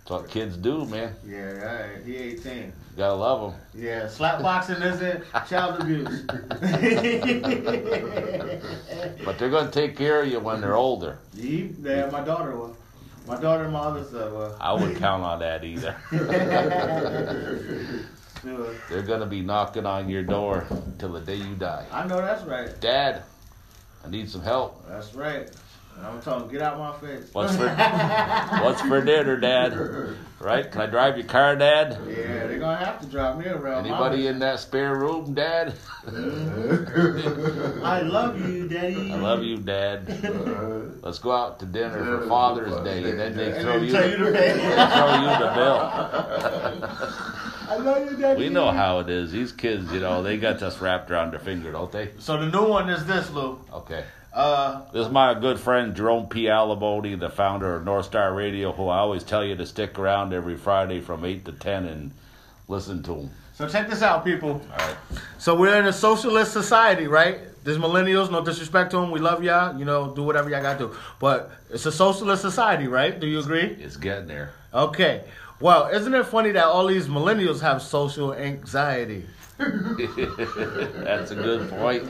That's 0.00 0.10
what 0.10 0.28
kids 0.28 0.56
do, 0.56 0.84
man. 0.86 1.14
Yeah, 1.24 1.38
right. 1.38 2.04
He 2.04 2.16
18. 2.16 2.56
You 2.56 2.72
gotta 2.96 3.14
love 3.14 3.52
them. 3.52 3.60
Yeah, 3.72 4.06
slapboxing 4.06 4.84
isn't 4.84 5.24
child 5.48 5.80
abuse. 5.80 6.24
But 9.24 9.38
they're 9.38 9.48
gonna 9.48 9.70
take 9.70 9.96
care 9.96 10.22
of 10.22 10.28
you 10.28 10.40
when 10.40 10.60
they're 10.60 10.74
older. 10.74 11.18
He, 11.36 11.72
yeah, 11.80 12.10
my 12.10 12.24
daughter 12.24 12.56
will. 12.56 12.76
My 13.28 13.40
daughter 13.40 13.62
and 13.64 13.72
my 13.72 13.78
other 13.78 14.02
son 14.02 14.34
will. 14.34 14.56
I 14.60 14.72
wouldn't 14.72 14.98
count 14.98 15.22
on 15.22 15.38
that 15.38 15.62
either. 15.72 15.94
Sure. 18.44 18.74
They're 18.90 19.02
gonna 19.02 19.26
be 19.26 19.40
knocking 19.40 19.86
on 19.86 20.08
your 20.10 20.22
door 20.22 20.66
till 20.98 21.12
the 21.12 21.20
day 21.20 21.36
you 21.36 21.54
die. 21.56 21.86
I 21.90 22.06
know 22.06 22.18
that's 22.20 22.44
right. 22.44 22.78
Dad, 22.80 23.22
I 24.04 24.10
need 24.10 24.28
some 24.28 24.42
help. 24.42 24.86
That's 24.86 25.14
right. 25.14 25.50
And 25.96 26.04
I'm 26.06 26.20
telling 26.20 26.42
him, 26.44 26.50
get 26.50 26.60
out 26.60 26.76
my 26.76 26.92
face. 26.96 27.30
What's 27.32 27.56
for 27.56 27.68
What's 28.62 28.80
for 28.82 29.00
dinner, 29.02 29.36
Dad? 29.38 30.16
Right? 30.40 30.70
Can 30.70 30.80
I 30.82 30.86
drive 30.86 31.16
your 31.16 31.26
car, 31.26 31.54
Dad? 31.56 31.96
Yeah, 32.06 32.46
they're 32.48 32.58
gonna 32.58 32.84
have 32.84 33.00
to 33.00 33.06
drive 33.06 33.38
me 33.38 33.46
around. 33.46 33.86
Anybody 33.86 34.26
in 34.26 34.40
that 34.40 34.58
spare 34.60 34.96
room, 34.96 35.32
Dad? 35.34 35.72
I 36.06 38.00
love 38.02 38.38
you, 38.50 38.68
Daddy. 38.68 39.12
I 39.12 39.16
love 39.16 39.42
you, 39.44 39.56
Dad. 39.58 40.98
Let's 41.02 41.18
go 41.20 41.30
out 41.32 41.60
to 41.60 41.66
dinner 41.66 42.04
for 42.20 42.26
Father's 42.28 42.74
Day, 42.84 43.08
and 43.10 43.18
then 43.18 43.36
they 43.36 43.52
And 43.52 43.62
throw 43.62 43.72
then 43.78 43.84
you 43.84 43.92
the, 43.92 44.10
you 44.10 44.16
to 44.16 44.30
they 44.32 44.52
pay. 44.52 44.88
throw 44.96 45.14
you 45.20 45.30
the 45.38 45.52
bill. 45.54 47.10
I 47.68 47.76
love 47.76 48.10
you, 48.10 48.16
Daddy. 48.16 48.40
We 48.40 48.48
know 48.48 48.70
how 48.70 48.98
it 49.00 49.08
is. 49.08 49.32
These 49.32 49.52
kids, 49.52 49.90
you 49.92 50.00
know, 50.00 50.22
they 50.22 50.36
got 50.38 50.58
this 50.58 50.80
wrapped 50.80 51.10
around 51.10 51.32
their 51.32 51.40
finger, 51.40 51.72
don't 51.72 51.90
they? 51.90 52.10
So 52.18 52.36
the 52.38 52.46
new 52.46 52.66
one 52.68 52.88
is 52.90 53.04
this, 53.06 53.30
Lou. 53.30 53.58
Okay. 53.72 54.04
Uh, 54.32 54.82
This 54.92 55.06
is 55.06 55.12
my 55.12 55.32
good 55.34 55.60
friend 55.60 55.94
Jerome 55.94 56.26
P. 56.28 56.48
Alabody, 56.48 57.14
the 57.14 57.30
founder 57.30 57.76
of 57.76 57.84
North 57.84 58.06
Star 58.06 58.34
Radio, 58.34 58.72
who 58.72 58.88
I 58.88 58.98
always 58.98 59.22
tell 59.22 59.44
you 59.44 59.54
to 59.56 59.64
stick 59.66 59.98
around 59.98 60.32
every 60.32 60.56
Friday 60.56 61.00
from 61.00 61.24
8 61.24 61.44
to 61.44 61.52
10 61.52 61.86
and 61.86 62.10
listen 62.68 63.02
to 63.04 63.14
him. 63.14 63.30
so 63.54 63.68
check 63.68 63.88
this 63.88 64.02
out, 64.02 64.24
people. 64.24 64.60
All 64.72 64.78
right. 64.78 64.96
So 65.38 65.54
we're 65.54 65.78
in 65.78 65.86
a 65.86 65.92
socialist 65.92 66.52
society, 66.52 67.06
right? 67.06 67.38
There's 67.62 67.78
millennials, 67.78 68.30
no 68.30 68.44
disrespect 68.44 68.90
to 68.90 68.98
them. 68.98 69.10
We 69.10 69.20
love 69.20 69.42
y'all. 69.42 69.78
You 69.78 69.84
know, 69.86 70.12
do 70.14 70.22
whatever 70.24 70.50
y'all 70.50 70.60
got 70.62 70.78
to 70.78 70.88
do. 70.88 70.96
But 71.20 71.50
it's 71.70 71.86
a 71.86 71.92
socialist 71.92 72.42
society, 72.42 72.88
right? 72.88 73.18
Do 73.18 73.26
you 73.26 73.38
agree? 73.38 73.62
It's 73.80 73.96
getting 73.96 74.26
there. 74.26 74.52
Okay. 74.74 75.22
Well, 75.60 75.88
isn't 75.88 76.12
it 76.12 76.26
funny 76.26 76.50
that 76.52 76.64
all 76.64 76.86
these 76.86 77.06
millennials 77.06 77.60
have 77.60 77.80
social 77.80 78.34
anxiety? 78.34 79.26
That's 79.58 81.30
a 81.30 81.36
good 81.36 81.70
point. 81.70 82.02